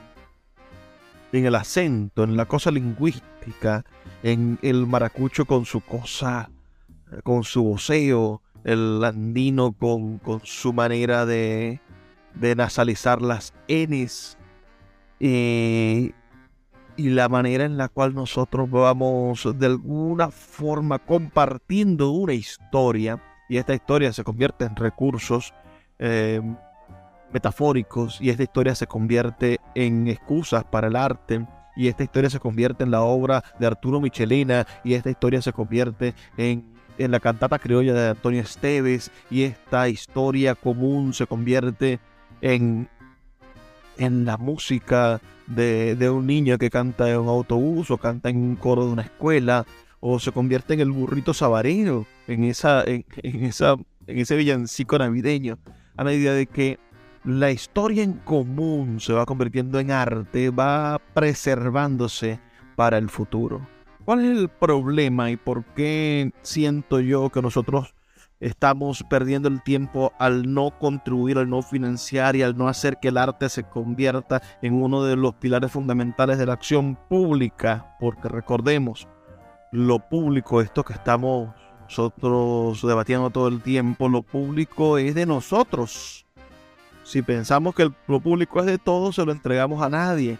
en 1.32 1.46
el 1.46 1.54
acento, 1.54 2.24
en 2.24 2.36
la 2.36 2.46
cosa 2.46 2.70
lingüística, 2.70 3.84
en 4.22 4.58
el 4.62 4.86
maracucho 4.86 5.44
con 5.44 5.64
su 5.64 5.80
cosa, 5.80 6.50
con 7.24 7.44
su 7.44 7.64
voceo, 7.64 8.42
el 8.64 9.02
andino 9.04 9.72
con, 9.72 10.18
con 10.18 10.40
su 10.44 10.72
manera 10.72 11.26
de, 11.26 11.80
de 12.34 12.54
nasalizar 12.54 13.22
las 13.22 13.54
Ns 13.68 14.36
eh, 15.20 16.12
y 16.96 17.10
la 17.10 17.28
manera 17.28 17.64
en 17.64 17.76
la 17.76 17.88
cual 17.88 18.14
nosotros 18.14 18.70
vamos 18.70 19.48
de 19.58 19.66
alguna 19.66 20.30
forma 20.30 20.98
compartiendo 20.98 22.10
una 22.10 22.34
historia 22.34 23.22
y 23.48 23.56
esta 23.56 23.74
historia 23.74 24.12
se 24.12 24.24
convierte 24.24 24.64
en 24.64 24.76
recursos 24.76 25.54
eh, 25.98 26.40
metafóricos 27.32 28.20
y 28.20 28.30
esta 28.30 28.42
historia 28.42 28.74
se 28.74 28.86
convierte 28.86 29.60
en 29.74 30.08
excusas 30.08 30.64
para 30.64 30.88
el 30.88 30.96
arte 30.96 31.46
y 31.76 31.88
esta 31.88 32.02
historia 32.02 32.30
se 32.30 32.40
convierte 32.40 32.82
en 32.82 32.90
la 32.90 33.02
obra 33.02 33.44
de 33.58 33.66
Arturo 33.66 34.00
Michelena 34.00 34.66
y 34.82 34.94
esta 34.94 35.10
historia 35.10 35.40
se 35.40 35.52
convierte 35.52 36.14
en, 36.36 36.77
en 36.98 37.10
la 37.10 37.20
cantata 37.20 37.58
criolla 37.58 37.94
de 37.94 38.08
Antonio 38.10 38.42
Esteves 38.42 39.10
y 39.30 39.42
esta 39.42 39.88
historia 39.88 40.54
común 40.54 41.14
se 41.14 41.26
convierte 41.26 42.00
en, 42.40 42.88
en 43.96 44.24
la 44.24 44.36
música 44.36 45.20
de, 45.46 45.96
de 45.96 46.10
un 46.10 46.26
niño 46.26 46.58
que 46.58 46.70
canta 46.70 47.10
en 47.10 47.18
un 47.20 47.28
autobús 47.28 47.90
o 47.90 47.98
canta 47.98 48.28
en 48.28 48.36
un 48.36 48.56
coro 48.56 48.86
de 48.86 48.92
una 48.92 49.02
escuela 49.02 49.64
o 50.00 50.18
se 50.18 50.32
convierte 50.32 50.74
en 50.74 50.80
el 50.80 50.90
burrito 50.90 51.34
sabarino, 51.34 52.06
en, 52.26 52.44
esa, 52.44 52.84
en, 52.84 53.04
esa, 53.22 53.74
en 54.06 54.18
ese 54.18 54.36
villancico 54.36 54.98
navideño, 54.98 55.58
a 55.96 56.04
medida 56.04 56.32
de 56.34 56.46
que 56.46 56.78
la 57.24 57.50
historia 57.50 58.04
en 58.04 58.14
común 58.14 59.00
se 59.00 59.12
va 59.12 59.26
convirtiendo 59.26 59.80
en 59.80 59.90
arte, 59.90 60.50
va 60.50 61.00
preservándose 61.14 62.38
para 62.76 62.98
el 62.98 63.08
futuro. 63.10 63.66
¿Cuál 64.08 64.24
es 64.24 64.38
el 64.38 64.48
problema 64.48 65.30
y 65.30 65.36
por 65.36 65.66
qué 65.74 66.32
siento 66.40 66.98
yo 66.98 67.28
que 67.28 67.42
nosotros 67.42 67.94
estamos 68.40 69.02
perdiendo 69.02 69.48
el 69.48 69.62
tiempo 69.62 70.14
al 70.18 70.54
no 70.54 70.70
contribuir, 70.70 71.36
al 71.36 71.50
no 71.50 71.60
financiar 71.60 72.34
y 72.34 72.40
al 72.40 72.56
no 72.56 72.68
hacer 72.68 72.96
que 73.02 73.08
el 73.08 73.18
arte 73.18 73.50
se 73.50 73.64
convierta 73.64 74.40
en 74.62 74.80
uno 74.80 75.04
de 75.04 75.14
los 75.14 75.34
pilares 75.34 75.70
fundamentales 75.72 76.38
de 76.38 76.46
la 76.46 76.54
acción 76.54 76.96
pública? 77.10 77.98
Porque 78.00 78.30
recordemos, 78.30 79.06
lo 79.72 79.98
público, 79.98 80.62
esto 80.62 80.82
que 80.84 80.94
estamos 80.94 81.54
nosotros 81.82 82.80
debatiendo 82.80 83.28
todo 83.28 83.48
el 83.48 83.60
tiempo, 83.60 84.08
lo 84.08 84.22
público 84.22 84.96
es 84.96 85.14
de 85.14 85.26
nosotros. 85.26 86.24
Si 87.04 87.20
pensamos 87.20 87.74
que 87.74 87.90
lo 88.06 88.20
público 88.20 88.60
es 88.60 88.64
de 88.64 88.78
todos, 88.78 89.16
se 89.16 89.26
lo 89.26 89.32
entregamos 89.32 89.82
a 89.82 89.90
nadie. 89.90 90.38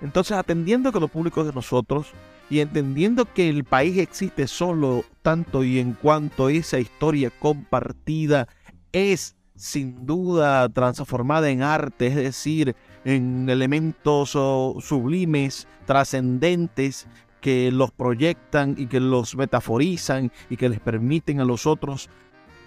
Entonces, 0.00 0.38
atendiendo 0.38 0.90
que 0.90 1.00
lo 1.00 1.08
público 1.08 1.42
es 1.42 1.48
de 1.48 1.52
nosotros 1.52 2.14
y 2.50 2.60
entendiendo 2.60 3.24
que 3.24 3.48
el 3.48 3.64
país 3.64 3.98
existe 3.98 4.46
solo 4.46 5.04
tanto 5.22 5.64
y 5.64 5.78
en 5.78 5.92
cuanto 5.92 6.48
esa 6.48 6.78
historia 6.78 7.30
compartida 7.30 8.48
es 8.92 9.36
sin 9.56 10.04
duda 10.06 10.68
transformada 10.68 11.48
en 11.50 11.62
arte, 11.62 12.08
es 12.08 12.16
decir, 12.16 12.74
en 13.04 13.48
elementos 13.48 14.30
sublimes, 14.30 15.68
trascendentes, 15.86 17.06
que 17.40 17.70
los 17.70 17.90
proyectan 17.90 18.74
y 18.78 18.86
que 18.86 19.00
los 19.00 19.36
metaforizan 19.36 20.32
y 20.48 20.56
que 20.56 20.70
les 20.70 20.80
permiten 20.80 21.40
a 21.40 21.44
los 21.44 21.66
otros 21.66 22.08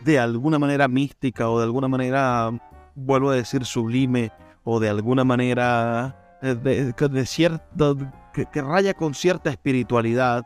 de 0.04 0.20
alguna 0.20 0.60
manera 0.60 0.88
mística 0.88 1.50
o 1.50 1.58
de 1.58 1.66
alguna 1.66 1.88
manera, 1.88 2.52
vuelvo 2.94 3.32
a 3.32 3.36
decir, 3.36 3.66
sublime 3.66 4.32
o 4.64 4.80
de 4.80 4.90
alguna 4.90 5.24
manera 5.24 6.38
eh, 6.44 6.54
de, 6.54 7.26
cierto, 7.26 7.98
que, 8.46 8.62
raya 8.62 8.94
con 8.94 9.14
cierta 9.14 9.50
espiritualidad, 9.50 10.46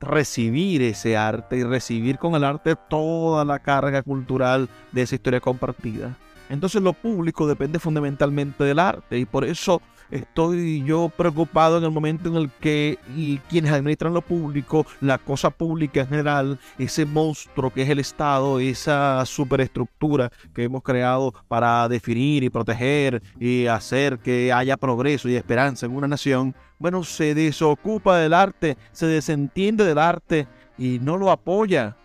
recibir 0.00 0.82
ese 0.82 1.16
arte 1.16 1.56
y 1.56 1.64
recibir 1.64 2.18
con 2.18 2.34
el 2.34 2.44
arte 2.44 2.76
toda 2.88 3.44
la 3.44 3.58
carga 3.58 4.02
cultural 4.02 4.68
de 4.92 5.02
esa 5.02 5.14
historia 5.14 5.40
compartida. 5.40 6.16
Entonces 6.48 6.82
lo 6.82 6.92
público 6.92 7.46
depende 7.46 7.78
fundamentalmente 7.78 8.64
del 8.64 8.78
arte 8.78 9.18
y 9.18 9.24
por 9.24 9.44
eso 9.44 9.80
estoy 10.10 10.84
yo 10.84 11.10
preocupado 11.16 11.78
en 11.78 11.84
el 11.84 11.90
momento 11.90 12.28
en 12.28 12.36
el 12.36 12.50
que 12.50 12.98
y 13.16 13.38
quienes 13.48 13.72
administran 13.72 14.14
lo 14.14 14.22
público, 14.22 14.86
la 15.00 15.18
cosa 15.18 15.50
pública 15.50 16.00
en 16.00 16.08
general, 16.08 16.58
ese 16.78 17.06
monstruo 17.06 17.70
que 17.70 17.82
es 17.82 17.88
el 17.88 17.98
Estado, 17.98 18.60
esa 18.60 19.24
superestructura 19.26 20.30
que 20.54 20.64
hemos 20.64 20.82
creado 20.82 21.32
para 21.48 21.88
definir 21.88 22.42
y 22.42 22.50
proteger 22.50 23.22
y 23.38 23.66
hacer 23.66 24.18
que 24.18 24.52
haya 24.52 24.76
progreso 24.76 25.28
y 25.28 25.36
esperanza 25.36 25.86
en 25.86 25.94
una 25.94 26.08
nación, 26.08 26.54
bueno, 26.78 27.04
se 27.04 27.34
desocupa 27.34 28.16
del 28.16 28.32
arte, 28.32 28.76
se 28.92 29.06
desentiende 29.06 29.84
del 29.84 29.98
arte 29.98 30.48
y 30.78 30.98
no 31.00 31.16
lo 31.16 31.30
apoya. 31.30 31.96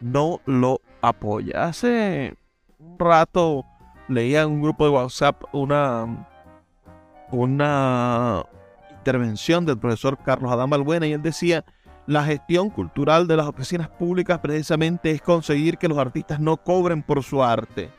No 0.00 0.40
lo 0.44 0.80
apoya. 1.00 1.64
Hace 1.64 2.36
un 2.78 2.98
rato 2.98 3.64
leía 4.08 4.42
en 4.42 4.50
un 4.50 4.62
grupo 4.62 4.84
de 4.84 4.90
WhatsApp 4.90 5.42
una 5.52 6.28
una 7.30 8.44
intervención 8.98 9.64
del 9.66 9.78
profesor 9.78 10.18
Carlos 10.24 10.52
Adán 10.52 10.70
Balbuena 10.70 11.06
y 11.06 11.12
él 11.12 11.22
decía, 11.22 11.64
la 12.06 12.24
gestión 12.24 12.70
cultural 12.70 13.26
de 13.26 13.36
las 13.36 13.46
oficinas 13.46 13.88
públicas 13.88 14.38
precisamente 14.38 15.10
es 15.10 15.20
conseguir 15.20 15.78
que 15.78 15.88
los 15.88 15.98
artistas 15.98 16.40
no 16.40 16.56
cobren 16.56 17.02
por 17.02 17.22
su 17.22 17.42
arte. 17.42 17.90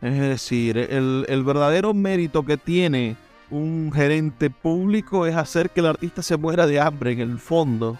Es 0.00 0.18
decir, 0.18 0.76
el, 0.78 1.44
verdadero 1.44 1.94
mérito 1.94 2.44
que 2.44 2.56
tiene 2.56 3.16
un 3.50 3.90
gerente 3.92 4.50
público 4.50 5.26
es 5.26 5.34
hacer 5.34 5.70
que 5.70 5.80
el 5.80 5.86
artista 5.86 6.22
se 6.22 6.36
muera 6.36 6.66
de 6.66 6.80
hambre 6.80 7.12
en 7.12 7.20
el 7.20 7.38
fondo. 7.38 7.98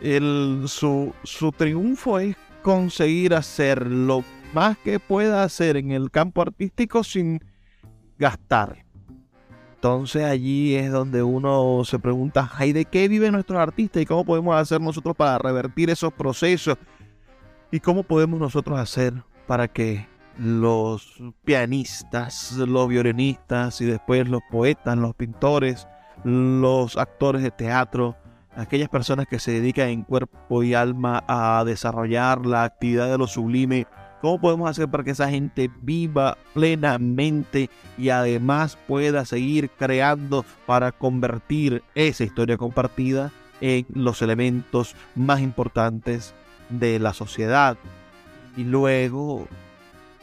su, 0.00 1.14
su 1.22 1.52
triunfo 1.52 2.18
es 2.18 2.36
conseguir 2.62 3.34
hacer 3.34 3.86
lo 3.86 4.24
más 4.52 4.76
que 4.78 4.98
pueda 4.98 5.42
hacer 5.44 5.76
en 5.76 5.92
el 5.92 6.10
campo 6.10 6.42
artístico 6.42 7.04
sin 7.04 7.40
gastar. 8.18 8.85
Entonces 9.76 10.24
allí 10.24 10.74
es 10.74 10.90
donde 10.90 11.22
uno 11.22 11.82
se 11.84 11.98
pregunta, 11.98 12.50
¿y 12.60 12.72
de 12.72 12.86
qué 12.86 13.08
viven 13.08 13.32
nuestros 13.32 13.58
artistas 13.58 14.02
y 14.02 14.06
cómo 14.06 14.24
podemos 14.24 14.56
hacer 14.56 14.80
nosotros 14.80 15.14
para 15.14 15.38
revertir 15.38 15.90
esos 15.90 16.12
procesos? 16.12 16.76
¿Y 17.70 17.80
cómo 17.80 18.02
podemos 18.02 18.40
nosotros 18.40 18.78
hacer 18.78 19.12
para 19.46 19.68
que 19.68 20.06
los 20.38 21.22
pianistas, 21.44 22.52
los 22.52 22.88
violinistas 22.88 23.80
y 23.80 23.84
después 23.84 24.28
los 24.28 24.40
poetas, 24.50 24.96
los 24.96 25.14
pintores, 25.14 25.86
los 26.24 26.96
actores 26.96 27.42
de 27.42 27.50
teatro, 27.50 28.16
aquellas 28.56 28.88
personas 28.88 29.26
que 29.26 29.38
se 29.38 29.52
dedican 29.52 29.88
en 29.88 30.02
cuerpo 30.02 30.62
y 30.62 30.72
alma 30.74 31.22
a 31.28 31.62
desarrollar 31.64 32.46
la 32.46 32.64
actividad 32.64 33.10
de 33.10 33.18
lo 33.18 33.26
sublime, 33.26 33.86
¿Cómo 34.26 34.40
podemos 34.40 34.68
hacer 34.68 34.88
para 34.88 35.04
que 35.04 35.12
esa 35.12 35.30
gente 35.30 35.70
viva 35.82 36.36
plenamente 36.52 37.70
y 37.96 38.08
además 38.08 38.76
pueda 38.88 39.24
seguir 39.24 39.70
creando 39.70 40.44
para 40.66 40.90
convertir 40.90 41.84
esa 41.94 42.24
historia 42.24 42.56
compartida 42.56 43.30
en 43.60 43.86
los 43.94 44.22
elementos 44.22 44.96
más 45.14 45.38
importantes 45.38 46.34
de 46.70 46.98
la 46.98 47.12
sociedad? 47.12 47.76
Y 48.56 48.64
luego 48.64 49.46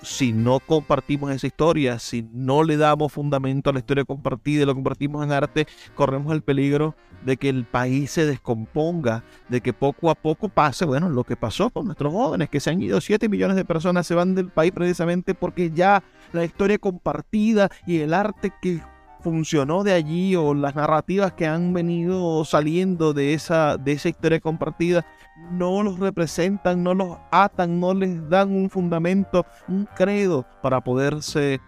si 0.03 0.33
no 0.33 0.59
compartimos 0.59 1.31
esa 1.31 1.47
historia, 1.47 1.97
si 1.99 2.27
no 2.33 2.63
le 2.63 2.77
damos 2.77 3.11
fundamento 3.11 3.69
a 3.69 3.73
la 3.73 3.79
historia 3.79 4.05
compartida 4.05 4.63
y 4.63 4.65
lo 4.65 4.75
compartimos 4.75 5.23
en 5.23 5.31
arte, 5.31 5.67
corremos 5.95 6.33
el 6.33 6.41
peligro 6.41 6.95
de 7.25 7.37
que 7.37 7.49
el 7.49 7.65
país 7.65 8.11
se 8.11 8.25
descomponga, 8.25 9.23
de 9.49 9.61
que 9.61 9.73
poco 9.73 10.09
a 10.09 10.15
poco 10.15 10.49
pase, 10.49 10.85
bueno, 10.85 11.09
lo 11.09 11.23
que 11.23 11.35
pasó 11.35 11.69
con 11.69 11.85
nuestros 11.85 12.11
jóvenes, 12.11 12.49
que 12.49 12.59
se 12.59 12.69
han 12.69 12.81
ido 12.81 12.99
7 12.99 13.29
millones 13.29 13.55
de 13.55 13.65
personas, 13.65 14.05
se 14.05 14.15
van 14.15 14.35
del 14.35 14.49
país 14.49 14.71
precisamente 14.73 15.33
porque 15.33 15.71
ya 15.71 16.03
la 16.33 16.43
historia 16.43 16.77
compartida 16.77 17.69
y 17.87 17.99
el 17.99 18.13
arte 18.13 18.51
que 18.61 18.81
funcionó 19.23 19.83
de 19.83 19.93
allí 19.93 20.35
o 20.35 20.53
las 20.53 20.75
narrativas 20.75 21.31
que 21.31 21.47
han 21.47 21.73
venido 21.73 22.43
saliendo 22.43 23.13
de 23.13 23.33
esa, 23.33 23.77
de 23.77 23.93
esa 23.93 24.09
historia 24.09 24.41
compartida 24.41 25.05
no 25.35 25.83
los 25.83 25.99
representan, 25.99 26.83
no 26.83 26.93
los 26.93 27.17
atan, 27.31 27.79
no 27.79 27.93
les 27.93 28.29
dan 28.29 28.51
un 28.51 28.69
fundamento, 28.69 29.45
un 29.67 29.85
credo 29.85 30.45
para 30.61 30.81
poderse 30.81 31.59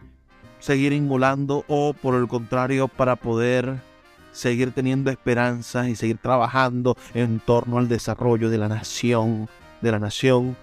seguir 0.60 0.94
inmolando 0.94 1.64
o 1.68 1.94
por 1.94 2.16
el 2.16 2.28
contrario 2.28 2.88
para 2.88 3.16
poder 3.16 3.80
seguir 4.32 4.72
teniendo 4.72 5.12
esperanzas 5.12 5.88
y 5.88 5.96
seguir 5.96 6.18
trabajando 6.18 6.98
en 7.14 7.40
torno 7.40 7.78
al 7.78 7.88
desarrollo 7.88 8.50
de 8.50 8.58
la 8.58 8.68
nación, 8.68 9.48
de 9.82 9.92
la 9.92 10.00
nación, 10.00 10.58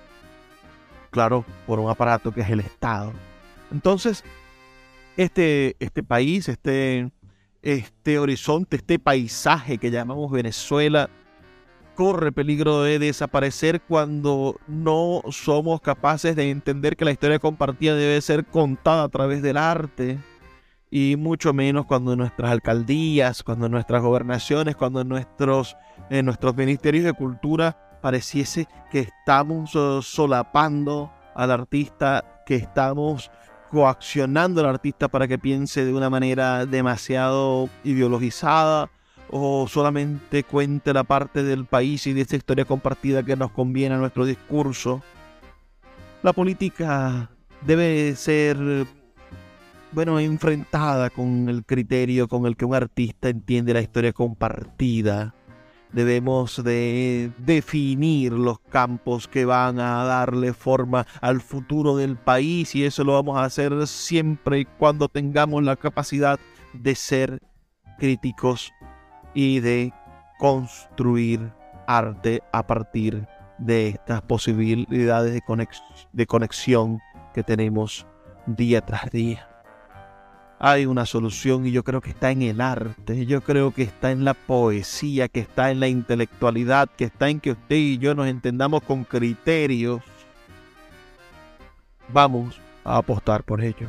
claro, 1.10 1.44
por 1.66 1.78
un 1.78 1.90
aparato 1.90 2.32
que 2.32 2.42
es 2.42 2.50
el 2.50 2.60
Estado. 2.60 3.12
Entonces, 3.70 4.24
este, 5.16 5.76
este 5.78 6.02
país, 6.02 6.48
este, 6.48 7.10
este 7.62 8.18
horizonte, 8.18 8.76
este 8.76 8.98
paisaje 8.98 9.78
que 9.78 9.90
llamamos 9.90 10.30
Venezuela, 10.30 11.08
corre 11.94 12.32
peligro 12.32 12.82
de 12.82 12.98
desaparecer 12.98 13.80
cuando 13.80 14.58
no 14.66 15.22
somos 15.30 15.80
capaces 15.80 16.36
de 16.36 16.50
entender 16.50 16.96
que 16.96 17.04
la 17.04 17.12
historia 17.12 17.38
compartida 17.38 17.94
debe 17.94 18.20
ser 18.20 18.44
contada 18.44 19.04
a 19.04 19.08
través 19.08 19.42
del 19.42 19.56
arte 19.56 20.18
y 20.90 21.16
mucho 21.16 21.52
menos 21.52 21.86
cuando 21.86 22.16
nuestras 22.16 22.50
alcaldías, 22.50 23.42
cuando 23.42 23.68
nuestras 23.68 24.02
gobernaciones, 24.02 24.76
cuando 24.76 25.04
nuestros, 25.04 25.76
en 26.10 26.26
nuestros 26.26 26.54
ministerios 26.54 27.04
de 27.04 27.14
cultura 27.14 27.98
pareciese 28.02 28.66
que 28.90 29.00
estamos 29.00 29.74
uh, 29.74 30.02
solapando 30.02 31.10
al 31.34 31.50
artista, 31.50 32.42
que 32.44 32.56
estamos 32.56 33.30
coaccionando 33.70 34.60
al 34.60 34.66
artista 34.66 35.08
para 35.08 35.26
que 35.26 35.38
piense 35.38 35.84
de 35.84 35.94
una 35.94 36.10
manera 36.10 36.66
demasiado 36.66 37.70
ideologizada 37.84 38.90
o 39.32 39.66
solamente 39.66 40.44
cuente 40.44 40.92
la 40.92 41.04
parte 41.04 41.42
del 41.42 41.64
país 41.64 42.06
y 42.06 42.12
de 42.12 42.20
esta 42.20 42.36
historia 42.36 42.64
compartida 42.64 43.24
que 43.24 43.34
nos 43.34 43.50
conviene 43.50 43.94
a 43.94 43.98
nuestro 43.98 44.24
discurso. 44.26 45.02
La 46.22 46.32
política 46.32 47.30
debe 47.66 48.14
ser, 48.14 48.56
bueno, 49.90 50.20
enfrentada 50.20 51.10
con 51.10 51.48
el 51.48 51.64
criterio 51.64 52.28
con 52.28 52.46
el 52.46 52.56
que 52.56 52.66
un 52.66 52.74
artista 52.74 53.30
entiende 53.30 53.74
la 53.74 53.80
historia 53.80 54.12
compartida 54.12 55.34
debemos 55.92 56.62
de 56.64 57.30
definir 57.38 58.32
los 58.32 58.58
campos 58.60 59.28
que 59.28 59.44
van 59.44 59.78
a 59.78 60.04
darle 60.04 60.52
forma 60.52 61.06
al 61.20 61.40
futuro 61.40 61.96
del 61.96 62.16
país 62.16 62.74
y 62.74 62.84
eso 62.84 63.04
lo 63.04 63.12
vamos 63.12 63.38
a 63.38 63.44
hacer 63.44 63.86
siempre 63.86 64.60
y 64.60 64.64
cuando 64.64 65.08
tengamos 65.08 65.62
la 65.62 65.76
capacidad 65.76 66.40
de 66.72 66.94
ser 66.94 67.40
críticos 67.98 68.72
y 69.34 69.60
de 69.60 69.92
construir 70.38 71.52
arte 71.86 72.42
a 72.52 72.66
partir 72.66 73.26
de 73.58 73.88
estas 73.88 74.22
posibilidades 74.22 75.32
de, 75.32 75.68
de 76.12 76.26
conexión 76.26 77.00
que 77.34 77.42
tenemos 77.42 78.06
día 78.46 78.80
tras 78.80 79.10
día 79.10 79.48
hay 80.64 80.86
una 80.86 81.06
solución 81.06 81.66
y 81.66 81.72
yo 81.72 81.82
creo 81.82 82.00
que 82.00 82.10
está 82.10 82.30
en 82.30 82.42
el 82.42 82.60
arte, 82.60 83.26
yo 83.26 83.40
creo 83.40 83.72
que 83.72 83.82
está 83.82 84.12
en 84.12 84.24
la 84.24 84.32
poesía, 84.32 85.26
que 85.26 85.40
está 85.40 85.72
en 85.72 85.80
la 85.80 85.88
intelectualidad, 85.88 86.88
que 86.88 87.06
está 87.06 87.28
en 87.28 87.40
que 87.40 87.50
usted 87.50 87.74
y 87.74 87.98
yo 87.98 88.14
nos 88.14 88.28
entendamos 88.28 88.84
con 88.84 89.02
criterios. 89.02 90.02
Vamos 92.12 92.60
a 92.84 92.98
apostar 92.98 93.42
por 93.42 93.60
ello. 93.60 93.88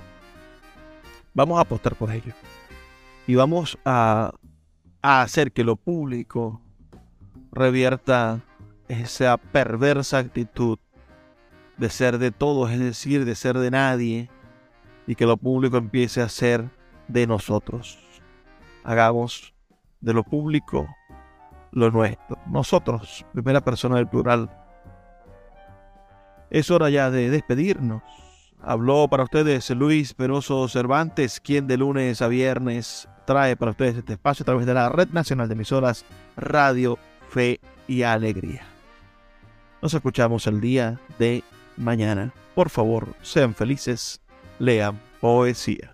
Vamos 1.36 1.60
a 1.60 1.62
apostar 1.62 1.94
por 1.94 2.10
ello. 2.10 2.34
Y 3.28 3.36
vamos 3.36 3.78
a, 3.86 4.34
a 5.04 5.22
hacer 5.22 5.52
que 5.52 5.64
lo 5.64 5.76
público 5.76 6.62
revierta 7.52 8.42
esa 8.88 9.38
perversa 9.38 10.18
actitud 10.18 10.80
de 11.78 11.90
ser 11.90 12.18
de 12.18 12.32
todos, 12.32 12.72
es 12.72 12.80
decir, 12.80 13.26
de 13.26 13.36
ser 13.36 13.58
de 13.58 13.70
nadie, 13.70 14.30
y 15.06 15.16
que 15.16 15.26
lo 15.26 15.36
público 15.38 15.78
empiece 15.78 16.22
a 16.22 16.30
ser 16.30 16.70
de 17.10 17.28
nosotros. 17.28 18.00
Hagamos 18.86 19.54
de 20.00 20.14
lo 20.14 20.24
público 20.24 20.88
lo 21.72 21.92
nuestro. 21.92 22.38
Nosotros, 22.46 23.26
primera 23.34 23.60
persona 23.62 23.98
del 23.98 24.08
plural. 24.08 24.50
Es 26.50 26.72
hora 26.72 26.90
ya 26.90 27.10
de 27.10 27.30
despedirnos. 27.30 28.04
Habló 28.66 29.10
para 29.10 29.24
ustedes 29.24 29.70
Luis 29.72 30.14
Peroso 30.14 30.70
Cervantes, 30.70 31.42
quien 31.42 31.68
de 31.68 31.76
lunes 31.76 32.22
a 32.22 32.30
viernes 32.30 33.10
trae 33.26 33.58
para 33.58 33.72
ustedes 33.72 33.98
este 33.98 34.14
espacio 34.14 34.44
a 34.44 34.46
través 34.46 34.66
de 34.66 34.74
la 34.74 34.88
Red 34.88 35.10
Nacional 35.10 35.50
de 35.50 35.56
Emisoras 35.56 36.06
Radio 36.38 36.98
Fe 37.30 37.60
y 37.90 38.04
Alegría. 38.04 38.62
Nos 39.82 39.94
escuchamos 39.94 40.48
el 40.48 40.62
día 40.62 40.98
de 41.20 41.44
mañana. 41.76 42.32
Por 42.56 42.70
favor, 42.70 43.10
sean 43.22 43.54
felices 43.54 44.22
lean 44.60 44.98
poesía. 45.20 45.93